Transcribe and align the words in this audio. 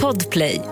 Podplay. 0.00 0.62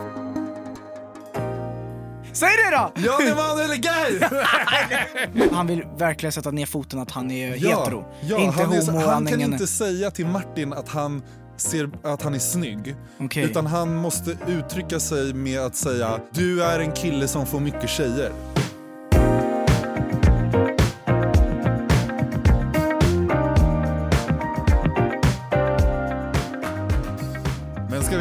Säg 2.32 2.48
det 2.48 2.76
då! 2.76 2.92
Jan 3.06 3.22
Emanuel 3.32 3.70
är 3.70 3.76
gay! 3.76 5.48
Han 5.52 5.66
vill 5.66 5.82
verkligen 5.98 6.32
sätta 6.32 6.50
ner 6.50 6.66
foten 6.66 6.98
att 7.00 7.10
han 7.10 7.30
är 7.30 7.56
Ja, 7.56 7.78
hetero. 7.80 8.04
ja, 8.20 8.38
inte 8.38 8.62
han, 8.62 8.72
är, 8.72 9.06
han 9.06 9.26
kan 9.26 9.40
inte 9.40 9.66
säga 9.66 10.10
till 10.10 10.26
Martin 10.26 10.72
att 10.72 10.88
han 10.88 11.22
ser 11.56 11.90
att 12.04 12.22
han 12.22 12.34
är 12.34 12.38
snygg. 12.38 12.96
Okej. 13.20 13.44
Utan 13.44 13.66
han 13.66 13.94
måste 13.96 14.36
uttrycka 14.46 15.00
sig 15.00 15.34
med 15.34 15.60
att 15.60 15.76
säga 15.76 16.20
du 16.30 16.62
är 16.62 16.80
en 16.80 16.92
kille 16.92 17.28
som 17.28 17.46
får 17.46 17.60
mycket 17.60 17.90
tjejer. 17.90 18.32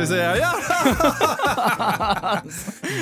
Vi 0.08 0.16
säga 0.18 0.38
ja? 0.38 0.54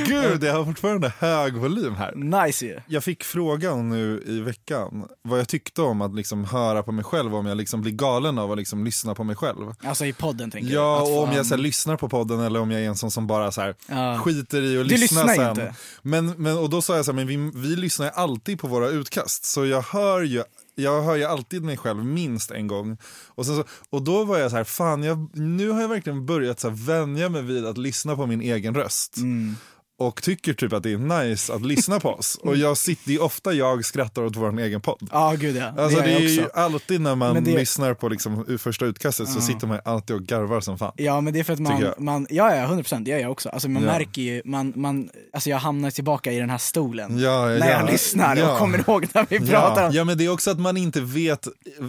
Gud, 0.08 0.44
jag 0.44 0.54
har 0.54 0.66
fortfarande 0.66 1.12
hög 1.20 1.54
volym 1.58 1.96
här. 1.96 2.14
Nice 2.46 2.66
ju. 2.66 2.80
Jag 2.88 3.04
fick 3.04 3.24
frågan 3.24 3.90
nu 3.90 4.24
i 4.28 4.40
veckan 4.42 5.08
vad 5.22 5.40
jag 5.40 5.48
tyckte 5.48 5.82
om 5.82 6.02
att 6.02 6.16
liksom 6.16 6.46
höra 6.46 6.84
på 6.84 6.92
mig 6.92 7.04
själv, 7.06 7.36
om 7.36 7.46
jag 7.46 7.58
liksom 7.58 7.82
blir 7.82 7.92
galen 7.92 8.38
av 8.40 8.52
att 8.52 8.58
liksom 8.58 8.86
lyssna 8.86 9.16
på 9.16 9.24
mig 9.24 9.36
själv. 9.36 9.74
Alltså 9.84 10.06
i 10.06 10.14
podden 10.14 10.52
tänker 10.52 10.74
Ja, 10.74 10.80
jag. 10.82 10.96
Att 11.04 11.10
och 11.10 11.20
om 11.22 11.28
fan- 11.28 11.36
jag 11.36 11.46
så 11.46 11.56
här, 11.56 11.62
lyssnar 11.62 11.98
på 11.98 12.10
podden 12.10 12.40
eller 12.40 12.60
om 12.60 12.72
jag 12.72 12.82
är 12.82 12.88
en 12.88 12.96
sån 12.96 13.12
som 13.12 13.28
bara 13.28 13.52
så 13.52 13.62
här, 13.62 13.76
Ja. 13.88 14.20
skiter 14.20 14.62
i 14.62 14.80
att 14.80 14.86
lyssna 14.88 15.24
lyssnar 15.24 15.36
sen. 15.36 15.50
inte. 15.50 15.76
Men, 16.02 16.28
men, 16.28 16.58
och 16.58 16.70
då 16.70 16.82
sa 16.82 16.96
jag 16.96 17.06
så 17.06 17.12
här, 17.12 17.16
men 17.16 17.28
vi, 17.28 17.52
vi 17.70 17.76
lyssnar 17.76 18.10
alltid 18.10 18.60
på 18.60 18.68
våra 18.68 18.90
utkast, 18.90 19.46
så 19.46 19.66
jag 19.66 19.82
hör 19.82 20.22
ju 20.22 20.44
jag 20.76 21.02
hör 21.02 21.16
ju 21.16 21.24
alltid 21.24 21.64
mig 21.64 21.78
själv 21.78 22.06
minst 22.06 22.52
en 22.52 22.68
gång. 22.68 22.98
Och, 23.28 23.46
sen 23.46 23.56
så, 23.56 23.64
och 23.90 24.04
då 24.04 24.24
var 24.24 24.38
jag 24.38 24.52
så 24.52 24.58
här, 24.58 24.64
fan 24.64 25.04
jag, 25.04 25.38
nu 25.38 25.70
har 25.70 25.82
jag 25.82 25.88
verkligen 25.88 26.26
börjat 26.26 26.60
så 26.60 26.70
här, 26.70 26.76
vänja 26.76 27.30
mig 27.30 27.42
vid 27.42 27.66
att 27.66 27.78
lyssna 27.78 28.16
på 28.16 28.26
min 28.26 28.42
egen 28.42 28.76
röst. 28.76 29.18
Mm. 29.18 29.56
Och 29.98 30.24
tycker 30.24 30.54
typ 30.54 30.74
att 30.74 30.84
det 30.84 30.92
är 30.94 30.98
nice 30.98 31.54
att 31.54 31.62
lyssna 31.66 32.00
på 32.00 32.10
oss. 32.10 32.36
Och 32.42 32.56
jag 32.58 32.78
sitter, 32.78 33.08
det 33.08 33.16
är 33.16 33.24
ofta 33.24 33.54
jag 33.54 33.86
skrattar 33.86 34.22
åt 34.22 34.36
vår 34.36 34.60
egen 34.60 34.82
podd. 34.82 35.10
Ja, 35.12 35.36
gud 35.40 35.56
ja. 35.56 35.74
Alltså 35.84 36.00
det 36.00 36.06
det 36.06 36.14
är 36.16 36.20
ju 36.20 36.48
alltid 36.54 37.02
när 37.02 37.16
man 37.16 37.44
det- 37.44 37.52
lyssnar 37.52 37.94
på 37.94 38.10
liksom, 38.10 38.58
första 38.60 38.86
utkastet 38.86 39.30
så 39.30 39.42
sitter 39.42 39.68
man 39.68 39.80
alltid 39.86 40.16
och 40.16 40.22
garvar 40.22 40.62
som 40.62 40.78
fan. 40.78 40.92
Ja 40.96 41.22
men 41.22 41.34
det 41.34 41.40
är 41.40 41.44
för 41.44 41.54
att 41.54 41.60
man, 41.60 41.84
man 41.98 42.28
ja 42.30 42.56
ja 42.56 42.66
100% 42.68 43.04
det 43.06 43.12
gör 43.12 43.18
jag 43.20 43.32
också. 43.32 43.50
Alltså 43.50 43.70
man 43.70 43.84
Ja. 43.84 43.88
märker 43.92 44.22
ju, 44.22 44.42
man, 44.46 44.74
man, 44.76 45.10
alltså 45.34 45.50
jag 45.50 45.58
hamnar 45.58 45.92
tillbaka 45.92 46.32
i 46.32 46.40
den 46.40 46.50
här 46.50 46.58
stolen. 46.58 47.20
Ja, 47.20 47.46
när 47.46 47.72
jag 47.72 47.82
ja, 47.82 47.92
lyssnar 47.92 48.52
och 48.52 48.58
kommer 48.60 48.78
ihåg 48.78 49.08
när 49.14 49.26
vi 49.30 49.40
pratar 49.40 49.82
Ja, 49.82 49.88
om 49.90 49.94
ja 49.96 50.04
men 50.04 50.18
det 50.18 50.26
är 50.26 50.30
också 50.30 50.52
att 50.52 50.60
man 50.60 50.78
inte 50.78 51.02
vet, 51.02 51.48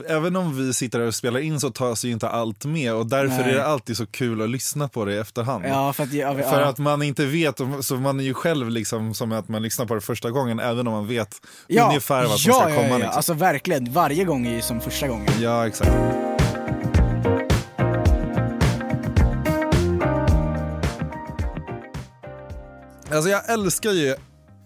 även 0.08 0.36
om 0.36 0.56
vi 0.66 0.72
sitter 0.74 0.98
här 0.98 1.06
och 1.06 1.14
spelar 1.14 1.40
in 1.40 1.60
så 1.60 1.70
tas 1.70 2.04
ju 2.04 2.10
inte 2.10 2.28
allt 2.28 2.64
med 2.64 2.94
och 2.94 3.06
därför 3.06 3.42
Nej. 3.42 3.50
är 3.50 3.54
det 3.54 3.66
alltid 3.66 3.96
så 3.96 4.06
kul 4.06 4.42
att 4.42 4.50
lyssna 4.50 4.88
på 4.88 5.04
det 5.04 5.14
i 5.14 5.18
efterhand. 5.18 5.64
Ja 5.68 5.92
för 5.92 6.02
att, 6.02 6.10
För 6.50 6.62
att 6.62 6.78
man 6.78 7.02
inte 7.02 7.26
vet, 7.26 7.60
så 7.80 7.95
man 8.02 8.20
är 8.20 8.24
ju 8.24 8.34
själv 8.34 8.70
liksom 8.70 9.14
som 9.14 9.32
att 9.32 9.48
man 9.48 9.62
lyssnar 9.62 9.86
på 9.86 9.94
det 9.94 10.00
första 10.00 10.30
gången 10.30 10.60
även 10.60 10.86
om 10.86 10.92
man 10.92 11.06
vet 11.06 11.40
ja, 11.66 11.88
ungefär 11.88 12.26
vad 12.26 12.40
som 12.40 12.52
ja, 12.52 12.60
ska 12.60 12.70
ja, 12.70 12.76
komma. 12.76 12.88
Ja, 12.88 12.96
liksom. 12.96 13.16
alltså 13.16 13.34
verkligen, 13.34 13.92
varje 13.92 14.24
gång 14.24 14.46
är 14.46 14.54
ju 14.54 14.62
som 14.62 14.80
första 14.80 15.08
gången. 15.08 15.28
Ja, 15.40 15.66
exakt. 15.66 15.90
Alltså 23.10 23.30
jag 23.30 23.50
älskar 23.50 23.90
ju 23.90 24.14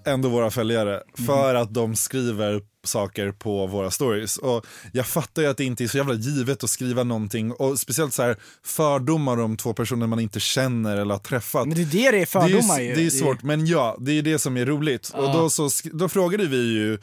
ändå 0.06 0.28
våra 0.28 0.50
följare 0.50 1.02
för 1.26 1.54
att 1.54 1.74
de 1.74 1.96
skriver 1.96 2.60
saker 2.84 3.32
på 3.32 3.66
våra 3.66 3.90
stories. 3.90 4.36
Och 4.36 4.66
jag 4.92 5.06
fattar 5.06 5.42
ju 5.42 5.48
att 5.48 5.56
det 5.56 5.64
inte 5.64 5.84
är 5.84 5.88
så 5.88 5.96
jävla 5.96 6.14
givet 6.14 6.64
att 6.64 6.70
skriva 6.70 7.04
någonting 7.04 7.52
och 7.52 7.78
speciellt 7.78 8.14
så 8.14 8.22
här 8.22 8.36
fördomar 8.64 9.40
om 9.40 9.56
två 9.56 9.72
personer 9.72 10.06
man 10.06 10.20
inte 10.20 10.40
känner 10.40 10.96
eller 10.96 11.14
har 11.14 11.18
träffat. 11.18 11.68
Men 11.68 11.76
det 11.76 11.82
är 11.82 11.86
det 11.86 12.10
det 12.10 12.22
är 12.22 12.26
fördomar 12.26 12.78
det 12.78 12.84
är, 12.84 12.88
ju. 12.88 12.94
Det 12.94 13.06
är 13.06 13.10
svårt, 13.10 13.42
men 13.42 13.66
ja, 13.66 13.96
det 14.00 14.12
är 14.12 14.22
det 14.22 14.38
som 14.38 14.56
är 14.56 14.66
roligt. 14.66 15.08
Och 15.14 15.32
då, 15.32 15.50
så, 15.50 15.68
då 15.92 16.08
frågade 16.08 16.46
vi 16.46 16.56
ju 16.72 16.94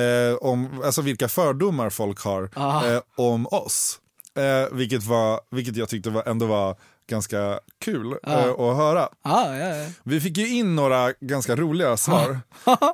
eh, 0.00 0.34
om 0.40 0.82
alltså 0.84 1.02
vilka 1.02 1.28
fördomar 1.28 1.90
folk 1.90 2.20
har 2.20 2.50
Ja. 2.54 2.92
eh, 2.92 3.00
om 3.16 3.46
oss. 3.46 3.98
Eh, 4.38 4.76
vilket, 4.76 5.02
var, 5.04 5.40
vilket 5.50 5.76
jag 5.76 5.88
tyckte 5.88 6.10
var, 6.10 6.22
ändå 6.28 6.46
var 6.46 6.76
ganska 7.08 7.60
kul 7.84 8.12
eh, 8.26 8.48
att 8.48 8.76
höra. 8.76 9.08
Ja, 9.24 9.56
ja, 9.56 9.76
ja. 9.76 9.86
Vi 10.02 10.20
fick 10.20 10.36
ju 10.36 10.48
in 10.48 10.76
några 10.76 11.12
ganska 11.12 11.56
roliga 11.56 11.96
svar, 11.96 12.30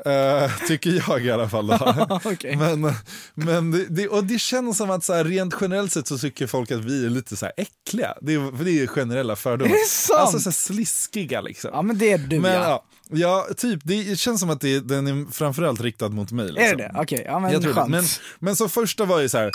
eh, 0.05 0.51
tycker 0.69 1.05
jag 1.09 1.25
i 1.25 1.31
alla 1.31 1.49
fall. 1.49 1.73
Okej. 2.25 2.57
Men, 2.57 2.93
men 3.35 3.87
det, 3.91 4.09
och 4.09 4.25
det 4.25 4.39
känns 4.39 4.77
som 4.77 4.91
att 4.91 5.05
så 5.05 5.15
här, 5.15 5.25
rent 5.25 5.55
generellt 5.61 5.93
sett 5.93 6.07
så 6.07 6.19
tycker 6.19 6.47
folk 6.47 6.71
att 6.71 6.85
vi 6.85 7.07
är 7.07 7.11
lite 7.11 7.37
så 7.37 7.47
här 7.47 7.53
äckliga. 7.57 8.15
Det 8.21 8.35
är, 8.35 8.57
för 8.57 8.65
det 8.65 8.83
är 8.83 8.87
generella 8.87 9.37
fördomar. 9.37 9.73
Är? 9.73 10.17
Alltså 10.19 10.39
så 10.39 10.49
här 10.49 10.53
sliskiga 10.53 11.41
liksom. 11.41 11.71
ja 11.73 11.83
men 11.83 11.99
det 11.99 12.13
är 12.13 12.19
du 12.19 12.41
Men 12.41 12.53
ja. 12.53 12.85
ja, 13.11 13.47
ja, 13.49 13.55
typ, 13.57 13.81
det 13.85 14.19
känns 14.19 14.41
som 14.41 14.51
att 14.51 14.61
det, 14.61 14.81
den 14.81 15.07
är 15.07 15.33
framförallt 15.33 15.81
riktad 15.81 16.09
mot 16.09 16.33
mig. 16.33 16.47
Liksom. 16.47 16.65
Är 16.65 16.77
det 16.77 16.83
det? 16.83 17.01
Okej, 17.01 17.23
ja 17.27 17.39
men. 17.39 17.91
Men, 17.91 18.05
men 18.39 18.57
så 18.57 18.69
första 18.69 19.05
var 19.05 19.21
ju 19.21 19.29
så 19.29 19.39
här, 19.39 19.51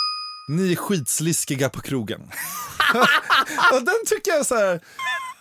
ni 0.48 0.72
är 0.72 0.76
skitsliskiga 0.76 1.68
på 1.68 1.80
krogen. 1.80 2.20
och 3.72 3.84
den 3.84 4.04
tycker 4.06 4.30
jag 4.30 4.46
så 4.46 4.54
här, 4.54 4.80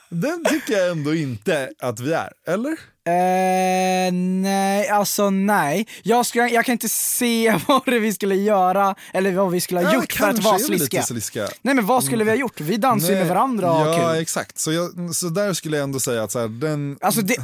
den 0.09 0.45
tycker 0.45 0.73
jag 0.73 0.91
ändå 0.91 1.16
inte 1.16 1.72
att 1.79 2.00
vi 2.00 2.13
är, 2.13 2.34
eller? 2.47 2.79
Eh, 3.07 4.12
nej, 4.13 4.90
alltså 4.90 5.29
nej. 5.29 5.88
Jag, 6.03 6.25
ska, 6.25 6.47
jag 6.47 6.66
kan 6.66 6.73
inte 6.73 6.90
se 6.90 7.56
vad 7.68 7.85
vi 7.94 8.13
skulle 8.13 8.35
göra, 8.35 8.95
eller 9.13 9.31
vad 9.31 9.51
vi 9.51 9.62
skulle 9.62 9.79
ha 9.81 9.88
Ja, 9.88 9.95
gjort 9.95 10.13
för 10.13 10.29
att 10.29 10.40
vara 10.44 10.59
sliskiga. 10.59 11.03
sliskiga. 11.03 11.47
Nej 11.62 11.75
men 11.75 11.85
vad 11.85 12.03
skulle 12.03 12.23
vi 12.23 12.29
ha 12.29 12.38
gjort? 12.38 12.62
Vi 12.62 12.78
dansar 12.78 13.09
ju 13.09 13.16
med 13.16 13.28
varandra 13.28 13.72
och 13.72 13.78
har 13.78 14.00
Ja, 14.00 14.09
kul. 14.12 14.22
exakt. 14.22 14.59
Så, 14.59 14.72
jag, 14.72 15.16
så 15.16 15.29
där 15.29 15.53
skulle 15.53 15.78
jag 15.78 15.84
ändå 15.84 16.00
säga 16.00 16.23
att 16.23 16.31
så 16.31 16.40
här, 16.40 16.47
den... 16.47 16.97
Alltså 17.01 17.22
det, 17.22 17.35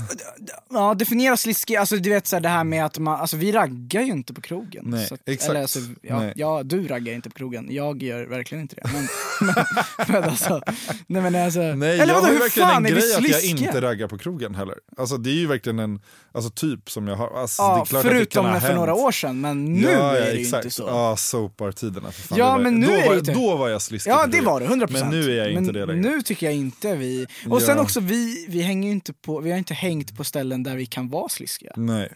ja, 0.73 0.93
definiera 0.93 1.37
sliskig, 1.37 1.75
alltså 1.75 1.95
du 1.97 2.09
vet 2.09 2.27
så 2.27 2.35
här, 2.35 2.41
det 2.41 2.49
här 2.49 2.63
med 2.63 2.85
att 2.85 2.97
man, 2.97 3.19
alltså 3.21 3.37
vi 3.37 3.51
raggar 3.51 4.01
ju 4.01 4.11
inte 4.11 4.33
på 4.33 4.41
krogen. 4.41 4.83
Nej, 4.87 5.07
att, 5.11 5.19
exakt. 5.25 5.49
Eller, 5.49 5.61
alltså, 5.61 5.79
ja, 6.01 6.19
Nej. 6.19 6.33
ja, 6.35 6.61
du 6.63 6.87
raggar 6.87 7.13
inte 7.13 7.29
på 7.29 7.35
krogen, 7.35 7.67
jag 7.71 8.03
gör 8.03 8.25
verkligen 8.25 8.61
inte 8.61 8.75
det. 8.75 8.89
Men, 8.93 9.07
men, 9.41 9.65
men 10.07 10.23
alltså, 10.29 10.61
nej 11.07 11.21
men 11.21 11.35
alltså, 11.45 11.59
Nej, 11.59 11.99
eller 11.99 12.13
jag 12.13 12.21
vadå, 12.21 12.25
har 12.27 12.33
hur 12.33 12.39
verkligen 12.39 12.69
fan 12.69 12.85
en 12.85 12.91
är 12.91 12.95
vi 12.95 13.01
grej 13.01 13.15
att 13.15 13.23
jag 13.29 13.39
sliskiga? 13.41 13.67
inte 13.67 13.81
raggar 13.81 14.07
på 14.07 14.17
krogen 14.17 14.55
heller. 14.55 14.75
Alltså 14.97 15.17
det 15.17 15.29
är 15.29 15.33
ju 15.33 15.47
verkligen 15.53 15.79
en 15.79 15.99
alltså, 16.31 16.49
typ 16.51 16.89
som 16.91 17.07
jag 17.07 17.15
har. 17.15 17.41
Alltså, 17.41 17.61
det 17.61 17.67
Ja, 17.95 18.01
förutom 18.01 18.45
ha 18.45 18.53
för 18.53 18.59
hänt. 18.67 18.75
några 18.75 18.93
år 18.93 19.11
sedan, 19.11 19.41
men 19.41 19.65
nu 19.73 19.91
ja, 19.91 20.15
är 20.17 20.21
det 20.25 20.31
ju 20.39 20.45
inte 20.45 20.69
så. 20.69 20.83
Ja, 20.87 21.15
sopartiderna. 21.17 22.11
Ja, 22.35 22.57
men 22.57 22.79
nu 22.79 22.87
då, 22.87 22.93
är 22.93 23.07
var, 23.07 23.15
inte- 23.15 23.33
då 23.33 23.55
var 23.55 23.69
jag 23.69 23.81
sliskig 23.81 24.11
Ja 24.11 24.27
det 24.27 24.41
var 24.41 24.59
det, 24.59 24.65
100%. 24.65 24.87
Men 24.91 25.09
nu 25.09 25.31
är 25.31 25.37
jag 25.45 25.53
Men 25.53 25.63
inte 25.63 25.79
det 25.79 25.85
längre. 25.85 26.01
nu 26.01 26.21
tycker 26.21 26.45
jag 26.45 26.55
inte 26.55 26.95
vi... 26.95 27.27
Och 27.49 27.61
sen 27.61 27.79
också, 27.79 27.99
vi, 27.99 28.45
vi 28.49 28.61
hänger 28.61 28.91
inte 28.91 29.13
på, 29.13 29.39
vi 29.39 29.51
har 29.51 29.57
inte 29.57 29.73
hängt 29.73 30.17
på 30.17 30.23
ställen 30.23 30.63
där 30.63 30.75
vi 30.75 30.85
kan 30.85 31.09
vara 31.09 31.29
sliskiga. 31.29 31.73
Nej. 31.75 32.09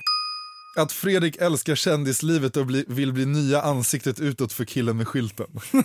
Att 0.75 0.91
Fredrik 0.91 1.35
älskar 1.37 1.75
kändislivet 1.75 2.57
och 2.57 2.65
bli, 2.65 2.85
vill 2.87 3.13
bli 3.13 3.25
nya 3.25 3.61
ansiktet 3.61 4.19
utåt 4.19 4.53
för 4.53 4.65
killen 4.65 4.97
med 4.97 5.07
skylten. 5.07 5.47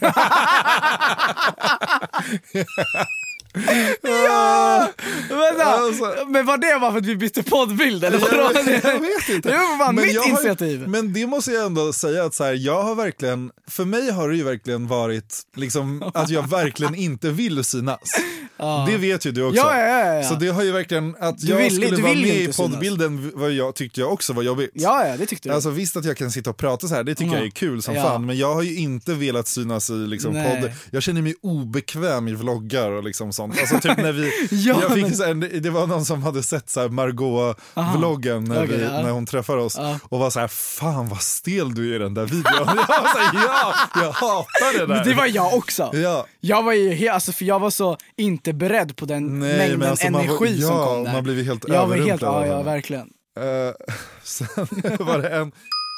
Ja! 4.02 4.88
Vänta, 5.28 5.64
Alltså- 5.64 6.14
men 6.28 6.46
var 6.46 6.58
det 6.58 6.80
bara 6.80 6.90
för 6.92 6.98
att 6.98 7.06
vi 7.06 7.16
bytte 7.16 7.42
poddbild 7.42 8.04
eller 8.04 8.18
jag, 8.18 8.52
jag 8.84 9.00
vet 9.00 9.28
inte. 9.28 9.48
Det 9.50 9.56
var 9.56 9.78
bara 9.78 9.92
mitt 9.92 10.12
jag 10.14 10.22
har, 10.22 10.28
initiativ. 10.28 10.88
Men 10.88 11.12
det 11.12 11.26
måste 11.26 11.50
jag 11.50 11.66
ändå 11.66 11.92
säga 11.92 12.24
att 12.24 12.34
så 12.34 12.44
här, 12.44 12.54
jag 12.54 12.82
har 12.82 12.94
verkligen, 12.94 13.50
för 13.70 13.84
mig 13.84 14.10
har 14.10 14.28
det 14.28 14.36
ju 14.36 14.42
verkligen 14.42 14.88
varit 14.88 15.34
liksom 15.56 16.10
att 16.14 16.28
jag 16.30 16.48
verkligen 16.48 16.94
inte 16.94 17.30
vill 17.30 17.64
synas. 17.64 17.98
Det 18.88 18.96
vet 18.96 19.24
ju 19.26 19.32
du 19.32 19.42
också. 19.44 19.56
Ja, 19.60 19.78
ja, 19.78 20.14
ja. 20.14 20.28
Så 20.28 20.34
det 20.34 20.48
har 20.48 20.62
ju 20.62 20.72
verkligen, 20.72 21.16
att 21.20 21.38
Du 21.38 21.46
jag 21.46 21.56
vill- 21.56 21.76
skulle 21.76 22.02
vara 22.02 22.14
med 22.14 22.26
i 22.36 22.52
poddbilden 22.56 23.32
vad 23.34 23.52
jag, 23.52 23.74
tyckte 23.74 24.00
jag 24.00 24.12
också 24.12 24.32
var 24.32 24.42
jobbigt. 24.42 24.70
Ja, 24.74 25.06
ja, 25.08 25.16
det 25.16 25.26
tyckte 25.26 25.48
du. 25.48 25.54
Alltså 25.54 25.70
visst 25.70 25.96
att 25.96 26.04
jag 26.04 26.16
kan 26.16 26.30
sitta 26.30 26.50
och 26.50 26.56
prata 26.56 26.88
så 26.88 26.94
här, 26.94 27.04
det 27.04 27.14
tycker 27.14 27.32
Ja. 27.32 27.38
jag 27.38 27.46
är 27.46 27.50
kul 27.50 27.82
som 27.82 27.94
fan, 27.94 28.26
men 28.26 28.38
jag 28.38 28.54
har 28.54 28.62
ju 28.62 28.76
inte 28.76 29.14
velat 29.14 29.48
synas 29.48 29.90
i 29.90 29.92
liksom 29.92 30.32
podd. 30.32 30.70
Jag 30.90 31.02
känner 31.02 31.22
mig 31.22 31.34
obekväm 31.42 32.28
i 32.28 32.34
vloggar 32.34 32.90
och 32.90 33.04
liksom 33.04 33.32
sånt. 33.32 33.41
Alltså 33.50 33.80
typ 33.80 33.96
när 33.96 34.12
vi, 34.12 34.32
Ja, 34.50 34.78
jag 34.82 34.92
fick 34.92 35.18
men- 35.18 35.42
här, 35.42 35.60
det 35.60 35.70
var 35.70 35.86
någon 35.86 36.04
som 36.04 36.22
hade 36.22 36.42
sett 36.42 36.70
så 36.70 36.80
här 36.80 36.88
Margot-vloggen 36.88 38.48
när, 38.48 38.64
Okej, 38.64 38.76
vi, 38.76 38.82
ja. 38.84 38.90
när 38.90 39.10
hon 39.10 39.26
träffade 39.26 39.62
oss 39.62 39.76
Ja. 39.78 39.98
och 40.08 40.18
var 40.18 40.30
så 40.30 40.40
här, 40.40 40.48
fan 40.48 41.08
vad 41.08 41.22
stel 41.22 41.74
du 41.74 41.90
är 41.92 41.96
i 41.96 41.98
den 41.98 42.14
där 42.14 42.24
videon. 42.26 42.44
Jag 42.66 42.74
var 42.74 43.12
så 43.12 43.18
här, 43.18 43.44
ja, 43.46 43.74
jag 43.94 44.12
hatar 44.12 44.72
det 44.72 44.78
där. 44.78 44.86
Men 44.86 45.04
det 45.08 45.14
var 45.14 45.26
jag 45.26 45.54
också. 45.54 45.90
Ja. 45.96 46.26
Jag 46.40 46.62
var 46.62 46.72
ju 46.72 47.08
alltså, 47.08 47.32
för 47.32 47.44
jag 47.44 47.58
var 47.58 47.70
så 47.70 47.96
inte 48.16 48.52
beredd 48.52 48.96
på 48.96 49.04
den 49.06 49.40
Nej, 49.40 49.58
mängden 49.58 49.90
alltså, 49.90 50.10
man 50.10 50.26
var- 50.28 50.36
energi 50.36 50.62
som 50.62 50.76
kom 50.86 51.04
där. 51.04 51.12
man 51.12 51.24
blev 51.24 51.44
helt 51.44 51.64
jag 51.68 51.86
var 51.86 51.96
helt, 51.96 52.22
överrumplad 52.22 52.42
ja, 52.42 52.46
ja, 52.46 52.62
verkligen. 52.62 53.08
Eh, 53.38 53.94
sen 54.22 54.48
var 55.00 55.18
det 55.18 55.28
en, 55.28 55.52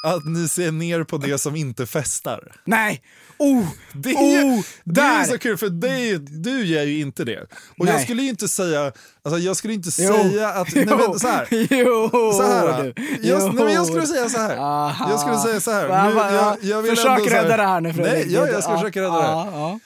att 0.05 0.25
ni 0.25 0.47
ser 0.47 0.71
ner 0.71 1.03
på 1.03 1.17
det 1.17 1.37
som 1.37 1.55
inte 1.55 1.85
festar. 1.85 2.51
Nej! 2.65 3.01
Oh! 3.37 3.63
Det 3.93 4.09
är, 4.09 4.43
oh! 4.45 4.63
det 4.83 5.01
är 5.01 5.23
så 5.23 5.37
kul 5.37 5.57
för 5.57 5.69
dig, 5.69 6.17
du 6.19 6.65
gör 6.65 6.83
ju 6.83 6.99
inte 6.99 7.23
det. 7.23 7.41
Och 7.77 7.85
Nej. 7.85 7.93
jag 7.93 8.01
skulle 8.01 8.21
ju 8.21 8.29
inte 8.29 8.47
säga, 8.47 8.91
alltså 9.23 9.39
jag 9.39 9.57
skulle 9.57 9.73
inte 9.73 9.89
Jo. 9.99 10.13
säga 10.13 10.49
att, 10.49 10.75
nej 10.75 10.85
men 10.85 11.19
så 11.19 11.27
här. 11.27 11.47
Jo, 11.51 12.09
Så 12.33 12.43
här, 12.43 12.93
jag, 13.21 13.41
Jo. 13.41 13.51
nej, 13.53 13.65
men 13.65 13.73
jag 13.73 13.85
skulle 13.87 14.07
säga 14.07 14.29
så 14.29 14.37
här. 14.37 14.57
Aha. 14.57 15.09
Jag 15.09 15.19
skulle 15.19 15.37
säga 15.37 15.59
så 15.59 15.71
här. 15.71 16.09
Nu, 16.09 16.15
jag, 16.35 16.57
jag 16.61 16.81
vill 16.81 16.95
Försök 16.95 17.17
ändå 17.17 17.25
så 17.29 17.35
här- 17.35 17.43
rädda 17.43 17.57
det 17.57 17.63
här 17.63 17.81
nu 17.81 17.93
Fredrik. 17.93 18.13
Nej, 18.25 18.33
ja, 18.33 18.47
jag 18.47 18.63
ska 18.63 18.77
försöka 18.77 19.01
rädda 19.01 19.17
det 19.17 19.23
här. 19.23 19.79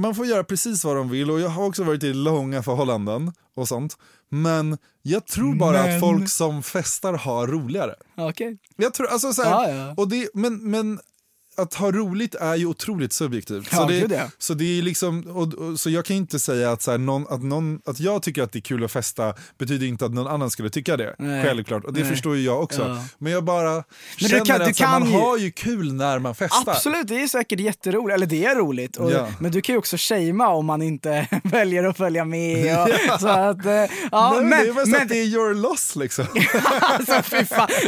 Man 0.00 0.14
får 0.14 0.26
göra 0.26 0.44
precis 0.44 0.84
vad 0.84 0.96
de 0.96 1.08
vill 1.10 1.30
och 1.30 1.40
jag 1.40 1.48
har 1.48 1.64
också 1.64 1.84
varit 1.84 2.02
i 2.04 2.12
långa 2.12 2.62
förhållanden 2.62 3.32
och 3.56 3.68
sånt. 3.68 3.96
Men 4.28 4.78
jag 5.02 5.26
tror 5.26 5.54
bara 5.54 5.82
Men- 5.82 5.94
att 5.94 6.00
folk 6.00 6.28
som 6.28 6.62
festar 6.62 7.12
har 7.12 7.46
roligare. 7.46 7.94
Okej. 8.16 8.58
Jag 8.76 8.94
tror, 8.94 9.06
alltså 9.06 9.32
så 9.32 9.42
här, 9.42 9.50
Ja, 9.50 9.70
ja. 9.86 9.94
Och 9.96 10.08
det, 10.08 10.28
men, 10.34 10.70
men 10.70 11.00
att 11.56 11.74
ha 11.74 11.92
roligt 11.92 12.34
är 12.34 12.54
ju 12.54 12.66
otroligt 12.66 13.12
subjektivt. 13.12 13.68
Ja, 13.72 13.76
så, 13.78 13.86
det, 13.86 14.14
ja. 14.14 14.30
så 14.38 14.54
det 14.54 14.78
är 14.78 14.82
liksom, 14.82 15.26
och, 15.26 15.54
och, 15.54 15.80
så 15.80 15.90
jag 15.90 16.04
kan 16.04 16.16
inte 16.16 16.38
säga 16.38 16.72
att, 16.72 16.82
så 16.82 16.90
här, 16.90 16.98
någon, 16.98 17.26
att, 17.30 17.42
någon, 17.42 17.80
att 17.84 18.00
jag 18.00 18.22
tycker 18.22 18.42
att 18.42 18.52
det 18.52 18.58
är 18.58 18.60
kul 18.60 18.84
att 18.84 18.92
festa 18.92 19.34
betyder 19.58 19.86
inte 19.86 20.04
att 20.04 20.14
någon 20.14 20.26
annan 20.26 20.50
skulle 20.50 20.70
tycka 20.70 20.96
det. 20.96 21.14
Nej. 21.18 21.44
Självklart, 21.44 21.84
och 21.84 21.92
det 21.92 22.00
Nej. 22.00 22.10
förstår 22.10 22.36
ju 22.36 22.42
jag 22.42 22.62
också. 22.62 22.82
Ja. 22.82 23.04
Men 23.18 23.32
jag 23.32 23.44
bara 23.44 23.84
du 24.18 24.28
känner 24.28 24.44
kan- 24.44 24.58
du 24.58 24.64
att 24.64 24.76
så 24.76 24.84
här, 24.84 24.92
kan 24.92 25.00
man 25.00 25.10
ju- 25.12 25.18
har 25.18 25.38
ju 25.38 25.50
kul 25.50 25.92
när 25.94 26.18
man 26.18 26.34
festar. 26.34 26.72
Absolut, 26.72 27.08
det 27.08 27.22
är 27.22 27.26
säkert 27.26 27.60
jätteroligt, 27.60 28.14
eller 28.14 28.26
det 28.26 28.44
är 28.44 28.54
roligt. 28.54 28.96
Och, 28.96 29.12
Ja. 29.12 29.28
Men 29.40 29.52
du 29.52 29.60
kan 29.60 29.74
ju 29.74 29.78
också 29.78 29.96
shamea 29.98 30.48
om 30.48 30.66
man 30.66 30.82
inte 30.82 31.28
väljer 31.44 31.84
att 31.84 31.96
följa 31.96 32.24
med. 32.24 32.78
Och, 32.82 32.88
så 33.20 33.28
att, 33.28 33.66
eh, 33.66 33.72
ja, 34.12 34.32
Nej, 34.42 34.42
men, 34.42 34.48
men, 34.48 34.50
det 34.50 34.68
är 34.68 34.74
mest 34.74 34.86
men, 34.88 35.02
att 35.02 35.08
det 35.08 35.18
är 35.18 35.24
your 35.24 35.54
loss 35.54 35.96
liksom. 35.96 36.26
alltså, 36.80 37.42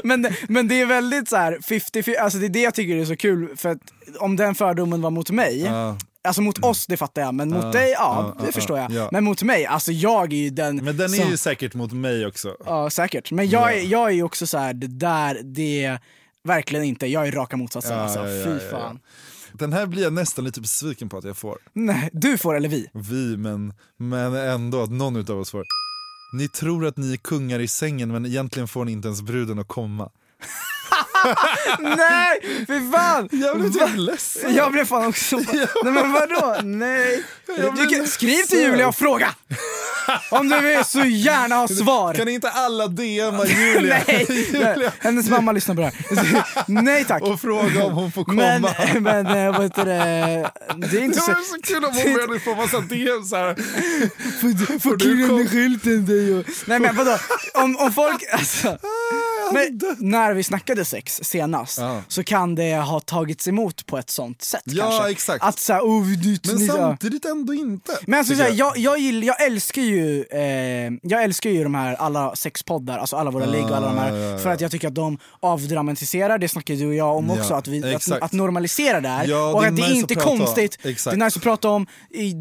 men, 0.04 0.26
men 0.48 0.68
det 0.68 0.80
är 0.80 0.86
väldigt 0.86 1.28
så 1.28 1.36
här 1.36 1.58
50 1.62 2.16
alltså 2.16 2.38
det 2.38 2.46
är 2.46 2.48
det 2.48 2.60
jag 2.60 2.74
tycker 2.74 2.96
är 2.96 3.04
så 3.04 3.16
kul, 3.16 3.55
för 3.56 3.68
att 3.68 3.78
om 4.18 4.36
den 4.36 4.54
fördomen 4.54 5.00
var 5.02 5.10
mot 5.10 5.30
mig, 5.30 5.60
Ja. 5.62 5.96
Alltså 6.24 6.42
mot 6.42 6.64
oss, 6.64 6.86
det 6.86 6.96
fattar 6.96 7.22
jag, 7.22 7.34
men 7.34 7.48
mot 7.50 7.72
dig, 7.72 7.90
ja, 7.90 8.34
ja, 8.36 8.42
det 8.42 8.46
ja, 8.46 8.52
förstår 8.52 8.78
jag. 8.78 8.90
ja. 8.92 9.08
Men 9.12 9.24
mot 9.24 9.42
mig, 9.42 9.66
alltså 9.66 9.92
jag 9.92 10.32
är 10.32 10.36
ju 10.36 10.50
den 10.50 10.76
Men 10.76 10.96
den 10.96 11.14
är 11.14 11.16
som, 11.18 11.30
ju 11.30 11.36
säkert 11.36 11.74
mot 11.74 11.92
mig 11.92 12.26
också. 12.26 12.56
Ja, 12.64 12.90
säkert. 12.90 13.32
Men 13.32 13.48
jag, 13.48 13.62
Ja. 13.62 13.70
är, 13.72 13.80
jag 13.86 14.06
är 14.08 14.14
ju 14.14 14.22
också 14.22 14.46
så 14.46 14.58
här, 14.58 14.72
det 14.74 14.86
där, 14.86 15.40
det 15.44 15.98
verkligen 16.44 16.84
inte, 16.84 17.06
jag 17.06 17.26
är 17.28 17.32
raka 17.32 17.56
motsatsen 17.56 17.96
Ja, 17.96 18.02
alltså. 18.02 18.18
ja, 18.28 18.44
Fy 18.44 18.50
ja, 18.50 18.58
ja. 18.70 18.78
fan. 18.78 18.98
Den 19.52 19.72
här 19.72 19.86
blir 19.86 20.02
jag 20.02 20.12
nästan 20.12 20.44
lite 20.44 20.60
besviken 20.60 21.08
på 21.08 21.18
att 21.18 21.24
jag 21.24 21.36
får. 21.36 21.58
Nej, 21.72 22.10
du 22.12 22.38
får 22.38 22.56
eller 22.56 22.68
vi? 22.68 22.90
Vi, 22.92 23.36
men, 23.36 23.72
men 23.96 24.34
ändå 24.34 24.82
att 24.82 24.90
någon 24.90 25.16
utav 25.16 25.38
oss 25.38 25.50
får. 25.50 25.64
Ni 26.32 26.48
tror 26.48 26.86
att 26.86 26.96
ni 26.96 27.12
är 27.12 27.16
kungar 27.16 27.58
i 27.60 27.68
sängen 27.68 28.12
men 28.12 28.26
egentligen 28.26 28.68
får 28.68 28.84
ni 28.84 28.92
inte 28.92 29.08
ens 29.08 29.22
bruden 29.22 29.58
att 29.58 29.68
komma. 29.68 30.10
Nej, 31.96 32.40
fy 32.66 32.90
fan! 32.92 33.28
Jag 33.32 33.58
blev 33.60 33.72
typ 33.72 33.96
ledsen. 33.96 34.54
Jag 34.54 34.72
blev 34.72 34.84
fan 34.84 35.06
också... 35.06 35.36
Nej 35.36 35.92
men 35.92 36.12
vadå? 36.12 36.56
Nej. 36.62 37.24
Du 37.76 37.86
kan, 37.86 38.06
skriv 38.06 38.42
till. 38.42 38.60
Julia 38.60 38.88
och 38.88 38.94
fråga! 38.94 39.34
Om 40.30 40.48
du 40.48 40.60
vill 40.60 40.84
så 40.84 41.04
gärna 41.04 41.54
ha 41.54 41.68
svar. 41.68 42.14
Kan 42.14 42.28
inte 42.28 42.50
alla 42.50 42.86
DMa 42.86 43.46
Julia? 43.46 44.02
Nej, 44.06 44.26
Julia 44.52 44.92
hennes 44.98 45.28
mamma 45.28 45.52
lyssnar 45.52 45.74
på 45.74 45.80
det 45.80 45.86
här. 45.86 46.44
Nej 46.66 47.04
tack. 47.04 47.22
och 47.22 47.40
fråga 47.40 47.84
om 47.84 47.92
hon 47.92 48.12
får 48.12 48.24
komma? 48.24 48.58
Men, 48.58 49.02
men 49.02 49.26
eh, 49.26 49.52
vad 49.52 49.62
heter 49.62 49.84
det, 49.84 50.50
det 50.76 50.98
är 50.98 51.02
inte 51.02 51.18
det 51.18 51.22
så... 51.22 51.32
var 51.32 51.40
så 51.40 51.62
kul 51.62 51.84
om 51.84 51.94
hon 51.94 52.14
började 52.14 52.40
få 52.40 52.54
massa 52.54 52.80
DM 52.80 53.24
så 53.24 53.36
här. 53.36 53.54
Får, 54.40 54.78
får 54.78 54.96
du 54.96 55.04
killen 55.04 55.36
med 55.36 55.50
skylten 55.50 56.06
dig 56.06 56.34
och... 56.34 56.44
Nej 56.66 56.80
men 56.80 56.96
vadå, 56.96 57.18
om, 57.54 57.76
om 57.76 57.92
folk... 57.92 58.24
Alltså, 58.32 58.78
men, 59.52 59.80
när 59.98 60.34
vi 60.34 60.42
snackade 60.42 60.84
sex 60.84 61.20
senast 61.22 61.78
Ja. 61.78 62.02
så 62.08 62.24
kan 62.24 62.54
det 62.54 62.76
ha 62.76 63.00
tagits 63.00 63.48
emot 63.48 63.86
på 63.86 63.98
ett 63.98 64.10
sånt 64.10 64.42
sätt 64.42 64.62
Ja, 64.64 64.84
kanske. 64.90 65.10
exakt. 65.10 65.44
Att 65.44 65.58
såhär, 65.58 65.80
oh, 65.80 66.06
du, 66.06 66.38
Men 66.46 66.56
ni, 66.56 66.66
samtidigt 66.66 67.24
ändå 67.24 67.54
inte. 67.54 67.98
Men 68.06 68.18
alltså, 68.18 68.34
tycker 68.34 68.44
såhär, 68.44 68.58
jag, 68.58 68.78
jag, 68.78 68.98
gillar, 68.98 69.26
jag 69.26 69.42
älskar 69.42 69.82
ju 69.82 70.22
eh, 70.22 70.92
Jag 71.02 71.22
älskar 71.22 71.50
ju 71.50 71.62
de 71.62 71.74
här 71.74 71.94
alla 71.94 72.36
sexpoddar, 72.36 72.98
alltså 72.98 73.16
alla 73.16 73.30
våra 73.30 73.46
ligg 73.46 73.64
och 73.64 73.76
alla 73.76 73.86
de 73.86 73.98
här 73.98 74.14
ja. 74.16 74.38
För 74.38 74.50
att 74.50 74.60
jag 74.60 74.70
tycker 74.70 74.88
att 74.88 74.94
de 74.94 75.18
avdramatiserar, 75.40 76.38
det 76.38 76.48
snackar 76.48 76.74
du 76.74 76.86
och 76.86 76.94
jag 76.94 77.16
om 77.16 77.30
också, 77.30 77.54
att, 77.54 77.68
vi, 77.68 77.94
att, 77.94 78.12
att 78.12 78.32
normalisera 78.32 79.00
det 79.00 79.08
här. 79.08 79.54
Och 79.54 79.62
det 79.62 79.66
är 79.66 79.70
att 79.70 79.76
det 79.76 79.82
är 79.82 79.94
inte 79.94 80.14
om. 80.14 80.38
konstigt, 80.38 80.78
Exakt. 80.82 81.16
det 81.16 81.22
är 81.22 81.24
nice 81.24 81.38
att 81.38 81.42
prata 81.42 81.68
om, 81.68 81.86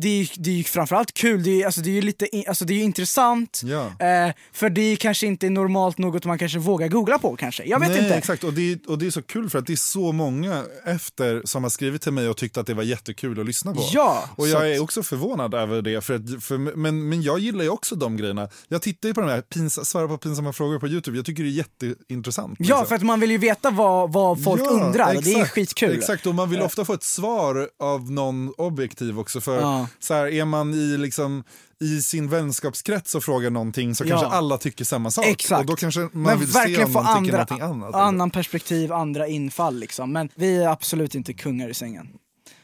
det 0.01 0.07
är, 0.21 0.41
det 0.43 0.49
är 0.49 0.53
ju 0.53 0.63
framförallt 0.63 1.13
kul, 1.13 1.43
det 1.43 1.61
är, 1.61 1.65
alltså, 1.65 1.81
det 1.81 1.89
är 1.89 1.93
ju 1.93 2.01
lite, 2.01 2.27
alltså, 2.47 2.65
det 2.65 2.73
är 2.73 2.83
intressant. 2.83 3.61
Eh, 3.99 4.33
för 4.53 4.69
det 4.69 4.81
är 4.81 4.95
kanske 4.95 5.27
inte 5.27 5.49
normalt 5.49 5.97
något 5.97 6.25
man 6.25 6.37
kanske 6.37 6.59
vågar 6.59 6.87
googla 6.95 7.19
på 7.19 7.35
kanske, 7.35 7.63
jag 7.63 7.79
vet 7.79 7.89
Nej, 7.89 8.03
inte. 8.03 8.15
exakt. 8.15 8.43
Och 8.43 8.53
det, 8.53 8.71
är, 8.71 8.79
och 8.87 8.97
det 8.97 9.07
är 9.07 9.11
så 9.11 9.21
kul 9.21 9.49
för 9.49 9.59
att 9.59 9.65
det 9.67 9.73
är 9.73 9.77
så 9.77 10.11
många 10.11 10.63
efter 10.85 11.41
som 11.45 11.63
har 11.63 11.69
skrivit 11.69 12.01
till 12.01 12.11
mig 12.11 12.29
och 12.29 12.37
tyckt 12.37 12.57
att 12.57 12.67
det 12.67 12.73
var 12.73 12.83
jättekul 12.83 13.39
att 13.39 13.45
lyssna 13.45 13.73
på. 13.73 13.81
Ja, 13.93 14.29
och 14.35 14.47
jag 14.47 14.71
är 14.71 14.83
också 14.83 15.03
förvånad 15.03 15.53
över 15.53 15.81
det. 15.81 16.01
För 16.01 16.13
att, 16.13 16.43
för, 16.43 16.57
men, 16.57 17.09
men 17.09 17.21
jag 17.21 17.39
gillar 17.39 17.63
ju 17.63 17.69
också 17.69 17.95
de 17.95 18.17
grejerna. 18.17 18.49
Jag 18.67 18.81
tittar 18.81 19.09
ju 19.09 19.13
på 19.13 19.21
de 19.21 19.29
här 19.29 19.41
pins, 19.41 19.89
svara 19.89 20.07
på 20.07 20.17
pinsamma 20.17 20.53
frågor 20.53 20.79
på 20.79 20.87
Youtube. 20.87 21.17
Jag 21.17 21.25
tycker 21.25 21.43
det 21.43 21.49
är 21.49 21.51
jätteintressant. 21.51 22.55
Ja, 22.59 22.65
liksom. 22.65 22.87
för 22.87 22.95
att 22.95 23.01
man 23.03 23.19
vill 23.19 23.31
ju 23.31 23.37
veta 23.37 23.69
vad, 23.69 24.13
vad 24.13 24.43
folk 24.43 24.61
Ja, 24.61 24.69
undrar 24.69 25.15
och 25.15 25.23
det 25.23 25.33
är 25.33 25.37
exakt, 25.37 25.53
skitkul. 25.53 25.97
Exakt, 25.97 26.25
och 26.25 26.35
man 26.35 26.49
vill 26.49 26.61
ofta 26.61 26.85
få 26.85 26.93
ett 26.93 27.03
svar 27.03 27.69
av 27.79 28.11
någon 28.11 28.53
objektiv 28.57 29.19
också. 29.19 29.41
För 29.41 29.59
Ja. 29.59 29.87
så 29.99 30.13
här, 30.13 30.27
är 30.27 30.45
man 30.45 30.73
i, 30.73 30.97
liksom, 30.97 31.43
i 31.81 32.01
sin 32.01 32.29
vänskapskrets 32.29 33.15
och 33.15 33.23
frågar 33.23 33.49
någonting 33.49 33.95
så 33.95 34.03
Ja. 34.03 34.09
kanske 34.09 34.27
alla 34.27 34.57
tycker 34.57 34.85
samma 34.85 35.11
sak. 35.11 35.25
Exakt. 35.25 35.59
Och 35.59 35.65
då 35.65 35.75
kanske 35.75 35.99
man 35.99 36.09
men 36.13 36.39
vill 36.39 36.51
se 36.53 36.59
verkligen 36.59 36.85
om 36.85 36.93
få 36.93 37.01
någon 37.01 37.23
tycker 37.23 37.37
andra, 37.37 37.55
någonting 37.55 37.61
annat. 37.83 37.95
annan 37.95 38.31
perspektiv, 38.31 38.93
andra 38.93 39.27
infall 39.27 39.79
liksom. 39.79 40.11
Men 40.11 40.29
vi 40.35 40.57
är 40.63 40.67
absolut 40.69 41.15
inte 41.15 41.33
kungar 41.33 41.69
i 41.69 41.73
sängen. 41.73 42.07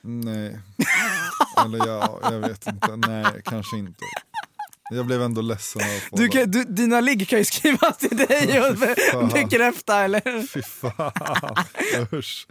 Nej. 0.02 0.60
Eller 1.66 1.78
ja, 1.88 2.20
jag 2.24 2.40
vet 2.40 2.68
inte. 2.68 2.96
Nej, 2.96 3.26
kanske 3.46 3.78
inte. 3.78 4.04
Jag 4.94 5.06
blev 5.06 5.22
ändå 5.22 5.42
ledsen 5.42 5.82
av 5.82 5.88
att 6.12 6.18
Du 6.18 6.28
kan, 6.30 6.52
du, 6.52 6.64
dina 6.64 7.02
ligg 7.02 7.28
kan 7.28 7.40
ju 7.40 7.46
skriva 7.46 7.92
till 7.92 8.18
dig 8.18 8.62
och 9.16 9.28
bekräfta 9.28 10.04
eller? 10.04 10.48
Fy 10.48 10.62
fan. 10.62 11.12
Usch. 12.14 12.48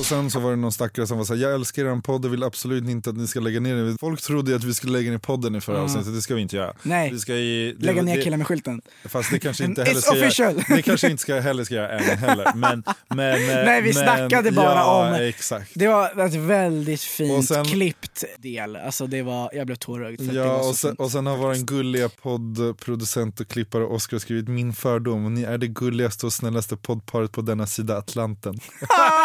Och 0.00 0.06
sen 0.06 0.30
så 0.30 0.40
var 0.40 0.50
det 0.50 0.56
någon 0.56 0.72
stackare 0.72 1.06
som 1.06 1.18
var 1.18 1.24
så 1.24 1.34
här, 1.34 1.40
jag 1.42 1.54
älskar 1.54 1.84
er 1.84 2.00
podd 2.00 2.24
och 2.24 2.32
vill 2.32 2.42
absolut 2.42 2.88
inte 2.88 3.10
att 3.10 3.16
ni 3.16 3.26
ska 3.26 3.40
lägga 3.40 3.60
ner 3.60 3.74
den. 3.74 3.98
Folk 3.98 4.22
trodde 4.22 4.50
ju 4.50 4.56
att 4.56 4.64
vi 4.64 4.74
skulle 4.74 4.92
lägga 4.92 5.10
ner 5.10 5.18
podden 5.18 5.54
i 5.54 5.60
förra 5.60 5.80
avsnittet, 5.82 6.14
det 6.14 6.22
ska 6.22 6.34
vi 6.34 6.40
inte 6.42 6.56
göra. 6.56 6.74
Nej. 6.82 7.10
Vi 7.12 7.18
ska 7.18 7.34
i, 7.34 7.76
det- 7.78 7.86
Lägga 7.86 8.02
ner 8.02 8.16
det- 8.16 8.22
killen 8.22 8.38
med 8.38 8.46
skylten. 8.46 8.82
Fast 9.04 9.30
det 9.30 9.38
kanske 9.38 9.64
inte 9.64 9.84
heller 9.84 10.00
ska 10.00 10.12
official. 10.12 10.54
göra, 10.54 10.64
det 10.76 10.82
kanske 10.82 11.10
inte 11.10 11.20
ska 11.22 11.40
heller 11.40 11.64
ska 11.64 11.74
göra 11.74 11.88
än 11.98 12.18
heller. 12.18 12.52
Men, 12.54 12.82
men, 13.08 13.46
Nej, 13.46 13.82
vi 13.82 13.92
men, 13.94 14.04
snackade 14.04 14.52
bara 14.52 14.74
ja, 14.74 15.08
om- 15.08 15.14
exakt. 15.14 15.70
Det 15.74 15.88
var 15.88 16.26
ett 16.26 16.34
väldigt 16.34 17.00
fint 17.02 17.48
sen- 17.48 17.64
klippt 17.64 18.24
del. 18.38 18.76
Alltså 18.76 19.06
det 19.06 19.22
var, 19.22 19.50
jag 19.54 19.66
blev 19.66 19.76
tårögd 19.76 20.20
Ja, 20.32 20.68
och 20.68 20.74
sen, 20.76 20.94
och 20.94 21.10
sen 21.10 21.26
har 21.26 21.36
vår 21.36 21.54
gulliga 21.66 22.08
poddproducent 22.08 23.40
och 23.40 23.48
klippare 23.48 23.84
Oskar 23.84 24.18
skrivit 24.18 24.48
min 24.48 24.72
fördom 24.72 25.24
och 25.24 25.32
ni 25.32 25.42
är 25.42 25.58
det 25.58 25.66
gulligaste 25.68 26.26
och 26.26 26.32
snällaste 26.32 26.76
poddparet 26.76 27.32
på 27.32 27.40
denna 27.42 27.66
sida 27.66 27.96
Atlanten. 27.96 28.54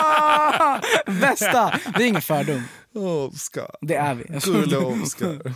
Bästa! 1.05 1.79
Det 1.97 2.03
är 2.03 2.07
ingen 2.07 2.21
fördom. 2.21 2.63
Oskar. 2.95 3.71
Det 3.81 3.95
är 3.95 4.15
vi. 4.15 4.23
Gulliga 4.51 4.79
Oskar. 4.79 5.53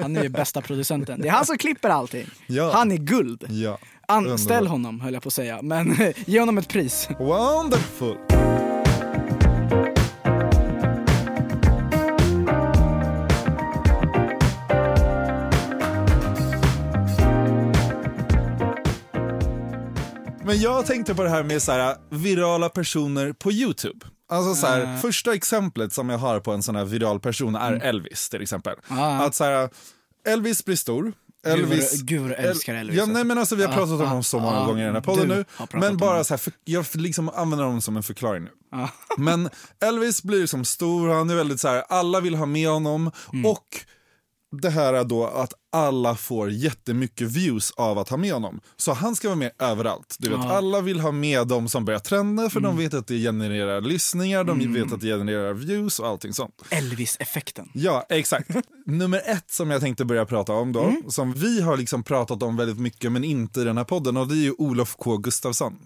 Han 0.00 0.16
är 0.16 0.22
ju 0.22 0.28
bästa 0.28 0.60
producenten. 0.60 1.20
Det 1.20 1.28
är 1.28 1.32
han 1.32 1.46
som 1.46 1.58
klipper 1.58 1.88
allting. 1.88 2.26
Ja. 2.46 2.72
Han 2.72 2.92
är 2.92 2.96
guld. 2.96 3.44
Ja. 3.48 3.78
Anställ 4.08 4.66
honom 4.66 5.00
höll 5.00 5.14
jag 5.14 5.22
på 5.22 5.26
att 5.26 5.32
säga, 5.32 5.62
men 5.62 5.96
ge 6.26 6.40
honom 6.40 6.58
ett 6.58 6.68
pris. 6.68 7.08
Wonderful! 7.18 8.16
Men 20.44 20.60
jag 20.60 20.86
tänkte 20.86 21.14
på 21.14 21.22
det 21.22 21.28
här 21.30 21.42
med 21.42 21.62
så 21.62 21.72
här, 21.72 21.96
virala 22.10 22.68
personer 22.68 23.32
på 23.32 23.52
Youtube. 23.52 24.06
Alltså 24.32 24.54
så 24.54 24.66
här, 24.66 24.98
Första 24.98 25.34
exemplet 25.34 25.92
som 25.92 26.08
jag 26.08 26.18
har 26.18 26.40
på 26.40 26.52
en 26.52 26.62
sån 26.62 26.76
här 26.76 26.84
viral 26.84 27.20
person 27.20 27.54
är 27.56 27.72
Elvis 27.72 28.28
till 28.28 28.42
exempel. 28.42 28.74
Ah. 28.88 29.18
Att 29.24 29.34
så 29.34 29.44
här, 29.44 29.70
Elvis 30.26 30.64
blir 30.64 30.76
stor. 30.76 31.12
Gud 31.44 31.52
Elvis, 31.54 32.02
gud 32.02 32.28
du 32.28 32.34
älskar 32.34 32.74
Elvis, 32.74 32.96
Ja, 32.96 33.02
alltså. 33.02 33.14
nej, 33.14 33.24
men 33.24 33.38
alltså, 33.38 33.54
vi 33.56 33.62
har 33.64 33.70
Ah, 33.72 33.74
pratat 33.74 33.92
om 33.94 34.00
ah, 34.00 34.04
honom 34.06 34.22
så 34.24 34.38
många 34.38 34.56
ah, 34.60 34.66
gånger 34.66 34.82
i 34.82 34.86
den 34.86 34.94
här 34.94 35.02
podden 35.02 35.28
nu. 35.28 35.44
Men 35.72 35.96
bara 35.96 36.24
så 36.24 36.34
här, 36.34 36.38
för, 36.38 36.52
jag 36.64 36.86
liksom 36.94 37.28
använder 37.28 37.64
honom 37.64 37.80
som 37.80 37.96
en 37.96 38.02
förklaring 38.02 38.44
nu. 38.44 38.50
Ja. 38.70 38.88
Men 39.18 39.50
Elvis 39.84 40.22
blir 40.22 40.40
liksom 40.40 40.64
stor, 40.64 41.08
han 41.08 41.30
är 41.30 41.34
väldigt 41.34 41.60
så 41.60 41.68
här, 41.68 41.84
alla 41.88 42.20
vill 42.20 42.34
ha 42.34 42.46
med 42.46 42.68
honom 42.68 43.10
Mm. 43.32 43.46
och 43.46 43.66
det 44.52 44.70
här 44.70 44.94
är 44.94 45.04
då 45.04 45.26
att 45.26 45.52
alla 45.72 46.16
får 46.16 46.50
jättemycket 46.50 47.28
views 47.30 47.70
av 47.76 47.98
att 47.98 48.08
ha 48.08 48.16
med 48.16 48.32
honom. 48.32 48.60
Så 48.76 48.92
han 48.92 49.16
ska 49.16 49.28
vara 49.28 49.36
med 49.38 49.50
överallt. 49.58 50.16
Du 50.18 50.28
vet, 50.28 50.38
Ja. 50.38 50.52
Alla 50.56 50.80
vill 50.80 51.00
ha 51.00 51.12
med 51.12 51.46
de 51.46 51.68
som 51.68 51.84
börjar 51.84 52.00
trenda 52.00 52.50
för 52.50 52.58
Mm. 52.60 52.76
de 52.76 52.82
vet 52.82 52.94
att 52.94 53.06
det 53.06 53.18
genererar 53.18 53.80
lyssningar, 53.80 54.44
de 54.44 54.72
vet 54.74 54.92
att 54.92 55.00
det 55.00 55.06
genererar 55.06 55.52
views 55.54 55.98
och 55.98 56.06
allting 56.08 56.32
sånt. 56.32 56.62
Elvis-effekten. 56.70 57.68
Ja, 57.74 58.06
exakt. 58.08 58.50
Nummer 58.86 59.22
ett 59.26 59.50
som 59.50 59.70
jag 59.70 59.80
tänkte 59.80 60.04
börja 60.04 60.26
prata 60.26 60.52
om 60.52 60.72
då, 60.72 60.82
Mm. 60.82 61.02
som 61.10 61.32
vi 61.32 61.60
har 61.62 61.76
liksom 61.76 62.02
pratat 62.02 62.42
om 62.42 62.56
väldigt 62.56 62.78
mycket 62.78 63.12
men 63.12 63.24
inte 63.24 63.60
i 63.60 63.64
den 63.64 63.76
här 63.76 63.84
podden 63.84 64.16
och 64.16 64.28
det 64.28 64.34
är 64.34 64.42
ju 64.44 64.54
Olof 64.58 64.96
K 64.96 65.16
Gustafsson. 65.16 65.78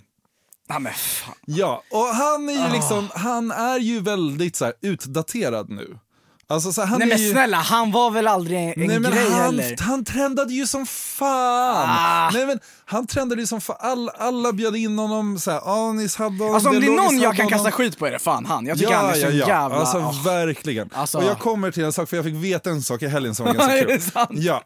Ja 0.69 0.79
men 0.79 0.93
fan. 0.93 1.35
Ja, 1.47 1.83
och 1.91 2.05
han 2.07 2.49
är 2.49 2.53
ju 2.53 2.59
Ah. 2.61 2.73
liksom, 2.73 3.09
han 3.15 3.51
är 3.51 3.79
ju 3.79 4.01
väldigt 4.01 4.57
så 4.57 4.65
här 4.65 4.75
utdaterad 4.83 5.71
nu. 5.71 5.99
Alltså, 6.49 6.73
så 6.73 6.83
han 6.85 6.99
Nej 6.99 7.09
men 7.09 7.19
ju... 7.19 7.31
snälla, 7.31 7.57
han 7.57 7.93
var 7.93 8.11
väl 8.11 8.27
aldrig 8.27 8.59
en, 8.59 8.73
Nej, 8.77 8.99
men 9.01 9.13
grej 9.13 9.31
han, 9.31 9.41
heller? 9.43 9.77
han 9.81 10.05
trendade 10.05 10.53
ju 10.55 10.67
som 10.67 10.87
fan! 10.87 11.87
Ah. 11.89 12.31
Nej, 12.31 12.47
men 12.47 12.59
han 12.85 13.07
trendade 13.07 13.41
ju 13.41 13.47
som 13.47 13.61
fan. 13.61 13.77
All, 13.81 14.09
alla 14.09 14.53
bjöd 14.53 14.77
in 14.77 14.99
honom, 14.99 15.39
såhär, 15.39 15.89
Anis 15.89 16.17
hade 16.17 16.39
honom, 16.39 16.55
Alltså 16.55 16.69
om 16.69 16.81
det 16.81 16.87
är 16.87 16.91
någon 16.97 17.19
jag 17.21 17.37
kan 17.37 17.49
kasta 17.49 17.59
honom. 17.63 17.73
skit 17.73 17.99
på 17.99 18.07
är 18.07 18.11
det 18.13 18.19
fan 18.19 18.47
han. 18.47 18.67
Jag 18.67 18.79
tycker 18.79 18.95
han 18.95 19.11
är 19.11 19.15
så 19.15 19.31
jävla... 19.31 19.77
Alltså 19.77 19.99
åh. 19.99 20.25
verkligen. 20.25 20.91
Alltså- 20.95 21.19
Och 21.19 21.25
jag 21.25 21.39
kommer 21.39 21.71
till 21.71 21.85
en 21.85 21.93
sak, 21.93 22.09
för 22.09 22.17
jag 22.17 22.25
fick 22.25 22.35
veta 22.35 22.71
en 22.71 22.83
sak 22.83 23.03
i 23.03 23.07
helgen 23.09 23.35
som 23.35 23.47
var 23.47 23.55
ganska 23.85 23.85
kul. 23.87 24.01
Ja. 24.31 24.63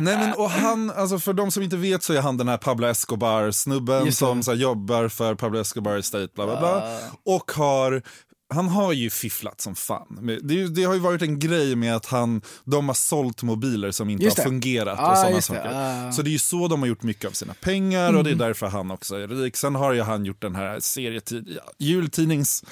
Nej 0.00 0.16
men 0.16 0.32
och 0.34 0.50
han, 0.50 0.90
alltså 0.90 1.18
för 1.18 1.32
de 1.32 1.50
som 1.50 1.62
inte 1.62 1.76
vet 1.76 2.02
så 2.02 2.12
är 2.12 2.20
han 2.20 2.36
den 2.36 2.48
här 2.48 2.56
Pablo 2.56 2.86
Escobar-snubben 2.86 4.12
som 4.12 4.42
så 4.42 4.50
här, 4.50 4.58
jobbar 4.58 5.08
för 5.08 5.34
Pablo 5.34 5.60
Escobar 5.60 5.96
Estate, 5.96 6.28
bla 6.34 6.46
bla 6.46 6.58
bla. 6.60 6.82
Och 7.26 7.52
har 7.52 8.02
han 8.50 8.68
har 8.68 8.92
ju 8.92 9.10
fifflat 9.10 9.60
som 9.60 9.74
fan. 9.74 10.38
Det, 10.42 10.68
det 10.68 10.84
har 10.84 10.94
ju 10.94 11.00
varit 11.00 11.22
en 11.22 11.38
grej 11.38 11.76
med 11.76 11.96
att 11.96 12.06
han, 12.06 12.42
de 12.64 12.88
har 12.88 12.94
sålt 12.94 13.42
mobiler 13.42 13.90
som 13.90 14.10
inte 14.10 14.24
har 14.24 14.30
fungerat 14.44 14.98
Ah, 14.98 15.26
och 15.28 15.34
det. 15.34 15.42
saker. 15.42 15.70
Ah. 15.74 15.92
Mm. 15.92 16.12
Så 16.12 16.22
det 16.22 16.30
är 16.30 16.32
ju 16.32 16.38
så 16.38 16.68
de 16.68 16.80
har 16.80 16.88
gjort 16.88 17.02
mycket 17.02 17.24
av 17.24 17.32
sina 17.32 17.54
pengar 17.54 18.12
och 18.12 18.24
det 18.24 18.30
är 18.30 18.34
därför 18.34 18.66
han 18.66 18.90
också 18.90 19.16
är 19.16 19.28
rik. 19.28 19.56
Sen 19.56 19.74
har 19.74 19.92
ju 19.92 20.02
han 20.02 20.24
gjort 20.24 20.42
den 20.42 20.54
här 20.54 20.80
serietid, 20.80 21.58
jultidnings 21.78 22.64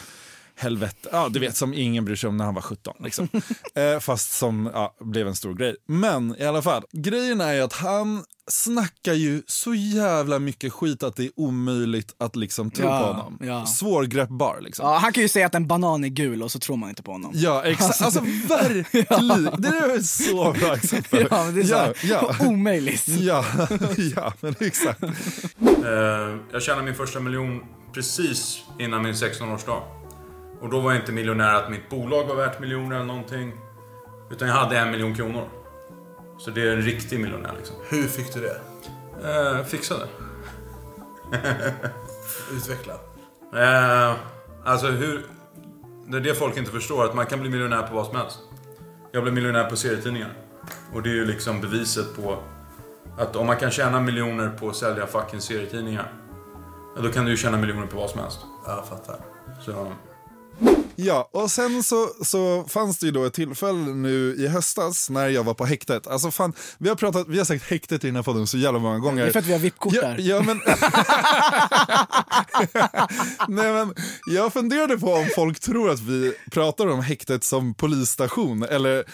helvete, 0.59 1.09
ja 1.12 1.29
du 1.29 1.38
vet 1.41 1.57
som 1.57 1.75
ingen 1.75 2.05
bryr 2.05 2.17
sig 2.17 2.29
om 2.29 2.37
när 2.37 2.45
han 2.45 2.55
var 2.55 2.62
17 2.62 2.95
liksom. 3.05 3.29
eh, 3.75 3.99
fast 4.00 4.33
som 4.33 4.71
ja, 4.75 4.97
blev 5.00 5.29
en 5.29 5.35
stor 5.37 5.55
grej. 5.55 5.77
Men 5.88 6.37
i 6.38 6.45
alla 6.45 6.62
fall, 6.62 6.83
grejen 6.93 7.41
är 7.41 7.53
ju 7.53 7.61
att 7.61 7.73
han 7.73 8.25
snackar 8.50 9.12
ju 9.12 9.43
så 9.47 9.75
jävla 9.75 10.38
mycket 10.38 10.73
skit 10.73 11.03
att 11.03 11.17
det 11.17 11.25
är 11.25 11.31
omöjligt 11.37 12.15
att 12.19 12.37
liksom 12.37 12.71
tro 12.71 12.85
Ja, 12.87 12.99
på 12.99 13.07
honom. 13.07 13.38
ja. 13.41 13.67
Svårgreppbar 13.67 14.59
liksom. 14.61 14.87
Ja, 14.87 14.97
han 14.99 15.12
kan 15.12 15.23
ju 15.23 15.29
säga 15.29 15.47
att 15.47 15.55
en 15.55 15.67
banan 15.67 16.05
är 16.05 16.09
gul 16.09 16.43
och 16.43 16.53
så 16.53 16.59
tror 16.59 16.77
man 16.77 16.88
inte 16.88 17.03
på 17.03 17.12
honom. 17.12 17.31
Ja, 17.35 17.65
exakt. 17.65 18.03
Alltså 18.03 18.21
verkligen. 18.49 19.45
Det 19.62 19.69
är 19.69 19.97
ett 19.97 20.07
så 20.07 20.55
bra 20.61 20.75
exempel. 20.75 21.27
Ja, 21.31 21.45
men 21.45 21.55
det 21.55 21.61
är 21.61 21.65
så 21.65 21.75
ja, 21.75 21.93
ja. 22.03 22.35
omöjligt. 22.47 23.09
Ja, 23.09 23.45
ja, 24.17 24.33
men 24.41 24.55
exakt. 24.61 25.03
Eh, 25.03 25.11
jag 26.53 26.62
tjänade 26.62 26.85
min 26.85 26.95
första 26.95 27.21
miljon 27.21 27.61
precis 27.95 28.59
innan 28.79 29.03
min 29.03 29.12
16-årsdag. 29.12 29.98
Och 30.61 30.71
då 30.71 30.81
var 30.81 30.93
jag 30.93 31.03
inte 31.03 31.12
miljonär 31.12 31.55
att 31.55 31.71
mitt 31.71 31.88
bolag 31.88 32.25
var 32.25 32.35
värt 32.35 32.61
miljoner 32.61 32.97
eller 32.97 33.07
någonting. 33.07 33.53
Utan 34.31 34.49
jag 34.49 34.55
hade 34.55 34.79
en 34.79 34.91
miljon 34.91 35.15
kronor. 35.15 35.49
Så 36.38 36.50
det 36.50 36.62
är 36.62 36.73
en 36.73 36.83
riktig 36.83 37.21
miljonär 37.21 37.55
liksom. 37.57 37.77
Hur 37.88 38.09
fick 38.09 38.35
du 38.35 38.41
det? 38.41 38.61
Eh, 39.25 39.65
fixade. 39.65 40.07
Utveckla. 42.53 42.93
Eh, 43.55 44.15
alltså 44.65 44.87
hur... 44.87 45.27
Det 46.07 46.17
är 46.17 46.21
det 46.21 46.35
folk 46.35 46.57
inte 46.57 46.71
förstår, 46.71 47.05
att 47.05 47.15
man 47.15 47.27
kan 47.27 47.41
bli 47.41 47.50
miljonär 47.50 47.83
på 47.83 47.95
vad 47.95 48.07
som 48.07 48.17
helst. 48.17 48.38
Jag 49.12 49.23
blev 49.23 49.35
miljonär 49.35 49.65
på 49.65 49.77
serietidningar. 49.77 50.33
Och 50.95 51.03
det 51.03 51.11
är 51.11 51.15
ju 51.15 51.27
liksom 51.27 51.61
beviset 51.61 52.17
på 52.17 52.38
att 53.19 53.37
om 53.37 53.47
man 53.47 53.57
kan 53.57 53.71
tjäna 53.71 54.00
miljoner 54.00 54.49
på 54.49 54.69
att 54.69 54.77
sälja 54.77 55.07
fucking 55.07 55.41
serietidningar. 55.41 56.12
Då 57.03 57.09
kan 57.09 57.25
du 57.25 57.31
ju 57.31 57.37
tjäna 57.37 57.57
miljoner 57.57 57.87
på 57.87 57.97
vad 57.97 58.11
som 58.11 58.21
helst. 58.21 58.41
Ja, 58.67 58.77
jag 58.77 58.88
fattar. 58.88 59.17
Så... 59.65 59.93
you. 60.61 60.88
Ja, 61.00 61.28
och 61.33 61.50
sen 61.50 61.83
så, 61.83 62.09
så 62.25 62.64
fanns 62.69 62.99
det 62.99 63.07
ju 63.07 63.12
då 63.12 63.25
ett 63.25 63.33
tillfälle 63.35 63.78
nu 63.78 64.35
i 64.38 64.49
höstas 64.49 65.11
när 65.11 65.28
jag 65.28 65.45
var 65.45 65.55
på 65.55 65.64
häktet. 65.64 66.07
Alltså 66.07 66.31
fan, 66.31 66.52
vi 66.78 66.88
har, 66.88 66.97
pratat, 66.97 67.26
vi 67.28 67.38
har 67.38 67.45
sagt 67.45 67.64
häktet 67.71 68.05
i 68.05 68.07
den 68.07 68.17
här 68.17 68.23
podden 68.23 68.47
så 68.47 68.59
jävla 68.59 68.78
många 68.78 68.99
gånger. 68.99 69.23
Det 69.23 69.28
är 69.28 69.33
för 69.33 69.38
att 69.38 69.47
vi 69.47 69.52
har 69.52 69.59
VIP-kort 69.61 69.95
Ja, 69.95 70.00
där. 70.02 70.17
ja, 70.19 70.43
men... 70.43 70.61
Nej, 73.49 73.73
men 73.73 73.95
jag 74.26 74.52
funderade 74.52 74.99
på 74.99 75.12
om 75.14 75.26
folk 75.35 75.61
tror 75.61 75.90
att 75.90 76.00
vi 76.00 76.33
pratar 76.50 76.87
om 76.87 77.00
häktet 77.02 77.45
som 77.45 77.75
polisstation 77.75 78.62
eller, 78.62 78.95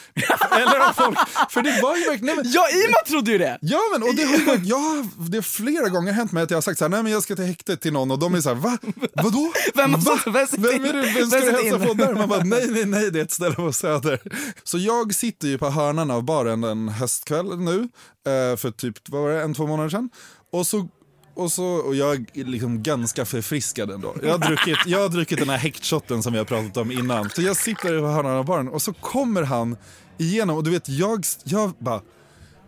eller 0.61 0.87
om 0.89 0.95
folk... 0.95 1.19
För 1.51 1.63
det 1.63 1.81
var 1.83 1.97
ju 1.97 2.05
verkligen... 2.05 2.27
Nej, 2.27 2.37
men, 2.45 2.53
Ja, 2.53 2.69
Ima 2.71 2.97
trodde 3.07 3.31
ju 3.31 3.39
det! 3.39 3.59
Ja 3.61 3.81
men 3.93 4.03
och 4.03 4.15
det 4.15 4.25
har, 4.25 4.39
har- 4.39 5.29
det 5.31 5.37
har 5.37 5.43
flera 5.43 5.89
gånger 5.89 6.13
hänt 6.13 6.33
mig 6.33 6.43
att 6.43 6.51
jag 6.51 6.57
har 6.57 6.63
sagt 6.63 6.79
så 6.79 6.85
här, 6.85 6.89
nej 6.91 7.03
men 7.03 7.13
jag 7.13 7.23
ska 7.23 7.37
till 7.37 7.45
häktet 7.45 7.81
till 7.81 7.93
någon 7.93 8.11
och 8.11 8.19
de 8.19 8.35
är 8.35 8.41
så 8.41 8.49
här, 8.49 8.57
va? 8.57 8.79
Vadå? 9.15 9.53
Vem 9.75 9.93
Va? 9.93 10.01
satt- 10.01 10.35
vem 10.35 10.47
sitter 10.47 10.63
vem 10.73 10.85
är 10.85 10.93
det, 10.93 11.03
vem 11.03 11.31
ska 11.31 11.39
du 11.41 11.47
Vem 11.47 11.55
hälsa 11.55 11.74
in? 11.83 11.89
på 11.89 11.95
där? 11.95 12.15
Man 12.15 12.29
bara, 12.29 12.45
nej 12.45 12.67
nej 12.71 12.85
nej 12.85 13.11
det 13.11 13.19
är 13.19 13.25
ett 13.25 13.31
ställe 13.31 13.55
på 13.55 13.73
Söder. 13.73 14.21
Så 14.65 14.79
jag 14.79 15.15
sitter 15.15 15.49
ju 15.49 15.59
på 15.59 15.71
hörnan 15.71 16.11
av 16.11 16.25
baren 16.25 16.65
en 16.65 16.89
höstkväll 16.89 17.59
nu, 17.59 17.81
eh, 18.27 18.57
för 18.57 18.71
typ, 18.71 19.09
vad 19.09 19.23
var 19.23 19.31
det, 19.31 19.43
en 19.43 19.55
två 19.55 19.67
månader 19.67 19.91
sedan. 19.91 20.11
Och 20.53 20.67
så 20.67 20.89
och, 21.37 21.53
så, 21.53 21.65
och 21.65 21.95
jag 21.95 22.27
är 22.35 22.45
liksom 22.45 22.83
ganska 22.83 23.25
förfriskad 23.25 23.91
ändå. 23.91 24.15
Jag 24.23 24.31
har 24.31 24.39
druckit, 24.39 24.79
jag 24.87 25.01
har 25.01 25.09
druckit 25.09 25.39
den 25.39 25.49
här 25.49 25.57
häktshotten 25.57 26.23
som 26.23 26.33
vi 26.33 26.39
har 26.39 26.45
pratat 26.45 26.77
om 26.77 26.93
innan. 26.93 27.31
Så 27.31 27.43
jag 27.43 27.57
sitter 27.57 28.01
på 28.01 28.07
hörnan 28.07 28.37
av 28.37 28.45
baren 28.45 28.69
och 28.69 28.83
så 28.83 28.93
kommer 28.93 29.43
han 29.43 29.77
igenom 30.19 30.57
och 30.57 30.65
du 30.65 30.71
vet 30.71 30.89
jag, 30.89 31.25
jag 31.45 31.73
bara 31.79 32.01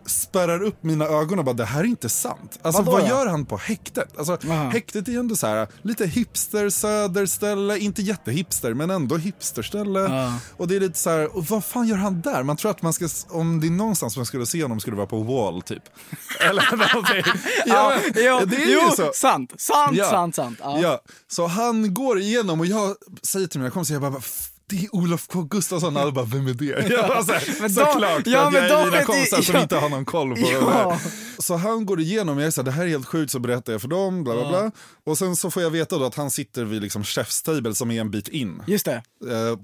spärrar 0.07 0.63
upp 0.63 0.83
mina 0.83 1.05
ögon 1.05 1.39
och 1.39 1.45
bara 1.45 1.53
det 1.55 1.65
här 1.65 1.79
är 1.79 1.83
inte 1.83 2.09
sant. 2.09 2.59
Alltså 2.61 2.81
Vadå 2.81 2.91
vad 2.91 3.01
då? 3.01 3.07
gör 3.07 3.25
han 3.27 3.45
på 3.45 3.57
häktet? 3.57 4.17
Alltså 4.17 4.37
Aha. 4.49 4.69
häktet 4.69 5.07
är 5.07 5.11
ju 5.11 5.19
ändå 5.19 5.35
så 5.35 5.47
här 5.47 5.67
lite 5.81 6.05
hipster 6.05 6.69
söderställe, 6.69 7.77
inte 7.77 8.01
jättehipster 8.01 8.73
men 8.73 8.89
ändå 8.89 9.17
hipsterställe. 9.17 9.99
Ja. 9.99 10.33
Och 10.57 10.67
det 10.67 10.75
är 10.75 10.79
lite 10.79 10.99
så 10.99 11.09
här, 11.09 11.29
vad 11.33 11.65
fan 11.65 11.87
gör 11.87 11.97
han 11.97 12.21
där? 12.21 12.43
Man 12.43 12.57
tror 12.57 12.71
att 12.71 12.81
man 12.81 12.93
ska, 12.93 13.07
om 13.29 13.59
det 13.59 13.67
är 13.67 13.71
någonstans 13.71 14.17
man 14.17 14.25
skulle 14.25 14.45
se 14.45 14.61
honom 14.61 14.79
skulle 14.79 14.93
det 14.95 14.97
vara 14.97 15.07
på 15.07 15.19
Wall 15.23 15.61
typ. 15.61 15.83
Eller 16.39 16.71
någonting. 16.77 17.23
Ja, 17.65 17.93
men 18.03 18.23
jo, 18.25 18.39
det 18.45 18.55
är 18.55 18.73
jo, 18.73 18.79
ju 18.89 18.95
så. 18.95 19.11
sant, 19.13 19.53
sant, 19.57 19.97
Ja. 19.97 20.09
sant, 20.09 20.35
sant. 20.35 20.57
Ja. 20.61 20.79
Ja, 20.81 21.01
så 21.27 21.47
han 21.47 21.93
går 21.93 22.19
igenom 22.19 22.59
och 22.59 22.65
jag 22.65 22.95
säger 23.23 23.47
till 23.47 23.59
mina 23.59 23.71
kompisar, 23.71 23.95
jag 23.95 24.01
bara, 24.01 24.15
"F- 24.17 24.49
det 24.69 24.75
är 24.85 24.95
Olof 24.95 25.27
K 25.27 25.41
Gustafsson. 25.43 25.97
Alla 25.97 26.11
bara, 26.11 26.25
vem 26.25 26.47
är 26.47 26.53
det? 26.53 26.65
Jag 26.89 27.07
bara, 27.07 27.23
så 27.23 27.31
här, 27.31 27.69
Såklart, 27.69 28.21
ja, 28.27 28.51
jag 28.53 28.55
är 28.55 28.85
mina 28.85 29.03
kompisar 29.03 29.41
som 29.41 29.55
inte 29.55 29.75
har 29.75 29.89
någon 29.89 30.05
koll 30.05 30.35
på 30.35 30.41
Ja. 30.51 30.59
det 30.59 30.71
här. 30.71 30.99
Så 31.39 31.55
han 31.55 31.85
går 31.85 31.99
igenom, 31.99 32.37
jag 32.37 32.47
är 32.47 32.51
så 32.51 32.61
här, 32.61 32.65
det 32.65 32.71
här 32.71 32.83
är 32.83 32.87
helt 32.87 33.05
sjukt, 33.05 33.31
så 33.31 33.39
berättar 33.39 33.71
jag 33.71 33.81
för 33.81 33.87
dem, 33.87 34.23
bla 34.23 34.33
bla 34.33 34.49
bla. 34.49 34.71
Och 35.05 35.17
sen 35.17 35.35
så 35.35 35.51
får 35.51 35.63
jag 35.63 35.69
veta 35.69 35.97
då 35.97 36.05
att 36.05 36.15
han 36.15 36.31
sitter 36.31 36.63
vid 36.65 36.81
liksom 36.81 37.03
chef's 37.03 37.45
table 37.45 37.75
som 37.75 37.91
är 37.91 38.01
en 38.01 38.11
bit 38.11 38.27
in. 38.27 38.61
Just 38.67 38.85
det, 38.85 39.03
Eh, 39.31 39.59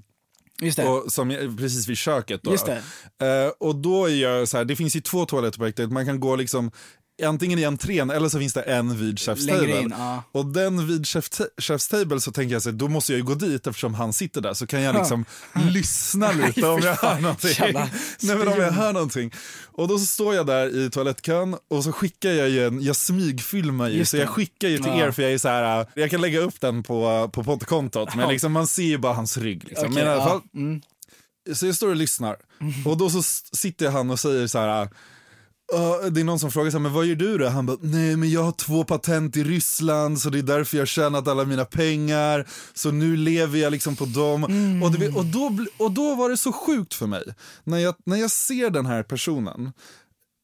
just 0.62 0.76
det. 0.76 0.84
och, 0.88 1.12
som 1.12 1.30
är 1.30 1.56
precis 1.56 1.88
vid 1.88 1.96
köket. 1.96 2.40
Då. 2.42 2.50
Just 2.50 2.68
Eh, 2.68 2.78
och 3.60 3.76
då 3.76 4.06
är 4.10 4.14
jag 4.14 4.48
så 4.48 4.56
här, 4.56 4.64
det 4.64 4.76
finns 4.76 4.96
ju 4.96 5.00
två 5.00 5.26
toaletter 5.26 5.58
på 5.58 5.64
häktet, 5.64 5.92
man 5.92 6.06
kan 6.06 6.20
gå 6.20 6.36
liksom 6.36 6.70
antingen 7.22 7.58
i 7.58 7.64
entrén 7.64 8.10
eller 8.10 8.28
så 8.28 8.38
finns 8.38 8.52
det 8.52 8.62
en 8.62 8.96
vid 8.98 9.16
chef's 9.18 9.48
table. 9.48 9.80
in, 9.80 9.94
ja. 9.98 10.22
Och 10.32 10.46
den 10.46 10.86
vid 10.86 11.06
chef 11.06 11.28
chef's 11.62 11.90
table 11.90 12.20
så 12.20 12.32
tänker 12.32 12.52
jag 12.52 12.62
så 12.62 12.70
då 12.70 12.88
måste 12.88 13.12
jag 13.12 13.18
ju 13.18 13.24
gå 13.24 13.34
dit 13.34 13.66
eftersom 13.66 13.94
han 13.94 14.12
sitter 14.12 14.40
där 14.40 14.54
så 14.54 14.66
kan 14.66 14.82
jag 14.82 14.94
liksom 14.94 15.24
lyssna 15.70 16.32
lite 16.32 16.66
om 16.66 16.80
jag 16.82 16.94
hör 16.96 17.20
någonting. 17.20 17.54
Nej 18.20 18.36
men 18.36 18.48
om 18.48 18.60
jag 18.60 18.72
hör 18.72 18.92
någonting. 18.92 19.32
Och 19.72 19.88
då 19.88 19.98
så 19.98 20.06
står 20.06 20.34
jag 20.34 20.46
där 20.46 20.76
i 20.86 20.90
toalettkön 20.90 21.56
och 21.70 21.84
så 21.84 21.92
skickar 21.92 22.30
jag 22.30 22.48
ju 22.48 22.66
en, 22.66 22.82
jag 22.82 22.96
smygfilmar 22.96 23.88
ju 23.88 23.96
Just 23.98 24.10
så 24.10 24.16
jag 24.16 24.28
skickar 24.28 24.68
ju 24.68 24.78
till 24.78 24.86
Ja. 24.86 25.06
er 25.06 25.10
för 25.10 25.22
jag 25.22 25.32
är 25.32 25.38
så 25.38 25.48
här, 25.48 25.80
äh, 25.80 25.86
jag 25.94 26.10
kan 26.10 26.20
lägga 26.20 26.40
upp 26.40 26.60
den 26.60 26.82
på, 26.82 27.30
på 27.32 27.44
poddkontot 27.44 28.14
men 28.16 28.28
liksom, 28.28 28.52
man 28.52 28.66
ser 28.66 28.82
ju 28.82 28.98
bara 28.98 29.12
hans 29.14 29.36
rygg. 29.38 29.64
Liksom. 29.64 29.88
Okej, 29.88 29.94
men 30.04 30.12
i 30.12 30.14
alla 30.16 30.24
fall, 30.28 30.40
Mm. 30.54 30.82
så 31.54 31.66
jag 31.66 31.74
står 31.74 31.88
och 31.88 31.96
lyssnar 31.96 32.36
och 32.86 32.96
då 32.96 33.10
så 33.10 33.22
sitter 33.56 33.90
han 33.90 34.10
och 34.10 34.20
säger 34.20 34.46
så 34.46 34.58
här. 34.58 34.88
"Ja, 35.72 36.10
det 36.10 36.20
är 36.20 36.24
någon 36.24 36.38
som 36.38 36.50
frågar 36.52 36.70
så 36.70 36.76
här, 36.76 36.82
men 36.82 36.92
vad 36.92 37.06
gör 37.06 37.14
du 37.14 37.38
då? 37.38 37.48
Han 37.48 37.66
bara, 37.66 37.76
nej 37.80 38.16
men 38.16 38.30
jag 38.30 38.42
har 38.42 38.52
två 38.52 38.84
patent 38.84 39.36
i 39.36 39.44
Ryssland 39.44 40.20
så 40.20 40.30
det 40.30 40.38
är 40.38 40.42
därför 40.42 40.76
jag 40.78 40.88
tjänat 40.88 41.28
alla 41.28 41.44
mina 41.44 41.64
pengar. 41.64 42.48
Så 42.74 42.90
nu 42.90 43.16
lever 43.16 43.58
jag 43.58 43.70
liksom 43.70 43.96
på 43.96 44.04
dem. 44.04 44.44
Och, 44.84 44.90
det, 44.92 45.08
och, 45.08 45.24
då, 45.24 45.50
och 45.78 45.90
då 45.90 46.14
var 46.14 46.30
det 46.30 46.36
så 46.36 46.52
sjukt 46.52 46.94
för 46.94 47.06
mig. 47.06 47.22
När 47.64 47.78
jag, 47.78 47.94
när 48.06 48.16
jag 48.16 48.30
ser 48.30 48.70
den 48.70 48.86
här 48.86 49.02
personen 49.02 49.72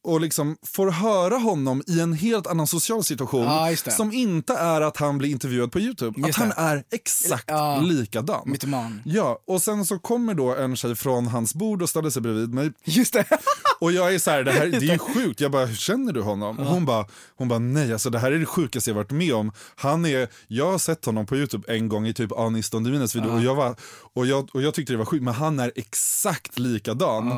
och 0.04 0.20
liksom 0.20 0.56
får 0.66 0.90
höra 0.90 1.36
honom 1.36 1.82
i 1.86 2.00
en 2.00 2.12
helt 2.12 2.46
annan 2.46 2.66
social 2.66 3.04
situation 3.04 3.46
det. 3.84 3.90
som 3.90 4.12
inte 4.12 4.54
är 4.54 4.80
att 4.80 4.96
han 4.96 5.18
blir 5.18 5.30
intervjuad 5.30 5.72
på 5.72 5.80
Youtube. 5.80 6.20
Just 6.26 6.28
att 6.28 6.36
han 6.36 6.48
det. 6.48 6.54
är 6.78 6.84
exakt 6.92 7.44
Ja. 7.46 7.80
likadan. 7.80 8.42
Mytoman. 8.46 9.02
Ja, 9.04 9.38
och 9.46 9.62
sen 9.62 9.86
så 9.86 9.98
kommer 9.98 10.34
då 10.34 10.56
en 10.56 10.76
tjej 10.76 10.94
från 10.94 11.26
hans 11.26 11.54
bord 11.54 11.82
och 11.82 11.88
ställer 11.88 12.10
sig 12.10 12.22
bredvid 12.22 12.54
mig. 12.54 12.72
Just 12.84 13.12
det. 13.12 13.24
Och 13.80 13.92
jag 13.92 14.14
är 14.14 14.18
så 14.18 14.30
här, 14.30 14.44
det 14.44 14.52
här 14.52 14.66
det 14.66 14.76
är 14.76 14.80
ju 14.80 14.98
sjukt. 14.98 15.40
Jag 15.40 15.50
bara, 15.50 15.66
hur 15.66 15.76
känner 15.76 16.12
du 16.12 16.20
honom? 16.20 16.58
Och 16.58 16.66
hon 16.66 16.84
bara, 16.84 17.06
hon 17.36 17.48
bara, 17.48 17.58
nej 17.58 17.92
alltså 17.92 18.10
det 18.10 18.18
här 18.18 18.32
är 18.32 18.38
det 18.38 18.46
sjukaste 18.46 18.90
jag 18.90 18.94
varit 18.94 19.10
med 19.10 19.34
om. 19.34 19.52
Han 19.76 20.06
är, 20.06 20.28
jag 20.48 20.70
har 20.70 20.78
sett 20.78 21.04
honom 21.04 21.26
på 21.26 21.36
Youtube 21.36 21.74
en 21.76 21.88
gång 21.88 22.06
i 22.06 22.14
typ 22.14 22.32
Anis 22.32 22.70
Don 22.70 22.84
Divines 22.84 23.16
video 23.16 23.30
och, 23.32 23.42
jag 23.42 23.54
var, 23.54 23.74
och, 24.14 24.26
jag, 24.26 24.48
och 24.52 24.62
jag 24.62 24.74
tyckte 24.74 24.92
det 24.92 24.96
var 24.96 25.04
sjukt, 25.04 25.24
men 25.24 25.34
han 25.34 25.60
är 25.60 25.72
exakt 25.76 26.58
likadan. 26.58 27.32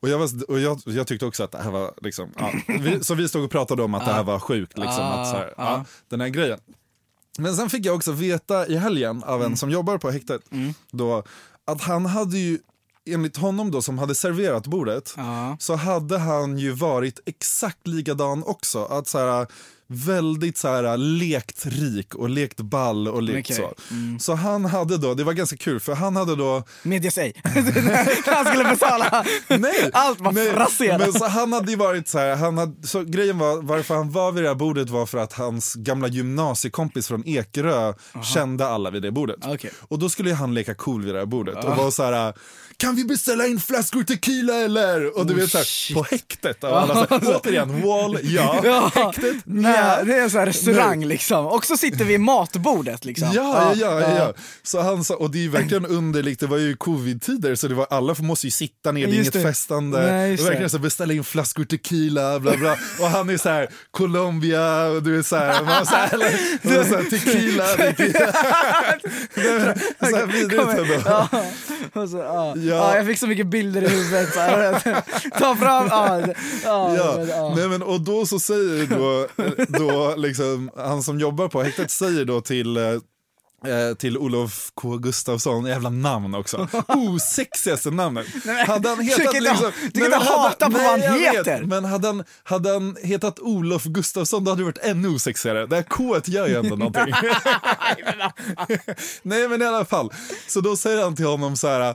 Och, 0.00 0.08
jag, 0.08 0.18
var, 0.18 0.50
och 0.50 0.60
jag, 0.60 0.80
jag 0.84 1.06
tyckte 1.06 1.26
också 1.26 1.44
att 1.44 1.52
det 1.52 1.58
här 1.58 1.70
var 1.70 1.94
liksom, 2.02 2.30
ja, 2.38 2.52
vi, 2.66 3.04
så 3.04 3.14
vi 3.14 3.28
stod 3.28 3.44
och 3.44 3.50
pratade 3.50 3.82
om 3.82 3.94
att 3.94 4.06
det 4.06 4.12
här 4.12 4.22
var 4.22 4.38
sjukt, 4.38 4.78
liksom, 4.78 5.04
att 5.04 5.28
så 5.28 5.36
här, 5.36 5.54
ja, 5.56 5.84
den 6.08 6.20
här 6.20 6.28
grejen. 6.28 6.58
Men 7.38 7.56
sen 7.56 7.70
fick 7.70 7.86
jag 7.86 7.96
också 7.96 8.12
veta 8.12 8.66
i 8.66 8.76
helgen 8.76 9.22
av 9.24 9.42
en 9.42 9.56
som 9.56 9.70
jobbar 9.70 9.98
på 9.98 10.10
häktet 10.10 10.42
då, 10.90 11.22
att 11.66 11.82
han 11.82 12.06
hade 12.06 12.38
ju 12.38 12.58
enligt 13.14 13.36
honom 13.36 13.70
då 13.70 13.82
som 13.82 13.98
hade 13.98 14.14
serverat 14.14 14.66
bordet 14.66 15.14
Ja. 15.16 15.56
så 15.60 15.74
hade 15.76 16.18
han 16.18 16.58
ju 16.58 16.72
varit 16.72 17.20
exakt 17.26 17.86
likadan 17.86 18.44
också. 18.46 18.84
Att 18.84 19.08
så 19.08 19.18
här, 19.18 19.46
väldigt 19.90 20.56
så 20.58 20.68
här, 20.68 20.96
lekt 20.96 21.66
rik 21.66 22.14
och 22.14 22.28
lekt 22.30 22.60
ball 22.60 23.08
och 23.08 23.22
lekt 23.22 23.50
Okej. 23.50 23.56
så. 23.56 23.74
Så 24.20 24.34
han 24.34 24.64
hade 24.64 24.96
då, 24.96 25.14
det 25.14 25.24
var 25.24 25.32
ganska 25.32 25.56
kul 25.56 25.80
för 25.80 25.94
han 25.94 26.16
hade 26.16 26.36
då 26.36 26.62
Media 26.82 27.10
sig. 27.10 27.32
Han 28.26 28.44
skulle 28.46 28.64
betala. 28.64 29.24
Nej, 29.48 29.90
Allt 29.92 30.20
var 30.20 30.32
nej, 30.32 30.52
raserat. 30.52 31.00
Men 31.00 31.12
så 31.12 31.26
han 31.26 31.52
hade 31.52 31.70
ju 31.70 31.76
varit 31.76 32.08
så 32.08 32.18
här, 32.18 32.36
han 32.36 32.58
hade, 32.58 32.86
så 32.86 33.02
grejen 33.04 33.38
var 33.38 33.62
varför 33.62 33.94
han 33.94 34.10
var 34.10 34.32
vid 34.32 34.44
det 34.44 34.48
här 34.48 34.54
bordet 34.54 34.90
var 34.90 35.06
för 35.06 35.18
att 35.18 35.32
hans 35.32 35.74
gamla 35.74 36.08
gymnasiekompis 36.08 37.08
från 37.08 37.22
Ekerö 37.28 37.92
kände 38.34 38.66
alla 38.66 38.90
vid 38.90 39.02
det 39.02 39.10
bordet. 39.10 39.38
Okej. 39.46 39.70
Och 39.80 39.98
då 39.98 40.08
skulle 40.08 40.34
han 40.34 40.54
leka 40.54 40.74
cool 40.74 41.04
vid 41.04 41.14
det 41.14 41.18
här 41.18 41.26
bordet 41.26 41.64
och 41.64 41.76
var 41.76 41.90
så 41.90 42.02
här 42.02 42.32
kan 42.80 42.96
vi 42.96 43.04
beställa 43.04 43.46
in 43.46 43.60
flaskor 43.60 44.02
tequila 44.02 44.54
eller? 44.54 45.18
Och 45.18 45.26
du 45.26 45.32
Oh, 45.34 45.38
vet 45.38 45.50
så 45.50 45.58
här, 45.58 45.94
på 45.94 46.02
häktet. 46.10 46.64
Och 46.64 46.80
alla, 46.80 46.94
så 46.94 47.00
här, 47.14 47.20
återigen, 47.36 47.82
wall, 47.82 48.18
ja. 48.22 48.60
Ja, 48.64 48.92
Häktet, 48.94 49.36
nej, 49.44 50.04
det 50.04 50.14
är 50.14 50.22
en 50.22 50.30
sån 50.30 50.38
här 50.38 50.46
restaurang 50.46 51.04
liksom. 51.04 51.46
Och 51.46 51.64
så 51.64 51.76
sitter 51.76 52.04
vi 52.04 52.14
i 52.14 52.18
matbordet 52.18 53.04
liksom. 53.04 53.28
Ja, 53.34 53.72
ja, 53.76 54.00
ja, 54.00 54.16
ja. 54.16 54.32
Så 54.62 54.80
han 54.80 55.04
sa, 55.04 55.14
och 55.14 55.30
det 55.30 55.38
är 55.38 55.42
ju 55.42 55.48
verkligen 55.48 55.86
under, 55.86 56.22
liksom, 56.22 56.48
det 56.48 56.50
var 56.50 56.58
ju 56.58 56.76
covid-tider 56.76 57.54
så 57.54 57.68
det 57.68 57.74
var, 57.74 57.86
alla 57.90 58.14
måste 58.18 58.46
ju 58.46 58.50
sitta 58.50 58.92
ner, 58.92 59.06
det 59.06 59.12
är 59.12 59.16
Just 59.16 59.34
inget 59.34 59.44
det. 59.44 59.50
festande. 59.52 60.12
Nej, 60.12 60.34
och 60.34 60.46
verkligen 60.46 60.70
så 60.70 60.78
beställa 60.78 61.12
in 61.12 61.24
flaskor 61.24 61.64
tequila, 61.64 62.40
bla 62.40 62.56
bla. 62.56 62.76
Och 63.00 63.06
han 63.06 63.30
är 63.30 63.36
så 63.36 63.48
här, 63.48 63.68
Colombia, 63.90 64.84
och 64.86 65.02
du 65.02 65.18
är 65.18 65.22
så 65.22 65.36
här, 65.36 65.62
man 65.64 65.86
så 65.86 65.94
här, 65.94 66.14
eller, 66.14 66.32
och 66.80 66.86
så 66.86 66.96
här 66.96 67.10
tequila, 67.10 67.64
tequila. 67.66 68.34
Nej, 69.98 70.10
så 70.10 70.16
här 70.16 70.26
vidrigt 70.26 70.62
ändå. 70.68 71.02
Ja, 71.04 71.28
ja. 72.68 72.74
Ja. 72.74 72.90
Ja. 72.90 72.96
jag 72.96 73.06
fick 73.06 73.18
så 73.18 73.26
mycket 73.26 73.46
bilder 73.46 73.82
i 73.82 73.88
huvudet. 73.88 74.34
Så 74.34 74.40
här. 74.40 75.02
Ta 75.38 75.56
fram, 75.56 75.86
ja, 75.90 76.20
ja, 76.64 77.24
Ja. 77.28 77.52
Nej, 77.56 77.68
men, 77.68 77.82
och 77.82 78.00
då 78.00 78.26
så 78.26 78.38
säger 78.40 78.86
då, 78.86 79.26
då 79.68 80.14
liksom, 80.16 80.70
han 80.76 81.02
som 81.02 81.20
jobbar 81.20 81.48
på 81.48 81.62
häktet 81.62 81.90
säger 81.90 82.24
då 82.24 82.40
till 82.40 82.76
eh, 82.76 82.82
eh, 83.66 83.94
till 83.98 84.18
Olof 84.18 84.70
K 84.74 84.96
Gustafsson, 84.96 85.66
jävla 85.66 85.90
namn 85.90 86.34
också. 86.34 86.68
Osexigaste 86.88 87.90
namnet. 87.90 88.26
Hade 88.66 88.88
han 88.88 89.00
hetat 89.00 89.20
inte- 89.20 89.40
liksom... 89.40 89.72
du 89.92 90.00
kan 90.00 90.12
inte 90.12 90.24
hata 90.28 90.66
på 90.66 90.72
vad 90.78 90.82
han 91.00 91.00
heter. 91.20 91.62
men 91.62 91.84
hade 91.84 92.06
han, 92.08 92.24
hade 92.42 92.72
han 92.72 92.96
hetat 93.02 93.38
Olof 93.38 93.84
Gustafsson 93.84 94.44
då 94.44 94.50
hade 94.50 94.60
det 94.60 94.66
varit 94.66 94.78
ännu 94.84 95.08
osexigare. 95.08 95.66
Det 95.66 95.76
här 95.76 95.82
K 95.82 96.16
gör 96.24 96.46
ju 96.48 96.54
ändå 96.56 96.76
någonting. 96.76 97.14
nej 99.22 99.48
men 99.48 99.62
i 99.62 99.64
alla 99.64 99.84
fall, 99.84 100.12
så 100.48 100.60
då 100.60 100.76
säger 100.76 101.02
han 101.02 101.16
till 101.16 101.26
honom 101.26 101.56
så 101.56 101.68
här. 101.68 101.94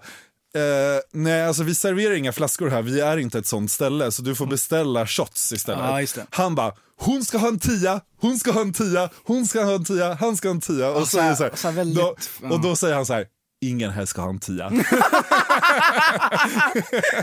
Eh, 0.56 1.02
nej, 1.12 1.46
alltså 1.46 1.64
vi 1.64 1.76
serverar 1.76 2.14
inga 2.14 2.32
flaskor 2.34 2.70
här, 2.70 2.82
vi 2.82 3.00
är 3.00 3.18
inte 3.18 3.40
ett 3.40 3.48
sånt 3.48 3.72
ställe 3.72 4.12
så 4.12 4.22
du 4.22 4.36
får 4.36 4.46
beställa 4.46 5.08
shots 5.08 5.54
istället. 5.54 5.80
Det. 6.16 6.26
Han 6.30 6.56
bara, 6.56 6.74
hon 7.00 7.26
ska 7.26 7.38
ha 7.38 7.48
en 7.48 7.60
tia, 7.60 8.02
hon 8.22 8.40
ska 8.40 8.52
ha 8.52 8.62
en 8.62 8.74
tia, 8.74 9.10
hon 9.24 9.46
ska 9.48 9.64
ha 9.64 9.74
en 9.76 9.84
tia, 9.86 10.14
han 10.14 10.38
ska 10.38 10.48
ha 10.48 10.54
en 10.54 10.62
tia. 10.62 10.90
Och, 10.90 11.02
så 11.02 11.06
så 11.08 11.18
är 11.18 11.22
här- 11.22 11.30
det 11.30 11.36
så 11.38 11.44
här, 11.44 11.52
så 11.56 11.68
här 11.68 11.76
väldigt- 11.76 11.98
då, 11.98 12.16
och 12.50 12.62
då 12.62 12.76
säger 12.76 12.96
han 12.96 13.06
så 13.06 13.14
här, 13.14 13.26
ingen 13.66 13.92
här 13.92 14.06
ska 14.06 14.22
ha 14.22 14.30
en 14.30 14.40
tia. 14.40 14.72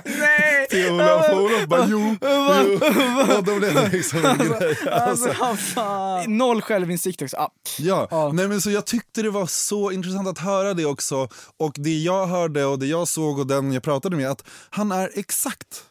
Nej! 0.04 0.66
Till 0.70 0.90
Olof, 0.92 1.30
Olof 1.32 1.66
bara 1.66 1.86
jo, 1.88 2.16
jo. 2.20 3.36
Och 3.36 3.44
då 3.44 3.54
blev 3.58 3.74
det 3.74 3.88
liksom 3.92 4.24
en 4.24 4.38
grej. 4.38 4.76
Alltså, 4.90 5.34
Alltså. 5.40 5.84
Noll 6.26 6.62
självinsikt 6.62 7.22
också. 7.22 7.36
Ah. 7.36 7.50
Ja, 7.78 8.08
Ja. 8.10 8.30
Nej, 8.32 8.48
men 8.48 8.60
så 8.60 8.70
jag 8.70 8.86
tyckte 8.86 9.22
det 9.22 9.30
var 9.30 9.46
så 9.46 9.90
intressant 9.90 10.28
att 10.28 10.38
höra 10.38 10.74
det 10.74 10.84
också. 10.86 11.28
Och 11.58 11.72
det 11.76 11.98
jag 11.98 12.26
hörde 12.26 12.64
och 12.64 12.78
det 12.78 12.86
jag 12.86 13.08
såg 13.08 13.38
och 13.38 13.46
den 13.46 13.72
jag 13.72 13.82
pratade 13.82 14.16
med, 14.16 14.30
att 14.30 14.44
han 14.70 14.92
är 14.92 15.10
exakt 15.14 15.82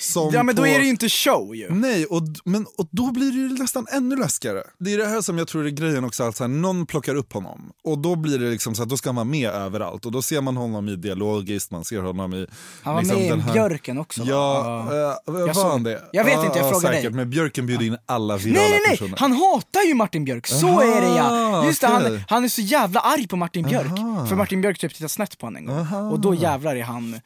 som 0.00 0.30
Ja 0.34 0.42
men 0.42 0.54
då 0.56 0.62
på... 0.62 0.68
är 0.68 0.78
det 0.78 0.84
ju 0.84 0.90
inte 0.90 1.08
show 1.08 1.54
ju. 1.56 1.70
Nej, 1.70 2.06
och, 2.06 2.22
men, 2.44 2.66
och 2.78 2.88
då 2.90 3.10
blir 3.12 3.30
det 3.30 3.36
ju 3.38 3.48
nästan 3.48 3.86
ännu 3.92 4.16
läskigare. 4.16 4.62
Det 4.78 4.92
är 4.94 4.98
det 4.98 5.06
här 5.06 5.20
som 5.20 5.38
jag 5.38 5.48
tror 5.48 5.66
är 5.66 5.70
grejen 5.70 6.04
också, 6.04 6.24
att 6.24 6.36
så 6.36 6.44
här, 6.44 6.48
någon 6.48 6.86
plockar 6.86 7.14
upp 7.14 7.32
honom 7.32 7.72
och 7.84 7.98
då 7.98 8.16
blir 8.16 8.38
det 8.38 8.50
liksom 8.50 8.74
så 8.74 8.82
att 8.82 8.88
då 8.88 8.96
ska 8.96 9.08
han 9.08 9.16
vara 9.16 9.24
med 9.24 9.50
överallt 9.50 10.06
och 10.06 10.12
då 10.12 10.22
ser 10.22 10.40
man 10.40 10.56
honom 10.56 10.88
i 10.88 10.96
dialogiskt, 10.96 11.70
man 11.70 11.84
ser 11.84 12.00
honom 12.00 12.34
i... 12.34 12.46
Han 12.82 12.94
var 12.94 13.02
liksom 13.02 13.20
med 13.20 13.30
den 13.30 13.38
i 13.38 13.42
här- 13.42 13.52
Björken 13.52 13.98
också. 13.98 14.20
va? 14.20 14.26
Ja, 14.30 14.80
äh, 15.26 15.32
var 15.32 15.52
såg- 15.54 15.70
han 15.70 15.82
det? 15.82 16.02
Jag 16.12 16.24
vet 16.24 16.44
inte, 16.44 16.58
jag 16.58 16.70
frågar 16.70 16.92
säkert, 16.92 17.02
dig. 17.02 17.12
Men 17.12 17.30
Björken 17.30 17.66
bjöd 17.66 17.82
in 17.82 17.96
alla 18.06 18.36
virala 18.36 18.60
Nej 18.60 18.70
nej 18.70 18.80
nej, 18.88 18.96
personer. 18.98 19.16
han 19.18 19.32
hatar 19.32 19.82
ju 19.82 19.94
Martin 19.94 20.24
Björk, 20.24 20.46
så 20.46 20.66
Aha, 20.68 20.82
är 20.82 21.00
det 21.00 21.16
ja! 21.16 21.66
Just 21.66 21.80
det, 21.80 21.86
han, 21.86 22.20
han 22.28 22.44
är 22.44 22.48
så 22.48 22.60
jävla 22.62 23.00
arg 23.00 23.28
på 23.28 23.36
Martin 23.36 23.64
Björk. 23.68 23.98
Aha. 23.98 24.26
För 24.26 24.36
Martin 24.36 24.60
Björk 24.60 24.78
typ 24.78 24.94
tittar 24.94 25.08
snett 25.08 25.38
på 25.38 25.46
honom 25.46 25.56
en 25.56 25.66
gång. 25.66 25.78
Aha. 25.78 26.10
Och 26.10 26.20
då 26.20 26.34
jävlar 26.34 26.76
är 26.76 26.82
han 26.82 27.20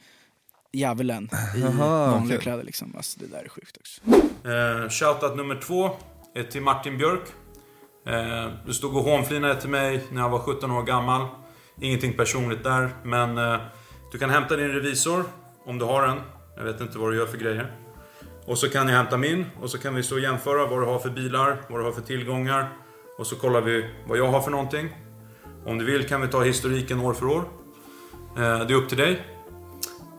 djävulen 0.71 1.29
i 1.55 1.63
Aha, 1.63 2.05
vanliga 2.05 2.23
okej. 2.25 2.37
kläder 2.37 2.63
liksom. 2.63 2.93
Alltså 2.97 3.19
det 3.19 3.27
där 3.27 3.43
är 3.43 3.49
sjukt 3.49 3.77
också. 3.77 4.01
Eh, 4.49 4.89
shoutout 4.89 5.37
nummer 5.37 5.55
två 5.55 5.89
är 6.35 6.43
till 6.43 6.61
Martin 6.61 6.97
Björk. 6.97 7.21
Eh, 8.07 8.49
du 8.65 8.73
stod 8.73 8.95
och 8.95 9.03
hånflinade 9.03 9.61
till 9.61 9.69
mig 9.69 10.03
när 10.11 10.21
jag 10.21 10.29
var 10.29 10.39
17 10.39 10.71
år 10.71 10.83
gammal. 10.83 11.27
Ingenting 11.81 12.13
personligt 12.13 12.63
där, 12.63 12.89
men 13.03 13.37
eh, 13.37 13.59
du 14.11 14.17
kan 14.17 14.29
hämta 14.29 14.55
din 14.55 14.67
revisor 14.71 15.23
om 15.65 15.77
du 15.77 15.85
har 15.85 16.03
en. 16.07 16.17
Jag 16.57 16.63
vet 16.63 16.81
inte 16.81 16.97
vad 16.97 17.11
du 17.11 17.17
gör 17.17 17.25
för 17.25 17.37
grejer. 17.37 17.71
Och 18.45 18.57
så 18.57 18.69
kan 18.69 18.87
jag 18.87 18.95
hämta 18.97 19.17
min 19.17 19.45
och 19.61 19.69
så 19.69 19.77
kan 19.77 19.95
vi 19.95 20.03
stå 20.03 20.15
och 20.15 20.21
jämföra 20.21 20.67
vad 20.67 20.81
du 20.81 20.85
har 20.85 20.99
för 20.99 21.09
bilar, 21.09 21.61
vad 21.69 21.79
du 21.79 21.83
har 21.83 21.91
för 21.91 22.01
tillgångar. 22.01 22.69
Och 23.17 23.27
så 23.27 23.35
kollar 23.35 23.61
vi 23.61 23.85
vad 24.07 24.17
jag 24.17 24.27
har 24.27 24.41
för 24.41 24.51
någonting. 24.51 24.89
Om 25.65 25.77
du 25.77 25.85
vill 25.85 26.07
kan 26.07 26.21
vi 26.21 26.27
ta 26.27 26.43
historiken 26.43 26.99
år 26.99 27.13
för 27.13 27.25
år. 27.25 27.43
Eh, 28.37 28.59
det 28.67 28.73
är 28.73 28.75
upp 28.75 28.89
till 28.89 28.97
dig. 28.97 29.21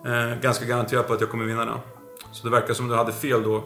Eh, 0.06 0.40
ganska 0.40 0.64
garanterat 0.64 1.06
på 1.06 1.12
att 1.12 1.20
jag 1.20 1.30
kommer 1.30 1.44
vinna 1.44 1.64
den. 1.64 1.78
Så 2.32 2.44
det 2.46 2.50
verkar 2.50 2.74
som 2.74 2.88
du 2.88 2.96
hade 2.96 3.12
fel 3.12 3.42
då 3.42 3.64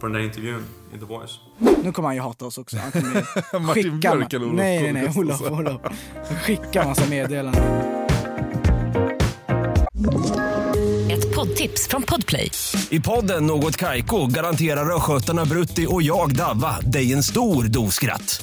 på 0.00 0.06
den 0.06 0.12
där 0.12 0.20
intervjun 0.20 0.64
i 0.94 0.98
The 0.98 1.04
Voice. 1.04 1.40
Nu 1.82 1.92
kommer 1.92 2.08
han 2.08 2.16
ju 2.16 2.22
hata 2.22 2.44
oss 2.46 2.58
också. 2.58 2.76
Han 2.76 2.92
kommer 2.92 3.58
Martin 3.58 3.82
skicka... 3.82 4.16
Björk 4.16 4.32
eller 4.32 4.46
Olof 4.46 4.56
nej 4.56 4.82
nej 4.82 4.92
nej? 4.92 5.12
Olof, 5.16 5.50
Olof. 5.50 5.80
Skicka 6.42 6.84
massa 6.84 7.10
meddelanden. 7.10 7.62
Ett 11.10 11.34
poddtips 11.34 11.88
från 11.88 12.02
Podplay. 12.02 12.50
I 12.90 13.00
podden 13.00 13.46
Något 13.46 13.76
Kaiko 13.76 14.26
garanterar 14.26 14.96
östgötarna 14.96 15.44
Brutti 15.44 15.86
och 15.90 16.02
jag, 16.02 16.36
Davva, 16.36 16.80
dig 16.80 17.12
en 17.12 17.22
stor 17.22 17.64
dos 17.64 17.94
skratt. 17.94 18.42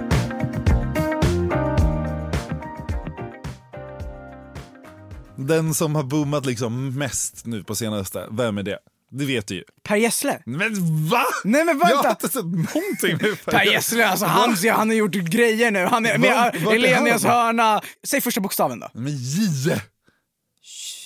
Den 5.47 5.73
som 5.73 5.95
har 5.95 6.03
boomat 6.03 6.45
liksom 6.45 6.97
mest 6.97 7.45
nu 7.45 7.63
på 7.63 7.75
senaste, 7.75 8.27
vem 8.31 8.57
är 8.57 8.63
det? 8.63 8.77
Det 9.11 9.25
vet 9.25 9.47
du 9.47 9.55
ju. 9.55 9.63
Per 9.83 9.95
Gessle? 9.95 10.41
Men 10.45 10.73
va? 11.09 11.23
Nej 11.43 11.65
men 11.65 11.79
Jag 11.79 11.85
har 11.85 11.93
vänta! 11.93 12.09
inte 12.09 12.29
sett 12.29 12.45
någonting 12.45 13.17
med 13.29 13.45
Per 13.45 13.63
Gessle, 13.65 14.07
alltså 14.07 14.25
han, 14.25 14.55
han 14.69 14.89
har 14.89 14.95
gjort 14.95 15.11
grejer 15.11 15.71
nu. 15.71 15.85
Han 15.85 16.05
är 16.05 16.17
med 16.17 16.55
Elenias 16.73 17.23
hörna. 17.23 17.81
Säg 18.03 18.21
första 18.21 18.41
bokstaven 18.41 18.79
då. 18.79 18.89
Men 18.93 19.13
J! 19.17 19.81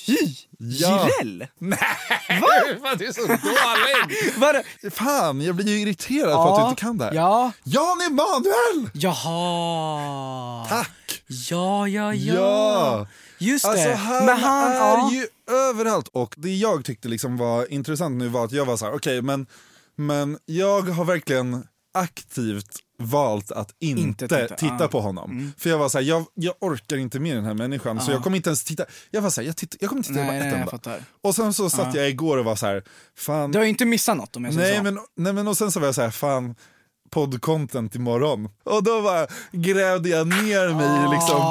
J. 0.07 0.15
Ja. 0.57 1.09
Jireel? 1.19 1.47
Nej! 1.59 1.79
Va? 2.81 2.95
Du 2.97 3.05
är 3.05 3.11
så 3.11 3.21
dålig! 3.21 4.33
Var 4.37 4.89
Fan, 4.89 5.41
jag 5.41 5.55
blir 5.55 5.67
ju 5.67 5.79
irriterad 5.79 6.33
på 6.33 6.53
att 6.55 6.63
du 6.65 6.69
inte 6.69 6.81
kan 6.81 6.97
det 6.97 7.05
här. 7.05 7.13
Ja. 7.13 7.51
Jan 7.63 8.01
Emanuel! 8.01 8.89
Jaha. 8.93 10.65
Tack! 10.69 11.23
Ja, 11.27 11.87
ja, 11.87 12.13
ja. 12.13 12.33
Ja. 12.35 13.07
Just 13.45 13.65
det. 13.65 13.71
Alltså 13.71 13.91
han, 13.91 14.25
men 14.25 14.37
han, 14.37 14.71
är 14.71 14.75
ja. 14.75 15.11
ju 15.11 15.27
överallt. 15.55 16.07
Och 16.07 16.35
det 16.37 16.55
jag 16.55 16.85
tyckte 16.85 17.07
liksom 17.07 17.37
var 17.37 17.71
intressant 17.71 18.17
nu 18.17 18.27
var 18.27 18.45
att 18.45 18.51
jag 18.51 18.65
var 18.65 18.77
så 18.77 18.85
här: 18.85 18.93
okej 18.93 19.21
men, 19.21 19.47
men 19.95 20.37
jag 20.45 20.81
har 20.81 21.05
verkligen 21.05 21.67
aktivt 21.93 22.79
valt 22.97 23.51
att 23.51 23.75
inte, 23.79 24.01
Inte 24.01 24.27
titta, 24.27 24.55
titta, 24.55 24.85
ah. 24.85 24.87
på 24.87 25.01
honom. 25.01 25.53
För 25.57 25.69
jag 25.69 25.77
var 25.77 25.89
så 25.89 25.97
här, 25.97 26.05
jag, 26.05 26.25
jag 26.33 26.53
orkar 26.59 26.97
inte 26.97 27.19
med 27.19 27.35
den 27.35 27.45
här 27.45 27.53
människan 27.53 28.01
så 28.01 28.11
jag 28.11 28.23
kommer 28.23 28.37
inte 28.37 28.49
ens 28.49 28.63
titta. 28.63 28.85
Jag 29.11 29.21
var 29.21 29.29
så 29.29 29.41
här, 29.41 29.47
jag, 29.47 29.57
titta, 29.57 29.77
jag 29.79 29.89
kommer 29.89 29.99
inte 29.99 30.09
titta 30.09 30.23
Nej, 30.23 30.65
på 30.67 30.75
ett 30.75 30.85
nej, 30.85 30.95
enda. 30.95 31.05
Och 31.21 31.35
sen 31.35 31.53
så 31.53 31.69
satt 31.69 31.95
jag 31.95 32.09
igår 32.09 32.37
och 32.37 32.45
var 32.45 32.55
så 32.55 32.65
här, 32.65 32.83
fan. 33.17 33.51
Du 33.51 33.57
har 33.57 33.63
ju 33.63 33.69
inte 33.69 33.85
missat 33.85 34.17
något 34.17 34.35
om 34.35 34.45
jag 34.45 34.53
säger 34.53 34.67
Nej 34.67 34.77
så. 34.77 34.83
men, 34.83 35.03
nej 35.15 35.33
men 35.33 35.47
och 35.47 35.57
sen 35.57 35.71
så 35.71 35.79
var 35.79 35.87
jag 35.87 35.95
så 35.95 36.01
här, 36.01 36.11
fan 36.11 36.55
poddcontent 37.15 37.95
imorgon. 37.95 38.49
Och 38.63 38.83
då 38.83 39.01
var, 39.01 39.27
grävde 39.51 40.09
jag 40.09 40.27
ner 40.27 40.73
mig 40.73 41.15
liksom, 41.15 41.41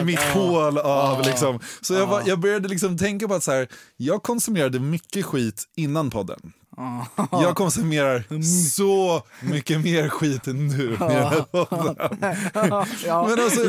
i 0.00 0.04
mitt 0.04 0.20
hål 0.20 0.78
av 0.78 1.22
liksom. 1.26 1.60
Så 1.80 1.94
jag, 1.94 2.06
var, 2.06 2.22
jag 2.26 2.38
började 2.40 2.68
liksom 2.68 2.98
tänka 2.98 3.28
på 3.28 3.34
att 3.34 3.42
så 3.42 3.52
här, 3.52 3.68
jag 3.96 4.22
konsumerade 4.22 4.80
mycket 4.80 5.24
skit 5.24 5.64
innan 5.76 6.10
podden. 6.10 6.52
Jag 7.30 7.56
konsumerar 7.56 8.24
så 8.68 9.22
mycket 9.40 9.80
mer 9.84 10.08
skit 10.08 10.46
nu. 10.46 10.96
med 10.98 10.98
den 10.98 11.10
här 11.10 11.40
podden. 11.40 11.96
Men 13.28 13.40
alltså, 13.44 13.64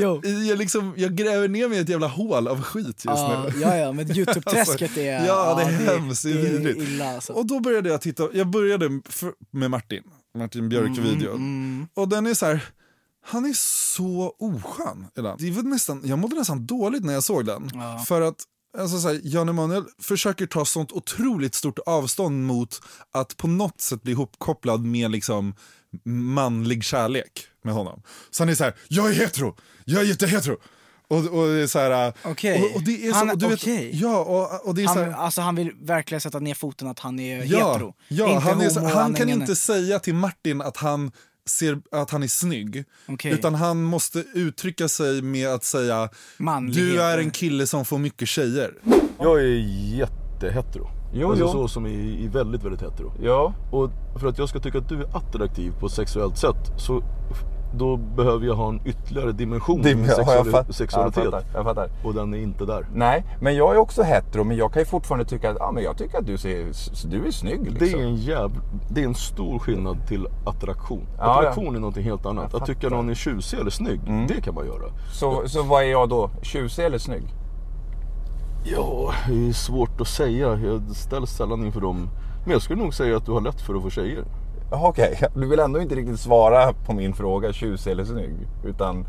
jag, 0.50 0.58
liksom, 0.58 0.94
jag 0.98 1.16
gräver 1.16 1.48
ner 1.48 1.68
mig 1.68 1.78
i 1.78 1.82
ett 1.82 1.90
jävla 1.90 2.08
hål 2.08 2.48
av 2.48 2.62
skit 2.62 2.86
just 2.86 3.06
Ja, 3.06 3.46
nu. 3.54 3.62
ja, 3.62 3.78
ja, 3.78 3.92
men 3.92 4.12
Youtube-träsket 4.12 4.98
är... 4.98 5.16
Alltså, 5.18 5.34
ja, 5.34 5.56
det 5.56 5.64
är 5.64 5.98
hemskt, 5.98 6.24
det 6.24 6.32
är 6.32 6.38
vidrigt. 6.38 6.82
illa 6.82 7.14
alltså. 7.14 7.34
Och 7.34 7.46
då 7.46 7.60
började 7.60 7.90
jag 7.90 8.02
titta, 8.02 8.28
jag 8.34 8.48
började 8.48 9.02
med 9.52 9.72
Martin, 9.72 10.04
Martin 10.38 10.70
Björk-videon. 10.70 11.36
Mm, 11.36 11.88
Och 11.94 12.10
den 12.10 12.26
är 12.28 12.34
så 12.34 12.46
här, 12.46 12.64
han 13.26 13.46
är 13.46 13.54
så 13.54 14.36
oskön 14.40 15.08
ibland. 15.18 15.40
Det 15.42 15.52
var 15.52 15.64
nästan, 15.64 16.02
jag 16.06 16.20
mådde 16.20 16.36
nästan 16.36 16.66
dåligt 16.66 17.04
när 17.04 17.14
jag 17.14 17.24
såg 17.24 17.46
den. 17.46 17.70
För 18.08 18.22
att 18.22 18.44
Alltså 18.78 19.00
så 19.00 19.08
här, 19.08 19.20
Jan 19.24 19.50
Emanuel 19.50 19.84
försöker 20.02 20.46
ta 20.46 20.66
sånt 20.66 20.92
otroligt 20.92 21.56
stort 21.56 21.80
avstånd 21.86 22.46
mot 22.46 22.82
att 23.14 23.38
på 23.38 23.48
något 23.48 23.82
sätt 23.82 24.04
bli 24.04 24.12
ihopkopplad 24.12 24.86
med 24.86 25.12
liksom 25.12 25.56
manlig 26.06 26.84
kärlek 26.84 27.32
med 27.64 27.74
honom. 27.74 28.02
Så 28.30 28.44
han 28.44 28.50
är 28.50 28.56
så 28.56 28.64
här, 28.64 28.76
jag 28.88 29.10
är 29.10 29.14
hetero, 29.14 29.56
jag 29.86 30.02
är 30.02 30.06
jättehetero. 30.06 30.58
Och, 31.12 31.18
och 31.40 31.48
det 31.48 31.62
är 31.64 31.68
så 31.68 31.80
här, 31.80 32.14
Okej. 32.24 32.62
och, 32.64 32.76
och 32.76 32.82
det 32.84 33.08
är 33.08 33.12
så, 33.12 33.18
Han- 33.18 33.30
och 33.30 33.38
du 33.38 33.48
vet, 33.48 33.60
okej. 33.64 33.90
ja, 33.94 34.18
och, 34.20 34.68
och 34.68 34.76
det 34.76 34.84
är 34.84 34.88
så 34.88 34.94
Han, 34.94 35.04
här, 35.04 35.12
alltså 35.14 35.42
han 35.42 35.56
vill 35.56 35.72
verkligen 35.82 36.22
sätta 36.22 36.40
ner 36.40 36.54
foten 36.54 36.88
att 36.88 37.00
han 37.00 37.20
är 37.20 37.38
Ja, 37.44 37.70
hetero. 37.74 37.94
ja 38.08 38.28
Inte 38.28 38.50
han, 38.50 38.62
är, 38.62 38.70
så- 38.70 38.80
homo, 38.80 38.94
han 38.94 39.14
kan 39.14 39.30
inte 39.30 39.56
säga 39.56 40.00
till 40.00 40.16
Martin 40.16 40.62
att 40.62 40.78
han 40.78 41.12
ser 41.50 41.82
att 41.92 42.10
han 42.12 42.24
är 42.24 42.28
snygg. 42.28 42.84
Okej. 43.08 43.32
Utan 43.32 43.56
han 43.56 43.84
måste 43.84 44.20
uttrycka 44.34 44.88
sig 44.88 45.22
med 45.22 45.48
att 45.50 45.64
säga 45.64 46.10
Manlighet. 46.38 46.86
du 46.94 47.02
är 47.02 47.18
en 47.18 47.32
kille 47.32 47.68
som 47.68 47.86
får 47.86 47.98
mycket 47.98 48.28
tjejer. 48.28 48.74
Jag 49.20 49.40
är 49.40 49.46
jättehetero. 49.98 50.88
Jo, 51.14 51.30
alltså 51.30 51.46
jo. 51.46 51.52
så 51.52 51.68
som 51.68 51.88
i 51.88 52.28
väldigt, 52.34 52.64
väldigt 52.64 52.82
hetero. 52.82 53.14
Ja, 53.24 53.54
Och 53.72 53.90
för 54.20 54.28
att 54.28 54.38
jag 54.38 54.50
ska 54.50 54.60
tycka 54.60 54.78
att 54.78 54.90
du 54.90 54.96
är 55.04 55.18
attraktiv 55.18 55.72
på 55.80 55.86
ett 55.86 55.92
sexuellt 55.94 56.38
sätt 56.38 56.72
så 56.78 57.04
då 57.74 57.98
behöver 57.98 58.46
jag 58.46 58.56
ha 58.56 58.70
en 58.70 58.82
ytterligare 58.86 59.32
dimension 59.32 59.84
har 59.84 59.90
jag 59.90 60.00
sexuali- 60.00 60.52
fatt- 60.52 60.76
sexualitet. 60.76 61.24
Jag 61.24 61.32
fattar, 61.34 61.46
jag 61.54 61.64
fattar. 61.66 61.90
Och 62.04 62.14
den 62.14 62.34
är 62.34 62.38
inte 62.38 62.66
där. 62.66 62.86
Nej, 62.94 63.26
men 63.42 63.56
jag 63.56 63.74
är 63.74 63.78
också 63.78 64.04
hetero 64.04 64.44
men 64.44 64.58
jag 64.58 64.74
kan 64.74 64.82
ju 64.82 64.86
fortfarande 64.86 65.26
tycka 65.26 65.50
att, 65.52 65.58
ja 65.60 65.72
men 65.72 65.84
jag 65.84 65.98
tycker 65.98 66.18
att 66.18 66.26
du 66.26 66.38
ser, 66.38 66.66
du 67.10 67.28
är 67.28 67.32
snygg 67.32 67.60
liksom. 67.72 67.78
Det 68.00 68.06
är 68.06 68.08
en 68.08 68.16
jävl... 68.16 68.54
det 68.90 69.02
är 69.02 69.06
en 69.06 69.16
stor 69.16 69.60
skillnad 69.60 70.08
till 70.08 70.28
attraktion. 70.46 71.08
Ja, 71.18 71.40
Attraktion 71.40 71.66
ja. 71.66 71.72
är 71.76 71.80
någonting 71.80 72.04
helt 72.04 72.26
annat. 72.26 72.54
Att 72.54 72.66
tycka 72.66 72.90
någon 72.90 73.10
är 73.10 73.14
tjusig 73.14 73.60
eller 73.60 73.72
snygg, 73.72 74.00
det 74.28 74.42
kan 74.42 74.56
man 74.56 74.66
göra. 74.66 74.92
Så, 75.14 75.44
så 75.46 75.64
vad 75.64 75.84
är 75.84 75.88
jag 75.88 76.10
då? 76.10 76.30
Tjusig 76.42 76.86
eller 76.86 76.98
snygg? 76.98 77.24
Ja, 78.64 79.14
det 79.28 79.48
är 79.50 79.54
svårt 79.54 80.02
att 80.02 80.08
säga. 80.08 80.56
Jag 80.66 80.82
ställs 80.96 81.30
sällan 81.32 81.66
inför 81.66 81.82
dem. 81.82 82.10
Men 82.44 82.52
jag 82.52 82.62
skulle 82.62 82.84
nog 82.84 82.94
säga 82.94 83.18
att 83.18 83.26
du 83.26 83.32
har 83.32 83.42
lätt 83.42 83.62
för 83.62 83.76
att 83.76 83.82
få 83.82 83.90
tjejer. 83.90 84.24
Jaha, 84.72 84.88
Okej, 84.90 85.20
du 85.36 85.48
vill 85.48 85.60
ändå 85.60 85.82
inte 85.82 85.96
riktigt 85.96 86.20
svara 86.20 86.74
på 86.74 86.94
min 86.94 87.14
fråga 87.16 87.54
tjusig 87.54 87.92
eller 87.92 88.06
snygg. 88.06 88.48
Utan, 88.66 89.06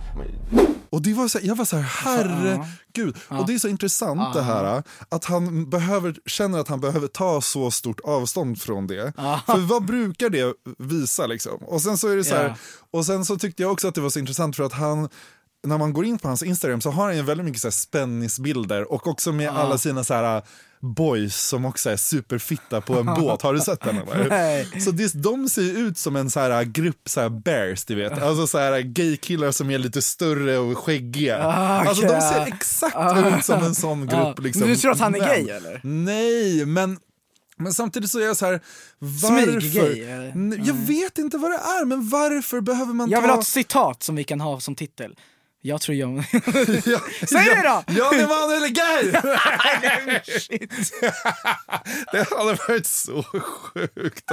Och 0.91 1.03
det 1.03 1.15
var 1.15 1.29
så, 1.29 1.39
jag 1.43 1.57
var 1.57 1.65
så 1.65 1.77
här, 1.77 1.83
herregud. 2.05 3.17
Och 3.29 3.47
det 3.47 3.55
är 3.55 3.59
så 3.59 3.69
intressant 3.69 4.35
det 4.35 4.43
här 4.43 4.83
att 5.09 5.25
han 5.25 5.71
behöver, 5.71 6.15
känner 6.27 6.59
att 6.59 6.69
han 6.69 6.81
behöver 6.81 7.09
ta 7.09 7.41
så 7.41 7.71
stort 7.71 8.01
avstånd 8.05 8.61
från 8.63 8.87
det. 8.87 9.13
För 9.47 9.59
vad 9.69 9.85
brukar 9.85 10.29
det 10.31 10.55
visa 10.79 11.27
liksom? 11.27 11.57
Och 11.57 11.83
sen 11.83 11.99
så 11.99 12.09
är 12.09 12.17
det 12.17 12.25
så 12.25 12.35
här, 12.35 12.45
Ja. 12.45 12.55
och 12.99 13.07
sen 13.07 13.25
så 13.25 13.39
tyckte 13.39 13.63
jag 13.63 13.73
också 13.73 13.89
att 13.89 13.95
det 13.95 14.01
var 14.01 14.11
så 14.11 14.19
intressant 14.19 14.57
för 14.57 14.65
att 14.65 14.73
han 14.73 15.09
när 15.67 15.79
man 15.79 15.93
går 15.93 16.05
in 16.05 16.19
på 16.19 16.29
hans 16.29 16.43
Instagram 16.43 16.81
så 16.81 16.91
har 16.91 17.05
han 17.05 17.17
ju 17.17 17.23
väldigt 17.23 17.45
mycket 17.47 17.61
så 17.61 17.67
här 17.69 17.73
spänningsbilder 17.73 18.93
och 18.93 19.07
också 19.07 19.33
med 19.33 19.51
alla 19.51 19.79
sina 19.79 20.05
så 20.05 20.15
här 20.15 20.43
boys 20.83 21.37
som 21.37 21.65
också 21.65 21.91
är 21.91 21.97
superfitta 21.97 22.81
på 22.81 22.95
en 22.99 23.07
båt. 23.21 23.43
Har 23.43 23.55
du 23.55 23.61
sett 23.61 23.81
den? 23.81 23.97
Eller? 23.99 24.81
Så 24.81 24.91
det, 24.91 25.23
de 25.23 25.49
ser 25.49 25.79
ut 25.79 25.99
som 25.99 26.17
en 26.17 26.31
så 26.31 26.41
här 26.41 26.65
grupp 26.65 27.09
så 27.09 27.21
här 27.21 27.29
bears, 27.29 27.85
du 27.85 27.95
vet. 27.95 28.23
Alltså 28.23 28.47
så 28.47 28.59
här 28.59 28.81
gaykillar 28.81 29.51
som 29.51 29.71
är 29.71 29.79
lite 29.79 30.03
större 30.03 30.59
och 30.59 30.79
skäggiga. 30.79 31.47
Ah, 31.47 31.81
Alltså 31.89 32.07
de 32.07 32.21
ser 32.21 32.47
exakt 32.47 32.97
ut 33.39 33.45
som 33.45 33.63
en 33.63 33.75
sån 33.75 34.07
grupp. 34.07 34.21
Ah. 34.21 34.35
Liksom. 34.39 34.61
Men 34.61 34.69
du 34.71 34.77
tror 34.77 34.93
att 34.93 35.01
han 35.01 35.15
är 35.15 35.19
gay, 35.19 35.49
eller? 35.51 35.81
Nej, 35.83 36.67
men 36.67 36.99
men 37.57 37.73
samtidigt 37.75 38.11
så 38.11 38.19
är 38.21 38.25
jag 38.27 38.37
så 38.37 38.47
här, 38.47 38.61
varför? 38.99 40.31
N- 40.35 40.61
Jag 40.65 40.75
vet 40.75 41.19
inte 41.19 41.39
vad 41.39 41.51
det 41.51 41.57
är, 41.57 41.85
men 41.85 42.09
varför 42.09 42.61
behöver 42.61 42.93
man 42.95 43.11
Jag 43.11 43.21
vill 43.21 43.29
ta... 43.29 43.35
ha 43.35 43.41
ett 43.41 43.47
citat 43.47 44.03
som 44.03 44.17
vi 44.17 44.25
kan 44.25 44.41
ha 44.41 44.61
som 44.61 44.75
titel. 44.75 45.17
Jag 45.65 45.81
tror 45.81 45.97
jag... 45.97 46.25
Ja, 46.85 47.01
Säg 47.29 47.45
det 47.45 47.63
då! 47.63 47.83
Jan 47.95 48.15
Emanuel! 48.21 49.17
Shit. 50.41 50.71
Det 52.13 52.29
hade 52.31 52.55
varit 52.69 52.87
så 52.87 53.23
sjukt. 53.23 54.31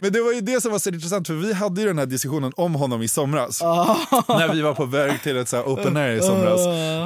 Men 0.00 0.12
det 0.12 0.20
var 0.20 0.32
ju 0.32 0.40
det 0.40 0.60
som 0.60 0.72
var 0.72 0.78
så 0.78 0.88
intressant 0.90 1.26
för 1.26 1.34
vi 1.34 1.52
hade 1.52 1.80
ju 1.80 1.86
den 1.86 1.98
här 1.98 2.06
diskussionen 2.06 2.52
om 2.56 2.74
honom 2.74 3.02
i 3.02 3.08
somras. 3.08 3.62
När 4.28 4.52
vi 4.54 4.60
var 4.62 4.74
på 4.74 4.84
väg 4.84 5.22
till 5.22 5.36
ett 5.36 5.48
så 5.48 5.62
open 5.62 5.96
air 5.96 6.12
i 6.16 6.20
somras. 6.22 6.60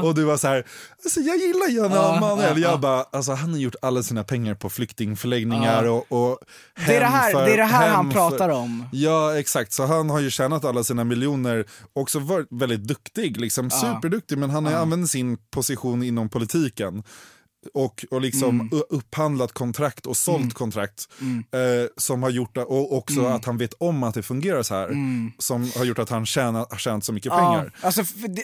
Och 0.04 0.14
du 0.14 0.24
var 0.24 0.36
så 0.36 0.48
här, 0.48 0.66
alltså 1.04 1.20
jag 1.20 1.36
gillar 1.36 1.68
Jan 1.68 2.16
Emanuel. 2.16 2.62
Jag 2.62 2.80
bara, 2.80 3.04
alltså 3.12 3.32
han 3.32 3.50
har 3.52 3.58
gjort 3.58 3.74
alla 3.82 4.02
sina 4.02 4.24
pengar 4.24 4.54
på 4.54 4.70
flyktingförläggningar 4.70 5.84
och, 5.84 6.12
och 6.12 6.38
Det 6.86 6.96
är 6.96 7.00
det 7.00 7.06
hem 7.06 7.12
här- 7.12 7.32
för- 7.32 7.46
det 7.46 7.52
är 7.52 7.56
det 7.56 7.64
här 7.64 7.86
hem 7.86 7.94
han 7.94 8.06
för- 8.10 8.12
pratar 8.30 8.48
om. 8.48 8.88
Ja 8.92 9.38
exakt, 9.38 9.72
så 9.72 9.86
han 9.86 10.10
har 10.10 10.20
ju 10.20 10.30
tjänat 10.30 10.64
alla 10.64 10.84
sina 10.84 11.04
miljoner 11.04 11.64
också 11.92 12.18
varit 12.18 12.46
väldigt 12.50 12.80
duktig, 12.80 13.40
liksom 13.40 13.61
superduktig 13.70 14.38
men 14.38 14.50
han 14.50 14.64
har 14.66 14.72
använt 14.72 15.10
sin 15.10 15.38
position 15.50 16.02
inom 16.02 16.28
politiken 16.28 17.02
och, 17.74 18.04
och 18.10 18.20
liksom 18.20 18.60
Mm. 18.60 18.82
upphandlat 18.90 19.52
kontrakt 19.52 20.06
och 20.06 20.16
sålt 20.16 20.54
kontrakt 20.54 21.08
eh, 21.52 21.88
som 21.96 22.22
har 22.22 22.30
gjort 22.30 22.56
och 22.56 22.96
också 22.96 23.20
Mm. 23.20 23.32
att 23.32 23.44
han 23.44 23.58
vet 23.58 23.74
om 23.78 24.02
att 24.02 24.14
det 24.14 24.22
fungerar 24.22 24.62
så 24.62 24.74
här 24.74 24.88
som 25.38 25.70
har 25.76 25.84
gjort 25.84 25.98
att 25.98 26.08
han 26.10 26.26
tjänat, 26.26 26.70
har 26.70 26.78
tjänat 26.78 27.04
så 27.04 27.12
mycket 27.12 27.32
Ja, 27.32 27.38
pengar. 27.38 27.72
alltså, 27.82 28.02
det, 28.14 28.26
d- 28.28 28.42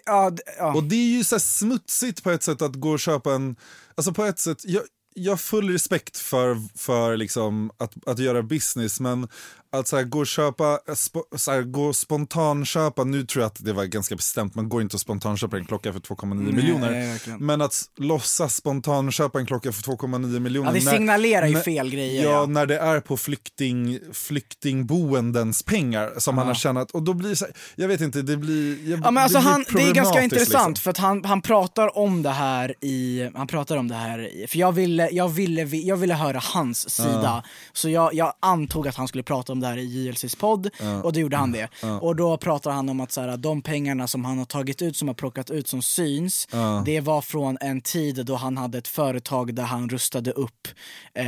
ja. 0.58 0.74
Och 0.74 0.82
det 0.84 0.96
är 0.96 1.16
ju 1.16 1.24
så 1.24 1.38
smutsigt 1.40 2.22
på 2.22 2.30
ett 2.30 2.42
sätt 2.42 2.62
att 2.62 2.74
gå 2.74 2.90
och 2.90 3.00
köpa 3.00 3.34
en, 3.34 3.56
alltså 3.94 4.12
på 4.12 4.24
ett 4.24 4.38
sätt, 4.38 4.58
jag, 4.64 4.82
jag 5.14 5.32
har 5.32 5.36
full 5.36 5.70
respekt 5.72 6.16
för, 6.16 6.78
för 6.78 7.16
liksom 7.16 7.70
att, 7.78 8.08
att 8.08 8.18
göra 8.18 8.42
business 8.42 9.00
men 9.00 9.28
att 9.72 9.88
så 9.88 9.96
här, 9.96 10.04
gå 10.04 10.18
och 10.18 10.26
köpa, 10.26 10.78
spo, 10.94 11.22
så 11.36 11.50
här, 11.50 11.62
gå 11.62 11.92
spontanköpa, 11.92 13.04
nu 13.04 13.24
tror 13.26 13.42
jag 13.42 13.46
att 13.46 13.64
det 13.64 13.72
var 13.72 13.84
ganska 13.84 14.16
bestämt, 14.16 14.54
man 14.54 14.68
går 14.68 14.82
inte 14.82 14.96
och 14.96 15.00
spontanköpa 15.00 15.56
en 15.56 15.64
klocka 15.64 15.92
för 15.92 16.00
2,9 16.00 16.34
Nej, 16.34 16.52
miljoner. 16.52 16.90
verkligen. 17.12 17.46
Men 17.46 17.60
att 17.62 17.82
låtsas 17.96 18.54
spontanköpa 18.54 19.38
en 19.38 19.46
klocka 19.46 19.72
för 19.72 19.82
2,9 19.82 20.40
miljoner. 20.40 20.68
Ja, 20.70 20.78
det 20.78 20.84
när- 20.84 20.92
signalerar 20.92 21.46
ju 21.46 21.52
när- 21.54 21.60
fel 21.60 21.90
grejer, 21.90 22.24
Ja, 22.24 22.30
ja. 22.30 22.46
när 22.46 22.66
det 22.66 22.78
är 22.78 23.00
på 23.00 23.16
flykting, 23.16 23.98
flyktingboendens 24.12 25.62
pengar 25.62 26.12
som 26.18 26.38
han 26.38 26.46
har 26.46 26.54
tjänat. 26.54 26.90
Och 26.90 27.02
då 27.02 27.14
blir 27.14 27.34
så 27.34 27.44
här, 27.44 27.54
jag 27.76 27.88
vet 27.88 28.00
inte, 28.00 28.22
det 28.22 28.36
blir 28.36 28.90
jag, 28.90 29.00
Ja, 29.04 29.10
men 29.10 29.22
alltså 29.22 29.38
det 29.38 29.42
blir 29.44 29.50
han, 29.52 29.64
det 29.74 29.82
är 29.82 29.94
ganska 29.94 30.22
intressant 30.22 30.68
liksom. 30.68 30.82
för 30.82 30.90
att 30.90 30.98
han, 30.98 31.24
han 31.24 31.42
pratar 31.42 31.98
om 31.98 32.22
det 32.22 32.30
här 32.30 32.74
i, 32.84 33.30
han 33.34 33.46
pratar 33.46 33.76
om 33.76 33.88
det 33.88 33.94
här 33.94 34.18
i, 34.18 34.46
för 34.46 34.58
jag 34.58 34.72
ville, 34.72 35.08
jag 35.10 35.28
ville, 35.28 35.62
jag 35.62 35.96
ville 35.96 36.14
höra 36.14 36.38
hans 36.42 36.90
sida. 36.90 37.44
Så 37.72 37.88
jag, 37.88 38.14
jag 38.14 38.32
antog 38.40 38.88
att 38.88 38.94
han 38.96 39.08
skulle 39.08 39.22
prata 39.22 39.52
om 39.52 39.57
det 39.60 39.66
här 39.66 39.76
i 39.76 39.84
JLCs 40.06 40.34
podd 40.36 40.70
och 41.02 41.12
då 41.12 41.20
gjorde 41.20 41.36
han 41.36 41.52
det. 41.52 41.68
Och 42.00 42.16
då 42.16 42.36
pratar 42.36 42.70
han 42.70 42.88
om 42.88 43.00
att 43.00 43.12
så 43.12 43.20
här, 43.20 43.36
de 43.36 43.62
pengarna 43.62 44.06
som 44.08 44.24
han 44.24 44.38
har 44.38 44.44
tagit 44.44 44.82
ut, 44.82 44.96
som 44.96 45.08
har 45.08 45.14
plockat 45.14 45.50
ut 45.50 45.68
som 45.68 45.82
syns, 45.82 46.48
det 46.84 47.00
var 47.00 47.22
från 47.22 47.58
en 47.60 47.80
tid 47.80 48.26
då 48.26 48.34
han 48.34 48.56
hade 48.56 48.78
ett 48.78 48.88
företag 48.88 49.54
där 49.54 49.62
han 49.62 49.88
rustade 49.88 50.30
upp 50.32 50.68
eh, 51.14 51.24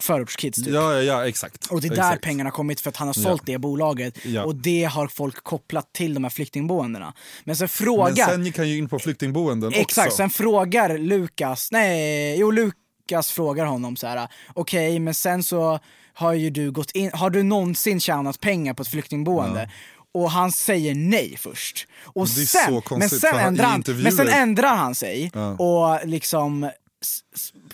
förortskids 0.00 0.64
typ. 0.64 0.74
Ja, 0.74 0.94
ja, 0.94 1.02
ja, 1.02 1.28
exakt. 1.28 1.66
Och 1.66 1.80
det 1.80 1.86
är 1.86 1.90
där 1.90 1.96
exakt. 1.96 2.22
pengarna 2.24 2.50
kommit 2.50 2.80
för 2.80 2.88
att 2.88 2.96
han 2.96 3.08
har 3.08 3.14
sålt 3.14 3.42
det 3.46 3.58
bolaget 3.58 4.18
Ja. 4.24 4.44
och 4.44 4.54
det 4.54 4.84
har 4.84 5.08
folk 5.08 5.44
kopplat 5.44 5.92
till 5.92 6.14
de 6.14 6.24
här 6.24 6.30
flyktingboendena. 6.30 7.14
Men 7.44 7.56
sen 7.56 7.68
frågar, 7.68 8.16
Men 8.16 8.26
sen 8.26 8.44
gick 8.46 8.58
han 8.58 8.68
ju 8.68 8.78
in 8.78 8.88
på 8.88 8.98
flyktingboenden 8.98 9.72
exakt, 9.74 10.06
också. 10.06 10.16
sen 10.16 10.30
frågar 10.30 10.98
Lukas, 10.98 11.68
nej, 11.72 12.38
jo 12.38 12.50
Lukas 12.50 13.30
frågar 13.30 13.64
honom 13.66 13.96
så 13.96 14.06
här. 14.06 14.28
okej 14.54 14.98
men 14.98 15.14
sen 15.14 15.42
så 15.42 15.78
har 16.18 16.32
ju 16.32 16.50
du 16.50 16.70
gått 16.70 16.90
in, 16.90 17.10
har 17.14 17.30
du 17.30 17.42
någonsin 17.42 18.00
tjänat 18.00 18.40
pengar 18.40 18.74
på 18.74 18.82
ett 18.82 18.88
flyktingboende? 18.88 19.70
Och 20.14 20.30
han 20.30 20.52
säger 20.52 20.94
nej 20.94 21.36
först. 21.38 21.86
Och 22.04 22.28
sen, 22.28 22.82
men, 22.90 23.08
sen 23.08 23.34
ändrar 23.34 23.64
han, 23.64 23.84
men 24.02 24.12
sen 24.12 24.28
ändrar 24.28 24.76
han 24.76 24.94
sig 24.94 25.32
och 25.58 26.06
liksom 26.06 26.70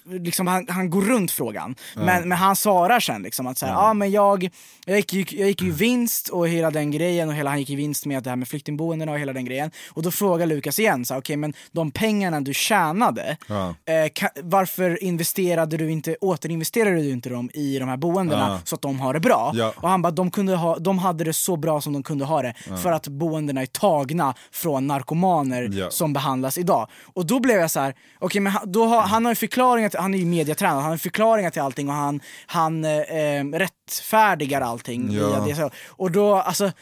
Liksom 0.04 0.46
han, 0.46 0.66
han 0.68 0.90
går 0.90 1.02
runt 1.02 1.30
frågan, 1.30 1.74
men, 1.94 2.28
men 2.28 2.38
han 2.38 2.56
svarar 2.56 3.00
sen 3.00 3.22
liksom 3.22 3.46
att 3.46 3.58
så 3.58 3.66
här, 3.66 3.72
ja. 3.72 3.94
men 3.94 4.10
jag, 4.10 4.50
jag, 4.86 4.96
gick 4.96 5.12
ju, 5.12 5.38
jag 5.38 5.48
gick 5.48 5.62
ju 5.62 5.70
vinst 5.70 6.28
och 6.28 6.48
hela 6.48 6.70
den 6.70 6.90
grejen 6.90 7.28
och 7.28 7.34
hela, 7.34 7.50
han 7.50 7.58
gick 7.58 7.70
i 7.70 7.74
vinst 7.74 8.06
med 8.06 8.22
det 8.22 8.30
här 8.30 8.36
med 8.36 8.48
flyktingboendena 8.48 9.12
och 9.12 9.18
hela 9.18 9.32
den 9.32 9.44
grejen. 9.44 9.70
Och 9.88 10.02
då 10.02 10.10
frågar 10.10 10.46
Lukas 10.46 10.78
igen, 10.78 11.04
så 11.04 11.14
här, 11.14 11.20
okej 11.20 11.36
men 11.36 11.52
de 11.72 11.90
pengarna 11.90 12.40
du 12.40 12.54
tjänade, 12.54 13.36
eh, 13.84 14.12
ka, 14.14 14.28
varför 14.42 15.02
investerade 15.04 15.76
du 15.76 15.90
inte, 15.90 16.16
återinvesterade 16.20 16.96
du 16.96 17.10
inte 17.10 17.28
dem 17.28 17.50
i 17.54 17.78
de 17.78 17.88
här 17.88 17.96
boendena 17.96 18.60
så 18.64 18.74
att 18.74 18.82
de 18.82 19.00
har 19.00 19.14
det 19.14 19.20
bra? 19.20 19.52
Ja. 19.54 19.72
Och 19.76 19.88
han 19.88 20.02
bara, 20.02 20.10
de, 20.10 20.30
kunde 20.30 20.56
ha, 20.56 20.78
de 20.78 20.98
hade 20.98 21.24
det 21.24 21.32
så 21.32 21.56
bra 21.56 21.80
som 21.80 21.92
de 21.92 22.02
kunde 22.02 22.24
ha 22.24 22.42
det 22.42 22.54
för 22.82 22.92
att 22.92 23.08
boendena 23.08 23.62
är 23.62 23.66
tagna 23.66 24.34
från 24.52 24.86
narkomaner 24.86 25.68
Ja. 25.72 25.90
som 25.90 26.12
behandlas 26.12 26.58
idag. 26.58 26.88
Och 27.14 27.26
då 27.26 27.40
blev 27.40 27.60
jag 27.60 27.70
så 27.70 27.80
här, 27.80 27.94
okej 28.18 28.40
men 28.40 28.52
han, 28.52 28.72
då 28.72 28.84
har, 28.86 29.13
han 29.14 29.24
har 29.24 29.32
ju 29.32 29.36
förklaringar, 29.36 29.88
till, 29.88 30.00
han 30.00 30.14
är 30.14 30.18
ju 30.18 30.24
mediatränad, 30.24 30.82
han 30.82 30.90
har 30.90 30.96
förklaringar 30.98 31.50
till 31.50 31.62
allting 31.62 31.88
och 31.88 31.94
han, 31.94 32.20
han 32.46 32.84
eh, 32.84 32.90
eh, 33.00 33.44
rättfärdigar 33.44 34.60
allting 34.60 35.12
Ja. 35.12 35.44
via 35.44 35.56
det. 35.56 35.70
Och 35.88 36.10
då, 36.10 36.34
alltså, 36.34 36.72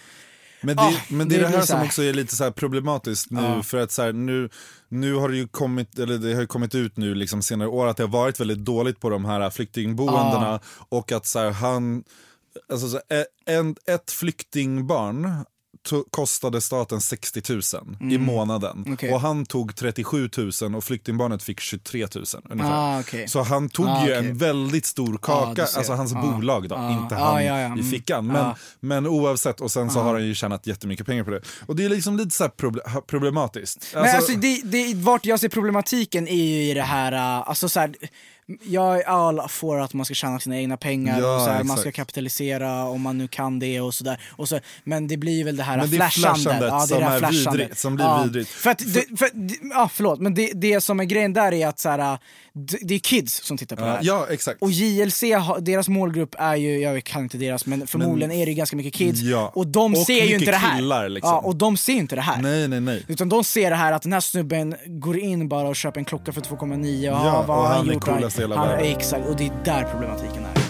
Men 0.61 0.77
det, 0.77 0.83
Ah, 0.83 0.93
men 1.09 1.29
det 1.29 1.37
är 1.37 1.41
det 1.41 1.49
här 1.49 1.61
så 1.61 1.67
som 1.67 1.79
här. 1.79 1.87
också 1.87 2.03
är 2.03 2.13
lite 2.13 2.37
så 2.37 2.45
här 2.45 2.51
problematiskt 2.51 3.31
nu 3.31 3.43
Ja. 3.43 3.63
för 3.63 3.79
att 3.79 3.93
så 3.93 4.03
här, 4.03 4.13
nu, 4.13 4.49
nu 4.89 5.15
har 5.15 5.29
det 5.29 5.37
ju 5.37 5.49
kommit, 5.49 5.99
eller 5.99 6.19
det 6.19 6.35
har 6.35 6.47
kommit 6.47 6.75
ut 6.75 6.97
nu 6.97 7.15
liksom 7.15 7.43
senare 7.43 7.69
år 7.69 7.87
att 7.87 7.97
det 7.97 8.03
har 8.03 8.09
varit 8.11 8.41
väldigt 8.41 8.59
dåligt 8.59 9.01
på 9.01 9.11
de 9.11 9.25
här 9.25 9.51
flyktingboendena 9.51 10.61
och 10.89 11.13
att 11.13 11.27
så 11.27 11.39
här, 11.39 11.51
han, 11.51 12.05
alltså 12.73 12.89
så, 12.89 13.01
här, 13.11 13.27
en, 13.47 13.77
ett 13.87 14.11
flyktingbarn 14.11 15.45
kostade 16.11 16.61
staten 16.61 17.01
60 17.01 17.43
000 17.53 18.13
i 18.13 18.19
månaden 18.19 18.77
Mm. 18.83 18.93
Okej. 18.95 19.13
och 19.15 19.21
han 19.21 19.47
tog 19.47 19.77
37 19.77 20.31
000 20.63 20.75
och 20.75 20.85
flyktingbarnet 20.85 21.43
fick 21.43 21.61
23 21.61 22.07
000 22.15 22.25
ungefär. 22.51 22.73
Ah, 22.97 23.01
okej. 23.01 23.29
Så 23.29 23.43
han 23.43 23.69
tog 23.69 23.87
Ah, 23.87 24.07
ju 24.07 24.13
okej. 24.17 24.29
en 24.29 24.39
väldigt 24.39 24.87
stor 24.87 25.19
kaka, 25.23 25.63
du 25.63 25.67
ser. 25.69 25.79
alltså 25.79 25.93
hans 25.93 26.15
Ah, 26.15 26.21
bolag 26.23 26.69
då, 26.69 26.75
ah, 26.75 27.03
inte 27.03 27.17
ah, 27.17 27.33
han 27.33 27.45
ja, 27.45 27.61
ja, 27.61 27.63
i 27.63 27.65
mm. 27.65 27.91
fickan. 27.91 28.27
Men, 28.27 28.37
Ah. 28.37 28.57
men 28.81 29.07
oavsett, 29.07 29.61
och 29.61 29.71
sen 29.71 29.91
så 29.91 30.01
har 30.01 30.13
han 30.15 30.27
ju 30.27 30.35
tjänat 30.35 30.67
jättemycket 30.67 31.07
pengar 31.07 31.25
på 31.25 31.31
det. 31.31 31.41
Och 31.67 31.77
det 31.77 31.85
är 31.85 31.89
liksom 31.89 32.17
lite 32.17 32.31
så 32.31 32.49
problematiskt. 33.07 33.87
Men 33.95 34.17
alltså, 34.17 34.33
det, 34.33 34.61
det, 34.65 34.95
vart 34.95 35.27
jag 35.27 35.41
ser 35.41 35.49
problematiken 35.49 36.29
är 36.29 36.45
ju 36.45 36.71
i 36.71 36.75
det 36.75 36.83
här, 36.83 37.13
alltså 37.13 37.69
så 37.69 37.81
här, 37.81 37.95
jag 38.63 38.99
är 39.01 39.05
all 39.05 39.49
för 39.49 39.79
att 39.79 39.95
man 39.95 40.05
ska 40.05 40.15
tjäna 40.15 40.41
sina 40.41 40.57
egna 40.57 40.77
pengar 40.77 41.21
Ja, 41.21 41.35
och 41.37 41.41
så 41.41 41.51
här, 41.51 41.65
man 41.65 41.77
ska 41.79 41.93
kapitalisera 41.93 42.85
om 42.85 43.01
man 43.01 43.19
nu 43.19 43.29
kan 43.29 43.59
det 43.59 43.81
och 43.81 43.95
sådär. 43.95 44.21
Och 44.31 44.49
så, 44.49 44.61
men 44.85 45.09
det 45.09 45.17
blir 45.17 45.45
väl 45.45 45.57
det 45.57 45.63
här 45.63 45.77
Men 45.77 45.91
det 45.91 45.97
är 45.97 46.09
flashandet. 46.11 46.43
flashandet 46.43 46.69
Ja, 46.71 46.81
det 46.81 46.87
som 46.89 46.99
det 46.99 47.05
här 47.05 47.15
är 47.15 47.19
flashandet. 47.19 47.55
vidrigt, 47.61 47.79
som 47.79 47.95
blir 47.97 48.05
ja. 48.07 48.23
vidrigt. 48.23 48.51
För 48.51 48.71
att, 48.71 48.79
det, 48.95 49.19
för, 49.19 49.29
ja, 49.71 49.91
förlåt, 49.93 50.21
men 50.21 50.35
det, 50.35 50.51
det 50.55 50.81
som 50.81 51.01
är 51.01 51.05
grejen 51.05 51.33
där 51.33 51.53
är 51.53 51.67
att 51.69 51.79
så 51.79 51.89
här, 51.89 52.19
det, 52.55 52.79
det 52.83 52.95
är 52.95 52.99
kids 52.99 53.43
som 53.45 53.57
tittar 53.57 53.77
på 53.77 53.83
det 53.83 53.89
Ja, 53.89 53.95
här. 53.95 54.03
ja, 54.03 54.27
exakt. 54.31 54.63
Och 54.63 54.71
JLC, 54.71 55.21
deras 55.61 55.89
målgrupp 55.89 56.35
är 56.39 56.57
ju, 56.57 56.79
jag 56.79 57.05
kan 57.05 57.23
inte 57.23 57.39
deras, 57.39 57.67
men 57.67 57.87
förmodligen 57.87 58.33
är 58.33 58.47
det 58.47 58.55
ganska 58.55 58.77
mycket 58.77 58.95
kids. 58.95 59.21
Ja. 59.21 59.53
Och 59.55 59.67
de 59.67 59.93
Och 59.95 59.99
ser 59.99 60.25
ju 60.25 60.35
inte 60.35 60.51
det 60.51 60.57
här. 60.57 60.77
killar, 60.77 61.09
liksom. 61.09 61.31
Ja, 61.31 61.39
och 61.39 61.57
de 61.57 61.77
ser 61.77 61.93
inte 61.93 62.15
det 62.15 62.21
här. 62.23 62.43
Nej, 62.43 62.69
nej, 62.69 62.81
nej. 62.81 63.05
Utan 63.09 63.29
de 63.29 63.45
ser 63.45 63.71
det 63.71 63.77
här 63.77 63.93
att 63.93 64.03
den 64.03 64.13
här 64.13 64.21
snubben 64.21 64.75
går 64.87 65.19
in 65.19 65.49
bara 65.49 65.69
och 65.69 65.77
köper 65.77 65.99
en 66.01 66.05
klocka 66.05 66.33
för 66.33 66.41
2,9 66.41 67.11
och 67.11 67.27
Ja, 67.27 67.45
vad 67.49 67.59
och 67.59 67.65
han 67.65 67.89
är 67.89 67.93
gjort? 67.93 68.05
Hela 68.43 68.57
han, 68.57 68.69
världen. 68.69 68.87
Exakt, 68.87 69.29
och 69.29 69.37
det 69.37 69.47
är 69.47 69.53
där 69.65 69.85
problematiken 69.85 70.45
är. 70.45 70.62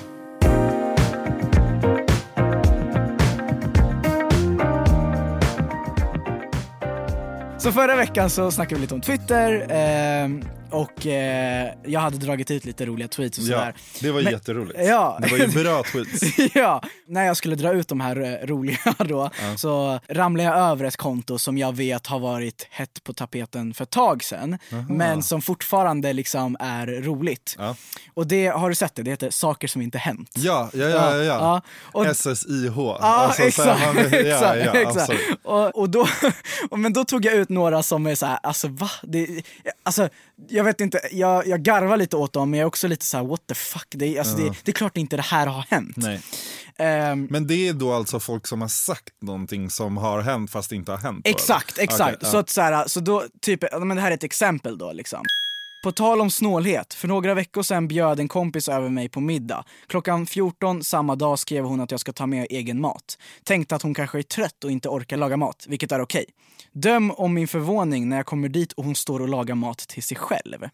Så 7.62 7.72
förra 7.72 7.96
veckan 7.96 8.30
så 8.30 8.50
snackade 8.50 8.74
vi 8.74 8.80
lite 8.80 8.94
om 8.94 9.00
Twitter 9.00 9.66
ehm, 9.70 10.44
och 10.70 11.06
eh, 11.06 11.68
jag 11.86 12.00
hade 12.00 12.16
dragit 12.16 12.50
ut 12.50 12.64
lite 12.64 12.86
roliga 12.86 13.08
tweets 13.08 13.38
och 13.38 13.44
Ja, 13.44 13.48
sådär. 13.58 13.74
det 14.00 14.10
var 14.10 14.22
Men- 14.22 14.32
jätteroligt. 14.32 14.78
Ja. 14.82 15.18
Det 15.22 15.30
var 15.30 15.38
ju 15.38 15.46
bra 15.64 15.82
tweets. 15.82 16.38
ja, 16.54 16.82
när 17.06 17.24
jag 17.24 17.36
skulle 17.36 17.54
dra 17.56 17.72
ut 17.72 17.88
de 17.88 18.00
här 18.00 18.20
eh, 18.42 18.46
roliga 18.46 18.78
då 18.98 19.30
så 19.56 20.00
ramlade 20.08 20.48
jag 20.48 20.58
över 20.70 20.84
ett 20.84 20.96
konto 20.96 21.38
som 21.38 21.58
jag 21.58 21.76
vet 21.76 22.06
har 22.06 22.18
varit 22.18 22.66
hett 22.70 23.04
på 23.04 23.12
tapeten 23.12 23.74
för 23.74 23.82
ett 23.84 23.90
tag 23.90 24.24
sedan 24.24 24.58
men 24.88 25.22
som 25.22 25.42
fortfarande 25.42 26.12
liksom 26.12 26.56
är 26.60 26.86
roligt. 26.86 27.56
Ja. 27.58 27.76
Och 28.14 28.26
det, 28.26 28.46
har 28.46 28.68
du 28.68 28.74
sett 28.74 28.94
det? 28.94 29.02
Det 29.02 29.10
heter 29.10 29.30
Saker 29.30 29.68
som 29.68 29.82
inte 29.82 29.98
hänt. 29.98 30.30
Ja, 30.36 30.70
ja, 30.72 30.88
ja, 30.88 31.16
ja. 31.16 31.22
Ja, 31.24 31.60
och- 31.92 32.16
SSIH. 32.16 32.72
Ja, 32.76 32.98
Alltså, 33.00 33.42
exakt. 33.42 33.80
man- 33.94 33.96
ja, 34.12 34.18
exakt, 34.18 34.60
ja, 34.74 34.80
exakt. 34.80 35.20
Och, 35.42 35.78
och 35.78 35.90
då, 35.90 36.06
men 36.76 36.92
då 36.92 37.04
tog 37.04 37.24
jag 37.24 37.34
ut 37.34 37.48
några 37.54 37.82
som 37.82 38.06
är 38.06 38.14
så 38.14 38.26
här, 38.26 38.38
alltså 38.42 38.68
va? 38.68 38.90
Det, 39.02 39.42
alltså, 39.82 40.08
jag 40.48 40.64
vet 40.64 40.80
inte, 40.80 41.00
jag, 41.12 41.46
jag 41.46 41.62
garvar 41.62 41.96
lite 41.96 42.16
åt 42.16 42.32
dem 42.32 42.50
men 42.50 42.58
jag 42.58 42.64
är 42.64 42.68
också 42.68 42.88
lite 42.88 43.04
så 43.06 43.16
här: 43.16 43.24
what 43.24 43.46
the 43.46 43.54
fuck? 43.54 43.86
Det, 43.90 44.06
är- 44.06 44.18
alltså, 44.18 44.36
det, 44.36 44.54
det 44.64 44.70
är 44.70 44.72
klart 44.74 44.96
inte 44.96 45.16
det 45.16 45.22
här 45.22 45.46
har 45.46 45.64
hänt. 45.70 45.96
Ehm, 46.76 47.26
Men 47.30 47.46
det 47.46 47.68
är 47.68 47.72
då 47.72 47.92
alltså 47.92 48.20
folk 48.20 48.46
som 48.46 48.60
har 48.60 48.68
sagt 48.68 49.08
någonting 49.22 49.70
som 49.70 49.96
har 49.96 50.20
hänt 50.20 50.50
fast 50.50 50.70
det 50.70 50.76
inte 50.76 50.90
har 50.92 50.98
hänt? 50.98 51.24
då, 51.24 51.30
Exakt, 51.30 51.78
eller? 51.78 51.84
exakt. 51.84 52.16
Okej, 52.16 52.30
Så, 52.30 52.38
att, 52.38 52.50
så, 52.50 52.60
här, 52.60 52.86
så 52.88 53.00
då, 53.00 53.24
typ, 53.40 53.64
men 53.80 53.88
det 53.96 54.00
här 54.02 54.10
är 54.10 54.14
ett 54.14 54.24
exempel 54.24 54.78
då 54.78 54.92
liksom. 54.92 55.22
På 55.82 55.92
tal 55.92 56.20
om 56.20 56.30
snålhet, 56.30 56.94
för 56.94 57.08
några 57.08 57.34
veckor 57.34 57.62
sedan 57.62 57.88
bjöd 57.88 58.20
en 58.20 58.28
kompis 58.28 58.68
över 58.68 58.88
mig 58.88 59.08
på 59.08 59.20
middag. 59.20 59.64
Klockan 59.86 60.26
14 60.26 60.84
samma 60.84 61.16
dag 61.16 61.38
skrev 61.38 61.64
hon 61.64 61.80
att 61.80 61.90
jag 61.90 62.00
ska 62.00 62.12
ta 62.12 62.26
med 62.26 62.46
egen 62.50 62.80
mat. 62.80 63.18
Tänkte 63.44 63.74
att 63.74 63.82
hon 63.82 63.94
kanske 63.94 64.18
är 64.18 64.22
trött 64.22 64.64
och 64.64 64.70
inte 64.70 64.88
orkar 64.88 65.16
laga 65.16 65.36
mat, 65.36 65.64
vilket 65.68 65.92
är 65.92 66.00
okej. 66.00 66.24
Döm 66.72 67.10
om 67.10 67.34
min 67.34 67.48
förvåning 67.48 68.08
när 68.08 68.16
jag 68.16 68.26
kommer 68.26 68.48
dit 68.48 68.72
och 68.72 68.84
hon 68.84 68.94
står 68.94 69.20
och 69.20 69.28
lagar 69.28 69.54
mat 69.54 69.78
till 69.78 70.02
sig 70.02 70.16
själv. 70.16 70.58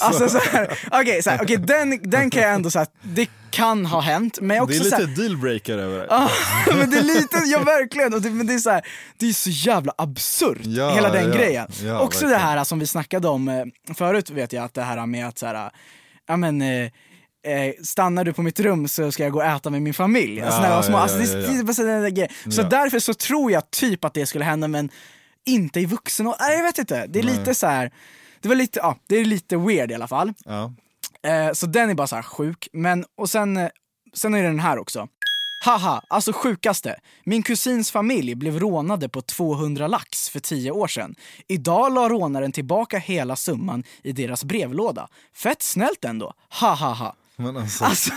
alltså 0.00 0.28
så 0.28 0.38
här, 0.38 0.78
okej, 0.92 1.22
så 1.22 1.30
här, 1.30 1.42
okej, 1.42 1.56
den, 1.56 2.10
den 2.10 2.30
kan 2.30 2.42
jag 2.42 2.54
ändå 2.54 2.70
säga 2.70 2.82
att 2.82 2.94
det 3.02 3.30
kan 3.52 3.86
ha 3.86 4.00
hänt, 4.00 4.40
men 4.40 4.56
jag 4.56 4.68
Det 4.68 4.74
också 4.74 4.94
är 4.94 5.00
lite 5.00 5.12
här, 5.12 5.28
dealbreaker 5.28 5.78
över 5.78 5.98
det. 5.98 6.06
Ja, 6.10 6.30
men 6.76 6.90
det 6.90 6.98
är 6.98 7.02
lite, 7.02 7.36
ja 7.46 7.62
verkligen. 7.62 8.14
Och 8.14 8.22
det, 8.22 8.30
men 8.30 8.46
det 8.46 8.54
är 8.54 8.58
så 8.58 8.70
här, 8.70 8.86
det 9.16 9.28
är 9.28 9.32
så 9.32 9.50
jävla 9.50 9.92
absurt, 9.98 10.58
Ja, 10.64 10.94
hela 10.94 11.10
den 11.10 11.28
ja, 11.28 11.36
grejen. 11.36 11.66
ja, 11.84 12.00
Också 12.00 12.20
det 12.20 12.26
verkligen. 12.26 12.58
här 12.58 12.64
som 12.64 12.78
vi 12.78 12.86
snackade 12.86 13.28
om 13.28 13.48
eh, 13.48 13.64
förut 13.94 14.30
vet 14.30 14.52
jag, 14.52 14.64
att 14.64 14.74
det 14.74 14.82
här 14.82 15.06
med 15.06 15.28
att 15.28 15.38
så 15.38 15.46
här, 15.46 15.70
ja 16.26 16.36
men 16.36 16.62
eh, 16.62 16.90
Eh, 17.44 17.72
stannar 17.84 18.24
du 18.24 18.32
på 18.32 18.42
mitt 18.42 18.60
rum 18.60 18.88
så 18.88 19.12
ska 19.12 19.22
jag 19.22 19.32
gå 19.32 19.38
och 19.38 19.44
äta 19.44 19.70
med 19.70 19.82
min 19.82 19.94
familj. 19.94 20.40
Alltså, 20.40 20.60
när 20.60 20.68
jag 20.68 20.76
var 20.76 20.82
små. 20.82 20.96
Alltså, 20.96 21.18
det, 21.18 21.56
det 21.56 21.64
bara 21.64 21.74
så, 22.52 22.62
därför 22.62 22.98
så 22.98 23.14
tror 23.14 23.52
jag 23.52 23.70
typ 23.70 24.04
att 24.04 24.14
det 24.14 24.26
skulle 24.26 24.44
hända 24.44 24.68
men 24.68 24.90
inte 25.44 25.80
i 25.80 25.86
vuxen 25.86 26.34
nej, 26.40 26.56
jag 26.56 26.62
vet 26.62 26.78
inte. 26.78 27.06
Det 27.06 27.18
är 27.18 27.22
lite 27.22 27.54
så 27.54 27.66
här. 27.66 27.90
det 28.40 28.48
var 28.48 28.54
lite, 28.54 28.78
ja, 28.78 28.96
det 29.06 29.16
är 29.16 29.24
lite 29.24 29.56
weird 29.56 29.90
i 29.90 29.94
alla 29.94 30.08
fall. 30.08 30.32
Ja. 30.44 30.72
Eh, 31.26 31.52
så 31.52 31.66
den 31.66 31.90
är 31.90 31.94
bara 31.94 32.06
så 32.06 32.16
här 32.16 32.22
sjuk. 32.22 32.68
Men, 32.72 33.04
och 33.18 33.30
sen, 33.30 33.56
eh, 33.56 33.68
sen 34.14 34.34
är 34.34 34.42
det 34.42 34.48
den 34.48 34.60
här 34.60 34.78
också. 34.78 35.08
Haha, 35.64 36.02
alltså 36.08 36.32
sjukaste. 36.32 36.96
Min 37.24 37.42
kusins 37.42 37.90
familj 37.90 38.34
blev 38.34 38.60
rånade 38.60 39.08
på 39.08 39.22
200 39.22 39.86
lax 39.86 40.28
för 40.30 40.40
10 40.40 40.70
år 40.70 40.88
sedan. 40.88 41.14
Idag 41.48 41.92
la 41.92 42.08
rånaren 42.08 42.52
tillbaka 42.52 42.98
hela 42.98 43.36
summan 43.36 43.84
i 44.02 44.12
deras 44.12 44.44
brevlåda. 44.44 45.08
Fett 45.34 45.62
snällt 45.62 46.04
ändå. 46.04 46.32
Ha 46.60 46.74
ha 46.74 46.92
ha. 46.92 47.16
Men 47.36 47.56
alltså, 47.56 47.84
Alltså, 47.84 48.10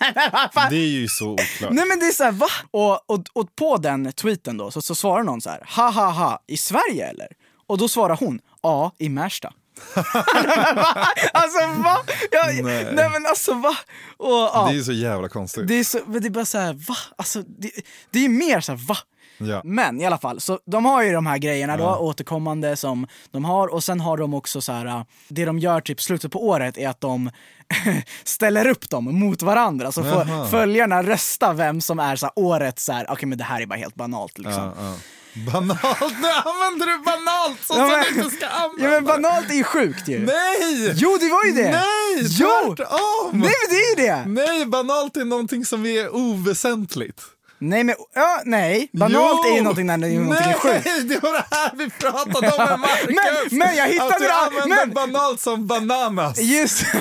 det 0.70 0.76
är 0.76 0.88
ju 0.88 1.08
så 1.08 1.30
oklart. 1.32 1.72
nej 1.72 1.84
men 1.88 1.98
det 1.98 2.06
är 2.06 2.12
så 2.12 2.24
här, 2.24 2.32
va? 2.32 2.46
Och, 2.70 3.10
och, 3.10 3.24
och 3.32 3.56
på 3.56 3.76
den 3.76 4.12
tweeten 4.12 4.56
då 4.56 4.70
så, 4.70 4.82
så 4.82 4.94
svarar 4.94 5.22
någon 5.22 5.40
så 5.40 5.50
här, 5.50 5.64
ha 5.76 5.90
ha 5.90 6.10
ha, 6.10 6.42
i 6.46 6.56
Sverige 6.56 7.06
eller? 7.06 7.28
Och 7.66 7.78
då 7.78 7.88
svarar 7.88 8.16
hon, 8.16 8.40
ja, 8.62 8.92
i 8.98 9.08
Märsta. 9.08 9.52
Alltså 11.32 11.58
va? 11.82 11.98
Jag, 12.30 12.64
nej. 12.64 12.88
Nej. 12.92 13.10
men 13.10 13.26
alltså 13.26 13.54
va? 13.54 13.76
Och, 14.16 14.28
ja. 14.28 14.68
Det 14.72 14.78
är 14.78 14.82
så 14.82 14.92
jävla 14.92 15.28
konstigt. 15.28 15.68
Det 15.68 15.74
är, 15.74 15.84
så, 15.84 15.98
men 16.06 16.22
det 16.22 16.28
är 16.28 16.30
bara 16.30 16.44
så 16.44 16.58
här, 16.58 16.72
va? 16.72 16.96
Alltså, 17.16 17.42
det, 17.42 17.70
det 18.10 18.24
är 18.24 18.28
mer 18.28 18.60
så 18.60 18.72
här, 18.72 18.86
va? 18.86 18.96
Ja. 19.38 19.60
Men 19.64 20.00
i 20.00 20.06
alla 20.06 20.18
fall, 20.18 20.40
så 20.40 20.58
de 20.66 20.84
har 20.84 21.02
ju 21.02 21.12
de 21.12 21.26
här 21.26 21.38
grejerna 21.38 21.76
då, 21.76 21.96
återkommande 21.96 22.76
som 22.76 23.06
de 23.30 23.44
har 23.44 23.68
och 23.68 23.84
sen 23.84 24.00
har 24.00 24.16
de 24.16 24.34
också 24.34 24.60
så 24.60 24.72
här, 24.72 24.86
äh, 24.86 25.02
det 25.28 25.44
de 25.44 25.58
gör 25.58 25.80
typ 25.80 26.02
slutet 26.02 26.32
på 26.32 26.48
året 26.48 26.78
är 26.78 26.88
att 26.88 27.00
de 27.00 27.30
ställer 28.24 28.66
upp 28.66 28.90
dem 28.90 29.04
mot 29.04 29.42
varandra. 29.42 29.92
Så 29.92 30.02
får 30.02 30.28
Jaha. 30.28 30.46
följarna 30.46 31.02
rösta 31.02 31.52
vem 31.52 31.80
som 31.80 31.98
är 31.98 32.16
så 32.16 32.26
här, 32.26 32.32
årets 32.36 32.84
så 32.84 32.92
här, 32.92 33.06
okej 33.08 33.28
men 33.28 33.38
det 33.38 33.44
här 33.44 33.60
är 33.60 33.66
bara 33.66 33.78
helt 33.78 33.94
banalt 33.94 34.38
liksom. 34.38 34.72
Ja. 34.78 34.94
Banalt, 35.34 36.00
nu 36.20 36.28
använder 36.44 36.86
du 36.86 36.98
banalt 37.04 37.58
så 37.66 37.74
Ja, 37.74 37.76
som 37.76 37.88
men- 37.88 38.14
du 38.14 38.22
inte 38.22 38.36
ska 38.36 38.46
använda. 38.46 38.84
Ja 38.84 38.90
men 38.90 39.04
banalt 39.04 39.50
är 39.50 39.54
ju 39.54 39.64
sjukt 39.64 40.08
ju. 40.08 40.18
Nej! 40.18 40.92
Jo 40.94 41.16
det 41.20 41.28
var 41.28 41.44
ju 41.44 41.52
det! 41.52 41.70
Nej, 41.70 42.26
Jo! 42.30 42.74
tvärtom! 42.76 43.30
Nej 43.32 43.40
men 43.40 43.68
det 43.70 43.76
är 43.76 43.90
ju 43.90 44.06
det! 44.06 44.24
Nej, 44.26 44.66
banalt 44.66 45.16
är 45.16 45.24
någonting 45.24 45.64
som 45.66 45.86
är 45.86 46.14
oväsentligt. 46.14 47.22
Nej 47.64 47.84
men, 47.84 47.94
ja, 48.14 48.42
nej. 48.44 48.88
Banalt 48.92 49.40
Jo! 49.44 49.50
är 49.52 49.56
ju 49.56 49.62
någonting 49.62 49.86
när 49.86 49.98
det 49.98 50.06
är 50.08 50.18
någonting 50.20 50.52
sjukt. 50.54 50.84
Nej, 50.86 51.02
det 51.08 51.22
var 51.22 51.32
det 51.32 51.44
här 51.50 51.70
vi 51.74 51.90
pratade 51.90 52.52
om 52.52 52.64
med 52.68 52.78
Marcus. 52.80 53.06
Men- 53.50 53.58
men 53.58 53.76
jag 53.76 53.86
hittade 53.88 54.14
Att 54.14 54.18
du 54.18 54.24
det 54.26 54.32
här- 54.32 54.46
använder 54.46 54.76
men- 54.86 54.94
banalt 54.94 55.40
som 55.40 55.66
bananas. 55.66 56.38
Just 56.40 56.84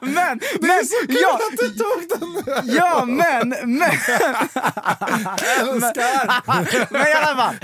Men, 0.00 0.38
Det 0.38 0.58
men, 0.60 0.70
är 0.70 0.84
så 0.84 1.06
kul 1.06 1.16
ja, 1.22 1.34
att 1.34 1.58
du 1.58 1.68
tog 1.78 2.08
den. 2.46 2.74
ja 2.76 3.04
men, 3.04 3.48
men, 3.48 3.82
Älskar. 5.60 6.92
men 6.92 7.06
i 7.06 7.12
alla 7.12 7.36
fall. 7.36 7.54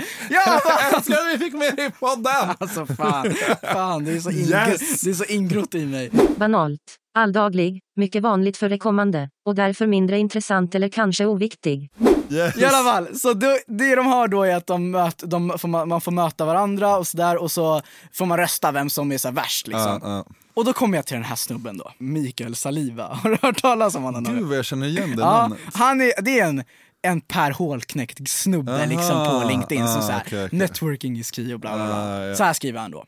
Älskar 0.93 1.15
att 1.15 1.27
vi 1.33 1.37
fick 1.45 1.53
med 1.53 1.75
dig 1.75 1.85
i 1.85 1.89
podden. 1.91 2.55
Alltså 2.59 2.85
fan, 2.85 3.33
fan 3.73 4.05
det 4.05 4.11
är 4.11 4.19
så, 4.19 4.29
ingr- 4.29 4.69
Yes. 4.71 5.01
det 5.01 5.09
är 5.09 5.13
så 5.13 5.23
ingrott 5.25 5.75
i 5.75 5.85
mig. 5.85 6.09
Banalt. 6.37 6.81
Alldaglig, 7.17 7.81
mycket 7.95 8.23
vanligt 8.23 8.57
förekommande, 8.57 9.29
och 9.45 9.55
därför 9.55 9.87
mindre 9.87 10.17
intressant 10.19 10.75
eller 10.75 10.89
kanske 10.89 11.25
oviktig. 11.25 11.89
Yes. 12.29 12.57
I 12.57 12.65
alla 12.65 12.91
fall, 12.91 13.19
så 13.19 13.33
det, 13.33 13.59
det 13.67 13.95
de 13.95 14.05
har 14.05 14.27
då 14.27 14.43
är 14.43 14.55
att 14.55 14.67
de 14.67 14.91
möt, 14.91 15.23
de 15.25 15.59
får, 15.59 15.85
man 15.85 16.01
får 16.01 16.11
möta 16.11 16.45
varandra 16.45 16.97
och 16.97 17.07
sådär 17.07 17.37
och 17.41 17.51
så 17.51 17.81
får 18.13 18.25
man 18.25 18.37
rösta 18.37 18.71
vem 18.71 18.89
som 18.89 19.11
är 19.11 19.17
så 19.17 19.31
värst 19.31 19.67
liksom. 19.67 19.99
Ja, 20.03 20.09
ja. 20.09 20.25
Och 20.53 20.65
då 20.65 20.73
kommer 20.73 20.97
jag 20.97 21.05
till 21.05 21.15
den 21.15 21.23
här 21.23 21.35
snubben 21.35 21.77
då, 21.77 21.91
Mikael 21.97 22.55
Saliva. 22.55 23.03
Har 23.23 23.29
du 23.29 23.37
hört 23.41 23.61
talas 23.61 23.95
om 23.95 24.03
honom? 24.03 24.23
Gud 24.23 24.43
vad 24.43 24.57
jag 24.57 24.65
känner 24.65 24.87
igen 24.87 25.15
det 25.15 25.21
Ja, 25.21 25.41
namnet. 25.41 25.59
han 25.73 26.01
är, 26.01 26.21
det 26.21 26.39
är 26.39 26.45
en, 26.45 26.63
en 27.01 27.21
Per 27.21 27.51
Hålknekt 27.51 28.29
snubbe 28.29 28.75
Aha, 28.75 28.85
liksom 28.85 29.25
på 29.25 29.47
LinkedIn 29.47 29.87
som 29.87 29.97
ah, 29.97 30.01
såhär, 30.01 30.23
okej, 30.25 30.45
okej. 30.45 30.59
networking 30.59 31.17
is 31.19 31.31
key 31.35 31.53
och 31.53 31.59
bla 31.59 31.75
bla 31.75 31.85
bla. 31.85 31.95
Ah, 31.95 32.23
ja. 32.25 32.35
Så 32.35 32.43
här 32.43 32.53
skriver 32.53 32.79
han 32.79 32.91
då. 32.91 33.05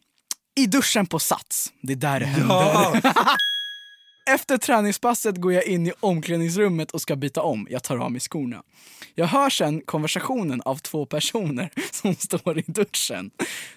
I 0.56 0.65
duschen 0.65 1.06
på 1.06 1.19
Sats. 1.19 1.72
Det 1.82 1.93
är 1.93 1.98
där 1.98 2.19
det 2.19 2.26
händer. 2.26 2.56
Ja. 2.56 2.93
Efter 4.34 4.58
träningspasset 4.58 5.38
går 5.38 5.54
jag 5.54 5.63
in 5.63 5.88
i 5.88 5.92
omklädningsrummet 6.00 6.92
och 6.92 7.02
ska 7.02 7.15
byta 7.15 7.42
om. 7.42 7.68
Jag 7.70 7.84
tar 7.84 7.98
av 7.98 8.12
mig 8.12 8.22
skorna. 8.22 8.63
Jag 9.15 9.26
hör 9.26 9.50
sen 9.50 9.82
konversationen 9.82 10.62
av 10.65 10.76
två 10.76 11.06
personer 11.06 11.70
som 11.92 12.15
står 12.15 12.60
i 12.60 12.63
duschen. 12.68 13.32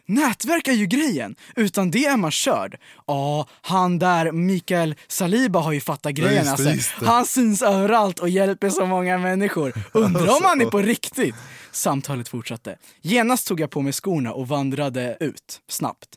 Nätverk 0.07 0.69
är 0.69 0.73
ju 0.73 0.87
grejen. 0.87 1.37
Utan 1.57 1.91
det 1.91 2.07
är 2.07 2.17
man 2.17 2.31
körd. 2.31 2.79
Ja, 3.07 3.47
han 3.63 3.99
där, 3.99 4.33
Mikael 4.33 4.95
Saliba 5.09 5.59
har 5.61 5.73
ju 5.73 5.81
fattat 5.81 6.13
grejen 6.13 6.37
just 6.37 6.51
alltså. 6.51 6.71
just. 6.71 6.93
Han 6.93 7.27
syns 7.27 7.63
överallt 7.63 8.19
och 8.19 8.29
hjälper 8.29 8.71
så 8.71 8.87
många 8.87 9.19
människor. 9.19 9.73
Undrar 9.93 10.37
om 10.37 10.45
han 10.45 10.61
är 10.61 10.67
på 10.71 10.79
riktigt? 10.79 11.35
Samtalet 11.71 12.29
fortsatte. 12.29 12.77
Genast 13.03 13.47
tog 13.47 13.61
jag 13.61 13.71
på 13.71 13.83
mig 13.83 13.93
skorna 13.93 14.33
och 14.33 14.49
vandrade 14.49 15.17
ut, 15.21 15.61
snabbt. 15.69 16.09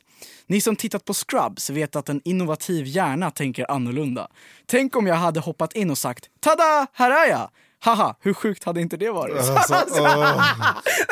Ni 0.48 0.60
som 0.60 0.76
tittat 0.76 1.04
på 1.04 1.14
Scrubs 1.14 1.70
vet 1.70 1.96
att 1.96 2.08
en 2.08 2.20
innovativ 2.24 2.86
hjärna 2.86 3.30
tänker 3.30 3.70
annorlunda. 3.70 4.28
Tänk 4.66 4.96
om 4.96 5.06
jag 5.06 5.14
hade 5.14 5.40
hoppat 5.40 5.72
in 5.72 5.90
och 5.90 5.98
sagt 5.98 6.24
“Tada, 6.40 6.86
här 6.92 7.10
är 7.10 7.30
jag!” 7.30 7.50
Haha, 7.84 8.14
hur 8.20 8.34
sjukt 8.34 8.64
hade 8.64 8.80
inte 8.80 8.96
det 8.96 9.10
varit? 9.10 9.36
Alltså, 9.50 9.84
åh. 9.90 10.42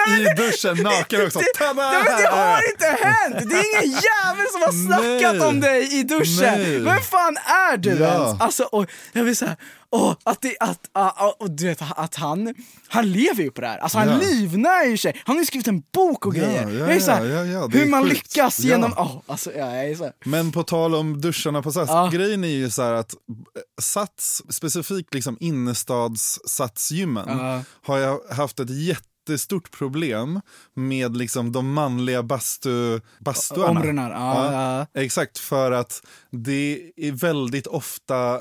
I 0.20 0.24
duschen 0.36 0.76
naken 0.82 1.26
också. 1.26 1.38
Nej, 1.38 1.74
men 1.74 2.04
det 2.22 2.28
har 2.28 2.60
inte 2.72 3.04
hänt! 3.04 3.50
Det 3.50 3.56
är 3.56 3.82
ingen 3.82 4.00
jävel 4.00 4.46
som 4.52 4.62
har 4.62 4.86
snackat 4.86 5.36
Nej. 5.38 5.48
om 5.48 5.60
dig 5.60 5.98
i 6.00 6.02
duschen! 6.02 6.54
Nej. 6.62 6.78
Vem 6.78 7.00
fan 7.00 7.36
är 7.36 7.76
du 7.76 7.90
Ja. 7.90 8.14
ens? 8.14 8.40
Alltså, 8.40 8.62
och 8.62 8.86
jag 9.12 9.24
vill 9.24 9.36
säga, 9.36 9.56
åh, 9.94 10.14
att 10.24 10.40
det, 10.42 10.56
att, 10.60 10.80
ah, 10.92 11.08
ah, 11.16 11.36
och 11.40 11.50
du 11.50 11.66
vet, 11.66 11.82
att 11.96 12.14
han, 12.14 12.54
han 12.88 13.12
lever 13.12 13.42
ju 13.42 13.50
på 13.50 13.60
det 13.60 13.66
här. 13.66 13.78
Alltså 13.78 13.98
han 13.98 14.08
Ja. 14.08 14.16
livnär 14.18 14.84
ju 14.84 14.96
sig. 14.96 15.20
Han 15.24 15.36
har 15.36 15.40
ju 15.42 15.46
skrivit 15.46 15.68
en 15.68 15.82
bok 15.94 16.26
och 16.26 16.36
Ja, 16.36 16.42
grejer. 16.44 16.62
ja, 16.62 16.70
jag 16.70 16.92
är 16.92 17.00
så 17.00 17.10
här, 17.10 17.24
ja, 17.24 17.44
ja, 17.44 17.44
ja, 17.44 17.68
hur 17.72 17.82
är 17.82 17.86
man 17.86 18.02
sjukt. 18.02 18.14
lyckas 18.14 18.60
Ja. 18.60 18.68
genom, 18.68 18.94
åh, 18.96 19.16
alltså, 19.26 19.52
ja, 19.52 19.76
jag 19.76 19.88
är 19.90 19.94
så 19.96 20.04
här. 20.04 20.12
Men 20.24 20.52
på 20.52 20.62
tal 20.62 20.94
om 20.94 21.20
duscharna 21.20 21.62
på 21.62 21.72
Sats, 21.72 21.90
Ja. 21.90 22.10
grejen 22.12 22.44
är 22.44 22.48
ju 22.48 22.70
så 22.70 22.82
här 22.82 22.92
att 22.92 23.12
eh, 23.12 23.18
Sats, 23.82 24.42
specifikt 24.50 25.14
liksom 25.14 25.36
innerstads-satsgymmen, 25.40 27.24
Ja. 27.28 27.62
har 27.82 27.98
jag 27.98 28.20
haft 28.30 28.60
ett 28.60 28.70
jättestort 29.28 29.70
problem 29.70 30.40
med 30.74 31.16
liksom 31.16 31.52
de 31.52 31.72
manliga 31.72 32.22
bastu, 32.22 33.00
bastuarna. 33.18 34.10
Ja, 34.10 34.86
ja. 34.92 35.00
Exakt, 35.00 35.38
för 35.38 35.72
att 35.72 36.02
det 36.30 36.90
är 36.96 37.12
väldigt 37.12 37.66
ofta 37.66 38.40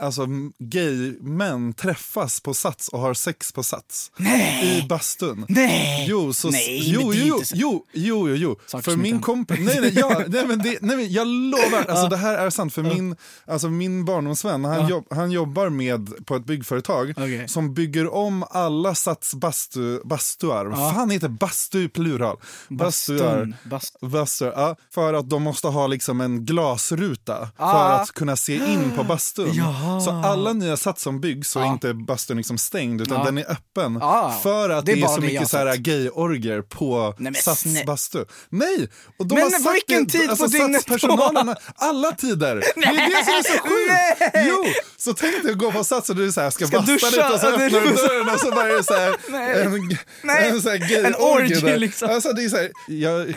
alltså, 0.00 0.26
gay-män 0.58 1.72
träffas 1.72 2.40
på 2.40 2.54
Sats 2.54 2.88
och 2.88 2.98
har 2.98 3.14
sex 3.14 3.52
på 3.52 3.62
Sats. 3.62 4.12
Nej. 4.16 4.78
I 4.78 4.88
bastun. 4.88 5.46
Nej. 5.48 6.06
Jo, 6.08 6.32
så, 6.32 6.50
Nej, 6.50 6.92
jo, 6.92 7.12
jo, 7.14 7.42
jo, 7.54 7.86
jo, 7.92 8.28
jo, 8.28 8.36
jo. 8.36 8.56
Saker 8.66 8.90
För 8.90 8.96
min 8.96 9.20
kompis, 9.20 9.58
nej, 9.60 9.80
nej, 9.80 9.92
ja, 9.94 10.22
nej, 10.28 10.46
men 10.46 10.58
det, 10.58 10.78
nej 10.80 10.96
men 10.96 11.12
jag 11.12 11.26
lovar, 11.26 11.84
alltså 11.88 12.08
det 12.08 12.16
här 12.16 12.38
är 12.38 12.50
sant. 12.50 12.74
För 12.74 12.82
min, 12.82 13.16
alltså 13.46 13.68
min 13.68 14.04
barndomsvän, 14.04 14.64
han, 14.64 14.88
jobb, 14.88 15.06
han 15.10 15.30
jobbar 15.30 15.68
med 15.68 16.26
på 16.26 16.36
ett 16.36 16.44
byggföretag 16.44 17.10
Okej. 17.10 17.48
som 17.48 17.74
bygger 17.74 18.14
om 18.14 18.44
alla 18.50 18.94
Sats 18.94 19.34
bastu, 19.34 20.00
bastuar. 20.20 20.64
Vad 20.66 20.94
fan 20.94 21.10
heter 21.10 21.28
bastu 21.28 21.82
i 21.84 21.88
plural? 21.88 22.36
Bastuar. 22.68 23.52
Bast- 23.64 24.00
Bastuar, 24.00 24.52
ja, 24.56 24.76
för 24.94 25.14
att 25.14 25.30
de 25.30 25.42
måste 25.42 25.68
ha 25.68 25.86
liksom 25.86 26.20
en 26.20 26.44
glasruta 26.46 27.48
Ah. 27.56 27.72
för 27.72 28.02
att 28.02 28.12
kunna 28.12 28.36
se 28.36 28.54
in 28.54 28.92
på 28.96 29.04
bastun. 29.04 29.50
Jaha. 29.54 30.00
Så 30.00 30.10
alla 30.10 30.52
nya 30.52 30.76
Sats 30.76 31.02
som 31.02 31.20
byggs 31.20 31.50
så 31.50 31.60
är 31.60 31.64
inte 31.66 31.94
bastun 31.94 32.36
liksom 32.36 32.58
stängd 32.58 33.00
utan 33.00 33.18
Ja. 33.18 33.24
den 33.24 33.38
är 33.38 33.50
öppen. 33.52 33.98
Ah. 34.02 34.32
För 34.42 34.70
att 34.70 34.86
Det 34.86 34.94
det 34.94 35.02
är 35.02 35.06
så 35.06 35.16
det 35.16 35.20
mycket 35.26 35.48
så 35.50 35.56
här 35.58 35.76
gay-orger 35.76 36.62
på 36.62 37.14
Nej, 37.18 37.34
Sats 37.34 37.64
snä- 37.66 37.86
bastu. 37.86 38.24
Nej! 38.48 38.88
Och 39.18 39.26
de 39.26 39.34
Men 39.34 39.44
har 39.44 39.60
på 39.64 39.72
vilken 39.72 40.06
tid 40.06 40.30
alltså, 40.30 40.44
på 40.44 40.50
dygnet 40.50 40.82
Satspersonalen, 40.82 41.54
alla 41.76 42.12
tider. 42.12 42.54
Det 42.76 42.86
är 42.86 43.10
det 43.10 43.24
som 43.24 43.34
är 43.34 43.42
så 43.42 43.62
sjukt. 43.62 44.30
Nej. 44.34 44.46
Jo, 44.48 44.64
så 44.96 45.14
tänk 45.14 45.42
dig 45.42 45.52
att 45.52 45.58
gå 45.58 45.72
på 45.72 45.84
Sats 45.84 46.10
och 46.10 46.16
du 46.16 46.26
är 46.26 46.30
så 46.30 46.40
här, 46.40 46.50
ska, 46.50 46.66
Ska 46.66 46.76
basta 46.78 46.92
duscha, 46.92 47.06
lite 47.06 47.34
och 47.34 47.40
så 47.40 47.46
ja, 47.46 47.50
öppnar 47.52 47.80
du 47.80 47.92
dörren 47.94 48.34
och 48.34 48.40
så 48.40 48.50
bara 48.50 48.68
är 48.68 48.76
det 48.76 48.84
så 48.84 48.94
här, 48.94 49.16
Nej. 49.30 49.62
en, 49.62 49.96
Nej. 50.22 50.48
en 50.48 50.60
En 51.06 51.14
orgie 51.14 51.76
liksom. 51.76 52.10
Alltså, 52.10 52.32
det 52.32 52.44
är 52.44 52.48
så 52.48 52.56
här, 52.56 52.70
jag 52.88 53.34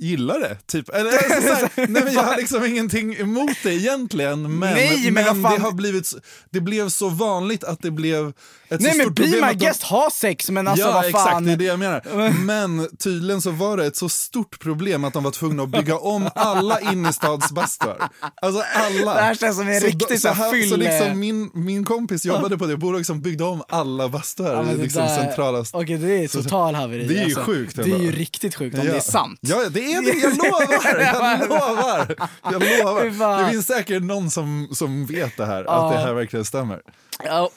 gillar 0.00 0.40
det, 0.40 0.56
typ. 0.66 0.88
Eller, 0.88 1.10
alltså, 1.34 1.40
så 1.42 1.54
här, 1.54 1.70
nej, 1.88 2.04
men 2.04 2.12
jag 2.14 2.22
har 2.22 2.36
liksom 2.36 2.64
ingenting 2.64 3.14
emot 3.16 3.56
det 3.62 3.74
egentligen, 3.74 4.58
men, 4.58 4.74
Nej, 4.74 5.10
men 5.10 5.24
fan- 5.24 5.42
det 5.54 5.60
har 5.60 5.72
blivit, 5.72 6.12
det 6.50 6.60
blev 6.60 6.88
så 6.88 7.08
vanligt 7.08 7.64
att 7.64 7.82
det 7.82 7.90
blev 7.90 8.32
ett 8.70 8.80
Nej 8.80 8.90
så 8.92 8.96
men 8.98 9.04
stort 9.06 9.16
be 9.16 9.22
problem 9.22 9.40
my 9.40 9.46
att 9.46 9.58
de- 9.58 9.64
guest, 9.66 9.82
ha 9.82 10.10
sex 10.12 10.50
men 10.50 10.68
alltså 10.68 10.86
ja, 10.86 10.92
vad 10.92 11.04
exakt, 11.04 11.30
fan. 11.30 11.44
det 11.44 11.52
är 11.52 11.56
det 11.56 11.64
jag 11.64 11.78
menar. 11.78 12.30
Men 12.44 12.88
tydligen 12.98 13.42
så 13.42 13.50
var 13.50 13.76
det 13.76 13.86
ett 13.86 13.96
så 13.96 14.08
stort 14.08 14.58
problem 14.60 15.04
att 15.04 15.12
de 15.12 15.24
var 15.24 15.30
tvungna 15.30 15.62
att 15.62 15.68
bygga 15.68 15.98
om 15.98 16.28
alla 16.34 16.80
innerstadsbastuar. 16.80 18.08
Alltså 18.42 18.62
alla. 18.74 19.14
Det 19.14 19.20
här 19.20 19.34
känns 19.34 19.56
som 19.56 19.68
en 19.68 19.80
Så 19.80 19.86
riktig 19.86 20.20
så 20.20 20.28
här 20.28 20.34
han- 20.34 20.50
Så 20.50 20.56
fylle- 20.56 20.76
liksom 20.98 21.18
min, 21.20 21.50
min 21.54 21.84
kompis 21.84 22.24
jobbade 22.24 22.58
på 22.58 22.66
det 22.66 22.76
bolaget 22.76 23.06
som 23.06 23.20
byggde 23.20 23.44
om 23.44 23.62
alla 23.68 24.08
bastuar 24.08 24.54
Ja, 24.54 24.62
men 24.62 24.78
i 24.80 24.82
liksom 24.82 25.02
där- 25.02 25.16
centrala... 25.16 25.64
Okej 25.72 25.98
det 25.98 26.24
är 26.24 26.28
total 26.28 26.74
haveri. 26.74 27.06
Det 27.06 27.14
är 27.14 27.18
ju 27.18 27.24
alltså. 27.24 27.40
sjukt 27.42 27.76
Det 27.76 27.82
är 27.82 27.98
ju 27.98 28.12
riktigt 28.12 28.54
sjukt 28.54 28.78
om 28.78 28.86
Ja. 28.86 28.92
det 28.92 28.96
är 28.98 29.02
sant. 29.02 29.38
Ja, 29.42 29.68
det 29.70 29.87
är 29.92 30.02
det. 30.02 30.18
Jag 30.18 30.36
lovar! 30.36 30.98
Jag 31.42 31.48
lovar! 31.48 32.16
Jag 32.52 32.62
lovar. 33.08 33.42
Det 33.44 33.50
finns 33.50 33.66
säkert 33.66 34.02
någon 34.02 34.30
som, 34.30 34.68
som 34.72 35.06
vet 35.06 35.36
det 35.36 35.46
här, 35.46 35.64
att 35.64 35.92
det 35.92 35.98
här 35.98 36.14
verkligen 36.14 36.44
stämmer. 36.44 36.82
Ja, 37.24 37.50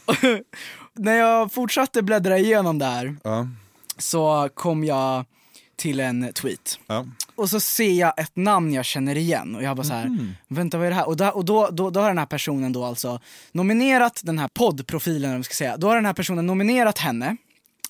när 0.93 1.13
jag 1.15 1.51
fortsatte 1.53 2.01
bläddra 2.01 2.37
igenom 2.37 2.79
det 2.79 2.85
här 2.85 3.15
Ja. 3.23 3.47
så 3.97 4.49
kom 4.53 4.83
jag 4.83 5.25
till 5.75 5.99
en 5.99 6.33
tweet. 6.33 6.79
Ja. 6.87 7.05
Och 7.35 7.49
så 7.49 7.59
ser 7.59 7.91
jag 7.91 8.19
ett 8.19 8.35
namn 8.35 8.73
jag 8.73 8.85
känner 8.85 9.17
igen 9.17 9.55
och 9.55 9.63
jag 9.63 9.77
bara 9.77 9.83
så 9.87 9.93
här, 9.93 10.05
Mhm. 10.07 10.31
vänta 10.47 10.77
vad 10.77 10.85
är 10.87 10.91
det 10.91 10.95
här? 10.95 11.07
Och, 11.07 11.17
då, 11.17 11.25
och 11.27 11.45
då, 11.45 11.69
då, 11.71 11.89
då 11.89 11.99
har 11.99 12.07
den 12.07 12.17
här 12.17 12.25
personen 12.25 12.73
då 12.73 12.85
alltså 12.85 13.19
nominerat 13.51 14.21
den 14.23 14.39
här 14.39 14.47
poddprofilen, 14.47 15.31
man 15.31 15.43
ska 15.43 15.53
säga, 15.53 15.77
då 15.77 15.87
har 15.87 15.95
den 15.95 16.05
här 16.05 16.13
personen 16.13 16.47
nominerat 16.47 16.97
henne 16.97 17.37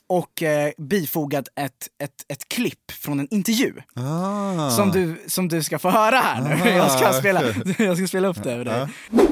och 0.08 0.44
eh, 0.44 0.72
bifogat 0.78 1.48
ett, 1.56 1.88
ett, 2.04 2.26
ett 2.28 2.48
klipp 2.48 2.91
från 3.02 3.20
en 3.20 3.28
intervju 3.32 3.74
Ah. 3.96 4.70
som, 4.70 4.92
du, 4.92 5.22
som 5.28 5.48
du 5.48 5.64
ska 5.64 5.80
få 5.80 5.90
höra 5.90 6.16
här 6.16 6.42
nu. 6.42 6.70
Ah, 6.72 6.76
jag, 6.78 6.92
ska 6.92 7.14
spela, 7.14 7.40
okej. 7.40 7.76
jag 7.86 7.98
ska 7.98 8.08
spela 8.08 8.28
upp 8.28 8.44
det 8.44 8.52
över 8.54 8.66
dig. 8.66 8.88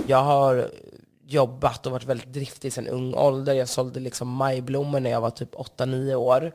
Jag 0.08 0.24
har 0.24 0.70
jobbat 1.28 1.86
och 1.86 1.92
varit 1.92 2.06
väldigt 2.06 2.34
driftig 2.34 2.74
sedan 2.74 2.88
ung 2.88 3.14
ålder. 3.14 3.54
Jag 3.54 3.70
sålde 3.70 4.00
liksom 4.00 4.28
majblommor 4.28 5.00
när 5.00 5.10
jag 5.10 5.22
var 5.22 5.30
typ 5.30 5.56
8-9 5.56 6.14
år. 6.16 6.52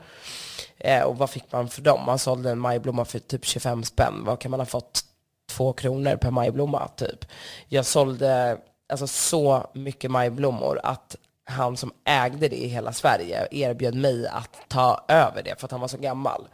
Eh, 0.79 1.03
och 1.03 1.19
vad 1.19 1.31
fick 1.31 1.53
man 1.53 1.69
för 1.69 1.83
dem? 1.83 2.01
Man 2.07 2.19
sålde 2.19 2.51
en 2.51 2.59
majblomma 2.59 3.05
för 3.05 3.19
typ 3.19 3.45
25 3.45 3.85
spänn. 3.85 4.23
Vad 4.25 4.39
kan 4.41 4.51
man 4.51 4.61
ha 4.61 4.67
fått? 4.67 5.05
Två 5.51 5.73
kronor 5.73 6.17
per 6.17 6.31
majblomma 6.31 6.89
typ. 6.89 7.25
Jag 7.69 7.87
sålde 7.87 8.59
alltså 8.93 9.07
så 9.07 9.71
mycket 9.75 10.11
majblommor 10.11 10.81
att 10.83 11.17
han 11.47 11.77
som 11.77 11.93
ägde 12.05 12.49
det 12.49 12.57
i 12.65 12.69
hela 12.69 12.93
Sverige 12.93 13.49
erbjöd 13.51 13.95
mig 13.95 14.27
att 14.27 14.57
ta 14.69 15.05
över 15.09 15.43
det 15.43 15.61
för 15.61 15.67
att 15.67 15.71
han 15.71 15.81
var 15.81 15.89
så 15.89 15.99
gammal. 15.99 16.49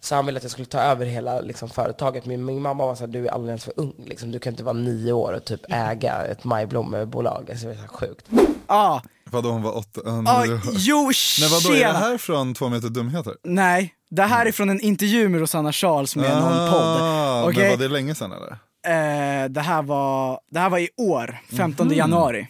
Så 0.00 0.14
han 0.14 0.26
ville 0.26 0.36
att 0.36 0.42
jag 0.44 0.52
skulle 0.52 0.66
ta 0.66 0.78
över 0.80 1.06
hela 1.06 1.40
liksom, 1.40 1.68
företaget. 1.68 2.26
Min, 2.26 2.44
min 2.44 2.62
mamma 2.62 2.86
var 2.86 2.94
så 2.94 3.00
här, 3.00 3.12
du 3.12 3.26
är 3.26 3.30
alldeles 3.30 3.64
för 3.64 3.72
ung. 3.76 3.94
Liksom. 4.06 4.32
Du 4.32 4.38
kan 4.38 4.52
inte 4.52 4.62
vara 4.64 4.72
nio 4.76 5.12
år 5.12 5.32
och 5.32 5.44
typ 5.44 5.60
äga 5.68 6.24
ett 6.24 6.44
majblommebolag. 6.44 7.50
Alltså, 7.50 7.66
det 7.66 7.72
är 7.72 7.76
så 7.76 7.88
sjukt. 7.88 8.26
Ja, 8.68 9.02
Vadå 9.30 9.50
hon 9.50 9.62
var 9.62 9.76
åtta? 9.76 10.00
Uh, 10.06 10.22
ah, 10.26 10.44
jo 10.72 11.10
Men 11.40 11.50
vadå, 11.50 11.68
är 11.68 11.72
det 11.72 11.78
tjena! 11.78 11.98
här 11.98 12.18
från 12.18 12.54
Två 12.54 12.68
meter 12.68 12.88
dumheter? 12.88 13.34
Nej, 13.44 13.94
det 14.10 14.22
här 14.22 14.46
är 14.46 14.52
från 14.52 14.70
en 14.70 14.80
intervju 14.80 15.28
med 15.28 15.40
Rosanna 15.40 15.72
Charles 15.72 16.16
med 16.16 16.30
någon 16.42 16.70
podd. 16.70 17.00
Ah, 17.00 17.44
Okej? 17.48 17.62
Men 17.62 17.70
var 17.70 17.76
det 17.76 17.88
länge 17.88 18.14
sedan 18.14 18.32
eller? 18.32 18.50
Eh, 18.86 19.48
det, 19.48 19.60
här 19.60 19.82
var, 19.82 20.40
det 20.50 20.58
här 20.60 20.70
var 20.70 20.78
i 20.78 20.88
år, 20.96 21.38
15 21.56 21.86
Mhm. 21.86 21.96
januari. 21.96 22.48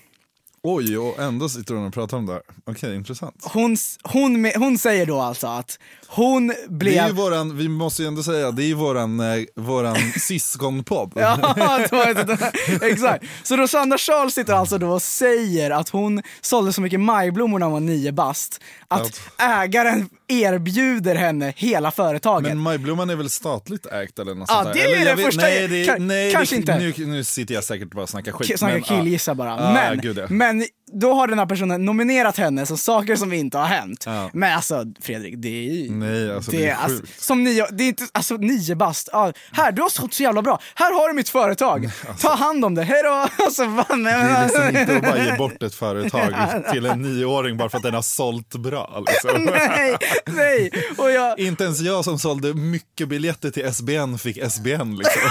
Oj, 0.62 0.98
och 0.98 1.18
ändå 1.18 1.48
sitter 1.48 1.74
hon 1.74 1.86
och 1.86 1.94
pratar 1.94 2.16
om 2.16 2.26
det 2.26 2.32
här. 2.32 2.42
Okej, 2.66 2.94
intressant. 2.94 3.44
Hon, 3.52 3.76
hon, 4.02 4.50
hon 4.56 4.78
säger 4.78 5.06
då 5.06 5.20
alltså 5.20 5.46
att 5.46 5.78
hon 6.10 6.46
Det 6.46 6.54
är 6.54 6.60
ju 6.62 6.68
blev... 6.78 7.10
våran, 7.10 7.56
vi 7.56 7.68
måste 7.68 8.02
ju 8.02 8.08
ändå 8.08 8.22
säga, 8.22 8.50
det 8.50 8.62
är 8.62 8.66
ju 8.66 8.74
våran, 8.74 9.20
eh, 9.20 9.44
våran 9.56 9.96
syskonpodd. 10.20 11.12
Ja, 11.16 11.36
det 11.90 11.92
var 11.92 12.14
det. 12.24 12.86
exakt. 12.90 13.24
Så 13.42 13.56
Rosanna 13.56 13.98
Charles 13.98 14.34
sitter 14.34 14.52
alltså 14.52 14.78
då 14.78 14.90
och 14.90 15.02
säger 15.02 15.70
att 15.70 15.88
hon 15.88 16.22
sålde 16.40 16.72
så 16.72 16.80
mycket 16.80 17.00
majblommor 17.00 17.58
när 17.58 17.66
hon 17.66 17.72
var 17.72 17.80
nio 17.80 18.12
bast, 18.12 18.60
att 18.88 19.20
ägaren 19.38 20.08
erbjuder 20.28 21.14
henne 21.14 21.52
hela 21.56 21.90
företaget. 21.90 22.48
Men 22.48 22.58
Majblomman 22.58 23.10
är 23.10 23.16
väl 23.16 23.30
statligt 23.30 23.86
ägt 23.86 24.18
eller 24.18 24.34
något 24.34 24.48
Ja, 24.52 24.62
sånt 24.62 24.74
det 24.74 24.80
där? 24.80 24.88
är 24.88 24.92
Eller 24.94 25.04
det 25.04 25.10
jag 25.10 25.16
vet- 25.16 25.26
första- 25.26 25.42
nej, 25.42 25.68
det, 25.68 25.84
kan- 25.86 26.06
nej, 26.08 26.32
kanske 26.32 26.54
det, 26.54 26.58
inte. 26.60 26.78
Nu, 26.78 27.06
nu 27.06 27.24
sitter 27.24 27.54
jag 27.54 27.64
säkert 27.64 27.90
bara 27.90 28.02
och 28.02 28.08
snackar 28.08 28.32
skit. 28.32 28.58
Snacka 28.58 28.74
men, 28.74 28.82
ja. 28.88 28.96
killgissa 29.02 29.34
bara. 29.34 29.54
Ah, 29.54 29.72
men, 29.72 30.00
gud, 30.00 30.18
ja. 30.18 30.26
Men 30.28 30.64
då 30.92 31.14
har 31.14 31.26
den 31.26 31.38
här 31.38 31.46
personen 31.46 31.84
nominerat 31.84 32.36
henne 32.36 32.66
som 32.66 32.78
saker 32.78 33.16
som 33.16 33.32
inte 33.32 33.58
har 33.58 33.66
hänt. 33.66 34.02
Ja. 34.06 34.30
Men 34.32 34.56
alltså 34.56 34.84
Fredrik, 35.00 35.34
det 35.38 35.48
är 35.48 35.72
ju... 35.72 35.90
Nej, 35.90 36.34
alltså 36.34 36.50
det 36.50 36.68
är 36.68 36.74
alltså, 36.74 37.06
som 37.18 37.44
nio, 37.44 37.66
det 37.70 37.84
är 37.84 37.88
inte, 37.88 38.04
alltså 38.12 38.36
nio 38.36 38.74
bast. 38.74 39.08
Ja, 39.12 39.32
här, 39.52 39.72
du 39.72 39.82
har 39.82 39.88
sålt 39.88 40.14
så 40.14 40.22
jävla 40.22 40.42
bra. 40.42 40.60
Här 40.74 40.92
har 40.92 41.08
du 41.08 41.14
mitt 41.14 41.28
företag. 41.28 41.90
Ta 42.20 42.34
hand 42.34 42.64
om 42.64 42.74
det. 42.74 42.82
Hej 42.82 43.02
då! 43.02 43.28
Alltså, 43.48 43.62
fan, 43.62 44.02
Det 44.04 44.10
är 44.10 44.44
liksom 44.44 44.76
inte 44.76 44.96
att 44.96 45.02
bara 45.02 45.24
ge 45.24 45.36
bort 45.36 45.62
ett 45.62 45.74
företag 45.74 46.34
till 46.72 46.86
en 46.86 47.02
nioåring 47.02 47.56
bara 47.56 47.68
för 47.68 47.76
att 47.76 47.82
den 47.82 47.94
har 47.94 48.02
sålt 48.02 48.54
bra. 48.54 49.04
Liksom. 49.06 49.44
nej, 49.52 49.96
nej. 50.26 50.70
Och 50.98 51.10
jag, 51.10 51.38
Inte 51.38 51.64
ens 51.64 51.80
jag 51.80 52.04
som 52.04 52.18
sålde 52.18 52.54
mycket 52.54 53.08
biljetter 53.08 53.50
till 53.50 53.74
SBN 53.74 54.18
fick 54.18 54.38
SBN. 54.52 54.96
Liksom. 54.96 55.22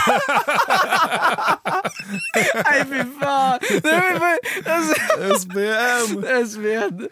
nej 2.65 2.83
fy 2.89 3.03
fan. 3.21 3.59
Nej, 3.83 4.01
men, 4.11 4.19
men, 4.19 4.37
alltså! 4.75 4.95
SVN. 6.45 7.07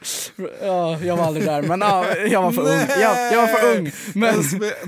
Ja, 0.61 0.97
jag 1.03 1.17
var 1.17 1.25
aldrig 1.25 1.45
där, 1.45 1.61
men 1.61 1.81
ja, 1.81 2.05
jag 2.31 2.41
var 2.41 2.51
för 2.51 2.61
ung. 2.61 2.87
Jag, 3.01 3.33
jag 3.33 3.41
var 3.41 3.47
för 3.47 3.77
ung. 3.77 3.91
Men, 4.13 4.33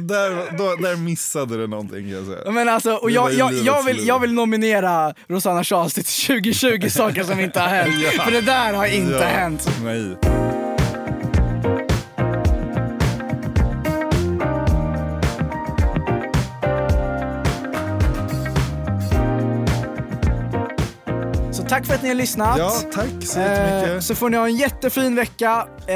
där, 0.07 0.57
då, 0.57 0.75
där 0.75 0.95
missade 0.95 1.57
du 1.57 1.67
någonting 1.67 1.99
kan 1.99 2.09
jag 2.09 2.25
säga. 2.25 2.51
men 2.51 2.69
alltså, 2.69 2.93
och 2.93 3.11
jag, 3.11 3.33
jag, 3.33 3.53
jag, 3.53 3.83
vill, 3.83 4.07
jag 4.07 4.19
vill 4.19 4.33
nominera 4.33 5.13
Rosanna 5.27 5.63
Charles 5.63 5.93
till 5.93 6.05
2020 6.05 6.89
saker 6.89 7.23
som 7.23 7.39
inte 7.39 7.59
har 7.59 7.67
hänt. 7.67 7.95
Ja. 8.17 8.23
För 8.23 8.31
det 8.31 8.41
där 8.41 8.73
har 8.73 8.85
inte 8.85 9.13
Ja, 9.13 9.23
hänt. 9.25 9.69
Nej. 9.83 10.66
Tack 21.69 21.85
för 21.85 21.93
att 21.93 22.01
ni 22.03 22.07
har 22.07 22.15
lyssnat. 22.15 22.57
Ja, 22.57 22.81
tack 22.93 23.07
så 23.21 23.39
Eh, 23.39 23.45
jättemycket. 23.45 24.03
så 24.03 24.15
får 24.15 24.29
ni 24.29 24.37
ha 24.37 24.47
en 24.47 24.55
jättefin 24.55 25.15
vecka. 25.15 25.67
Eh, 25.87 25.95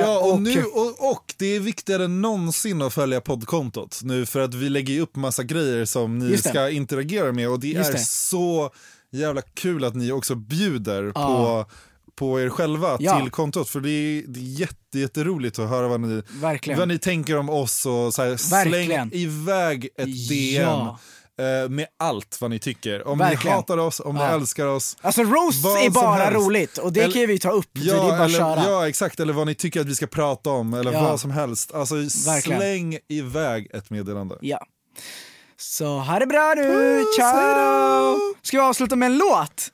Ja, 0.00 0.18
och, 0.32 0.42
nu, 0.42 0.64
och, 0.64 1.10
och 1.10 1.34
det 1.38 1.46
är 1.56 1.60
viktigare 1.60 2.04
än 2.04 2.20
någonsin 2.22 2.82
att 2.82 2.94
följa 2.94 3.20
poddkontot 3.20 4.00
nu 4.02 4.26
för 4.26 4.40
att 4.40 4.54
vi 4.54 4.68
lägger 4.68 5.00
upp 5.00 5.16
massa 5.16 5.42
grejer 5.42 5.84
som 5.84 6.18
ni 6.18 6.38
ska 6.38 6.70
interagera 6.70 7.32
med 7.32 7.48
och 7.48 7.60
det 7.60 7.68
Just 7.68 7.88
är 7.90 7.92
det. 7.94 7.98
så 8.00 8.70
jävla 9.12 9.42
kul 9.42 9.84
att 9.84 9.94
ni 9.94 10.12
också 10.12 10.34
bjuder 10.34 11.12
Ja. 11.14 11.66
på, 11.66 11.70
på 12.16 12.40
er 12.40 12.48
själva 12.48 12.96
Ja. 13.00 13.20
till 13.20 13.30
kontot 13.30 13.68
för 13.68 13.80
det 13.80 13.90
är, 13.90 14.22
det 14.28 14.40
är 14.40 14.60
jätte, 14.60 14.98
jätteroligt 14.98 15.58
att 15.58 15.68
höra 15.68 15.88
vad 15.88 16.00
ni, 16.00 16.22
Verkligen. 16.30 16.78
vad 16.78 16.88
ni 16.88 16.98
tänker 16.98 17.36
om 17.38 17.50
oss 17.50 17.86
och 17.86 18.14
så 18.14 18.22
här, 18.22 18.36
släng 18.36 19.10
iväg 19.12 19.88
ett 19.98 20.28
DM. 20.28 20.62
Ja. 20.68 20.98
Eh, 21.40 21.68
Med 21.68 21.86
allt 21.98 22.38
vad 22.40 22.50
ni 22.50 22.58
tycker. 22.58 23.06
Om 23.08 23.18
Verkligen. 23.18 23.54
ni 23.56 23.60
hatar 23.60 23.78
oss, 23.78 24.00
om 24.00 24.16
Ja. 24.16 24.26
ni 24.28 24.34
älskar 24.34 24.66
oss. 24.66 24.96
Alltså 25.00 25.22
roast 25.22 25.64
vad 25.64 25.84
är 25.84 25.90
bara 25.90 26.30
roligt 26.30 26.78
och 26.78 26.92
det 26.92 27.00
Eller- 27.00 27.14
kan 27.14 27.26
vi 27.26 27.38
ta 27.38 27.50
upp. 27.50 27.68
så 27.78 27.84
det 27.84 27.90
är 27.90 27.94
Ja, 27.96 28.02
bara 28.08 28.24
eller, 28.24 28.38
köra. 28.38 28.64
ja, 28.64 28.88
exakt. 28.88 29.20
Eller 29.20 29.32
vad 29.32 29.46
ni 29.46 29.54
tycker 29.54 29.80
att 29.80 29.86
vi 29.86 29.94
ska 29.94 30.06
prata 30.06 30.50
om. 30.50 30.74
Eller 30.74 30.92
Ja. 30.92 31.02
vad 31.02 31.20
som 31.20 31.30
helst. 31.30 31.74
Alltså, 31.74 31.94
Verkligen. 31.94 32.60
släng 32.60 32.98
iväg 33.08 33.70
ett 33.74 33.90
meddelande. 33.90 34.38
Ja. 34.40 34.66
Så 35.56 35.98
ha 35.98 36.18
det 36.18 36.26
bra 36.26 36.54
nu, 36.56 37.04
ciao! 37.16 38.18
Ska 38.42 38.56
vi 38.56 38.62
avsluta 38.62 38.96
med 38.96 39.06
en 39.06 39.18
låt? 39.18 39.68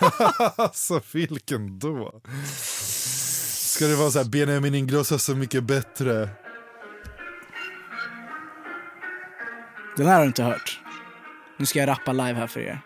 alltså 0.56 1.00
vilken 1.12 1.78
då? 1.78 2.12
Ska 3.58 3.84
det 3.86 3.94
vara 3.96 4.10
så 4.10 4.18
här 4.18 4.24
Benjamin 4.26 4.74
Ingrosso 4.74 5.18
så 5.18 5.34
mycket 5.34 5.64
bättre? 5.64 6.28
Den 9.96 10.06
här 10.06 10.14
har 10.14 10.20
du 10.20 10.26
inte 10.26 10.42
hört. 10.42 10.80
Nu 11.58 11.66
ska 11.66 11.78
jag 11.78 11.88
rappa 11.88 12.12
live 12.12 12.34
här 12.34 12.46
för 12.46 12.60
er. 12.60 12.80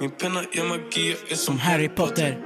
Min 0.00 0.10
penna 0.10 0.40
är 0.52 0.68
magi, 0.68 1.16
jag 1.22 1.32
är 1.32 1.36
Som 1.36 1.58
Harry 1.58 1.88
Potter. 1.88 2.38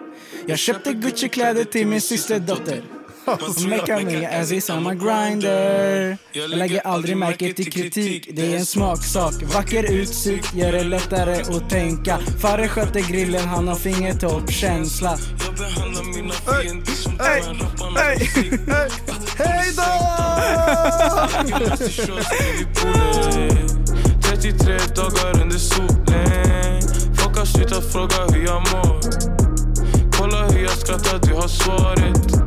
Jag 0.47 0.59
köpte 0.59 0.93
Gucci-kläder 0.93 1.65
till 1.65 1.87
min 1.87 2.01
systerdotter. 2.01 2.83
Och 3.25 3.63
makar 3.69 4.05
mig 4.05 4.27
as 4.27 4.53
is 4.53 4.71
on 4.71 4.83
my 4.83 4.95
grinder. 4.95 6.19
Jag 6.33 6.51
lägger 6.51 6.87
aldrig 6.87 7.17
märke 7.17 7.53
till 7.53 7.73
kritik, 7.73 8.29
det 8.33 8.53
är 8.53 8.57
en 8.57 8.67
smaksak. 8.67 9.35
Vacker 9.43 9.93
utsikt 9.93 10.55
gör 10.55 10.73
det 10.73 10.85
lättare 10.85 11.41
att 11.41 11.71
tänka. 11.71 12.19
Farre 12.43 12.69
sköter 12.69 13.01
grillen, 13.01 13.49
han 13.49 13.69
har 13.69 13.77
fingertoppkänsla. 13.77 15.19
Hey, 17.19 17.49
hey, 17.97 18.11
musik. 18.85 19.28
Hej 19.39 19.73
då! 19.77 19.83
Jag 21.49 21.71
måste 21.71 21.91
köra 21.91 22.23
till 22.23 22.57
vi 22.59 22.65
borde 22.65 23.69
33 24.23 24.79
dagar 24.97 25.43
under 25.43 25.59
solen 25.59 26.83
Folk 27.15 27.39
har 27.39 27.45
slutat 27.45 27.93
fråga 27.93 28.17
hur 28.33 28.45
jag 28.47 28.61
mår 28.61 29.01
Kolla 30.19 30.49
hur 30.49 30.63
jag 30.63 30.71
skrattar, 30.79 31.19
du 31.23 31.35
har 31.35 31.49
svaret 31.49 32.39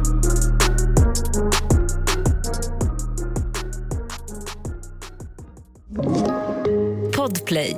Podplay. 7.15 7.77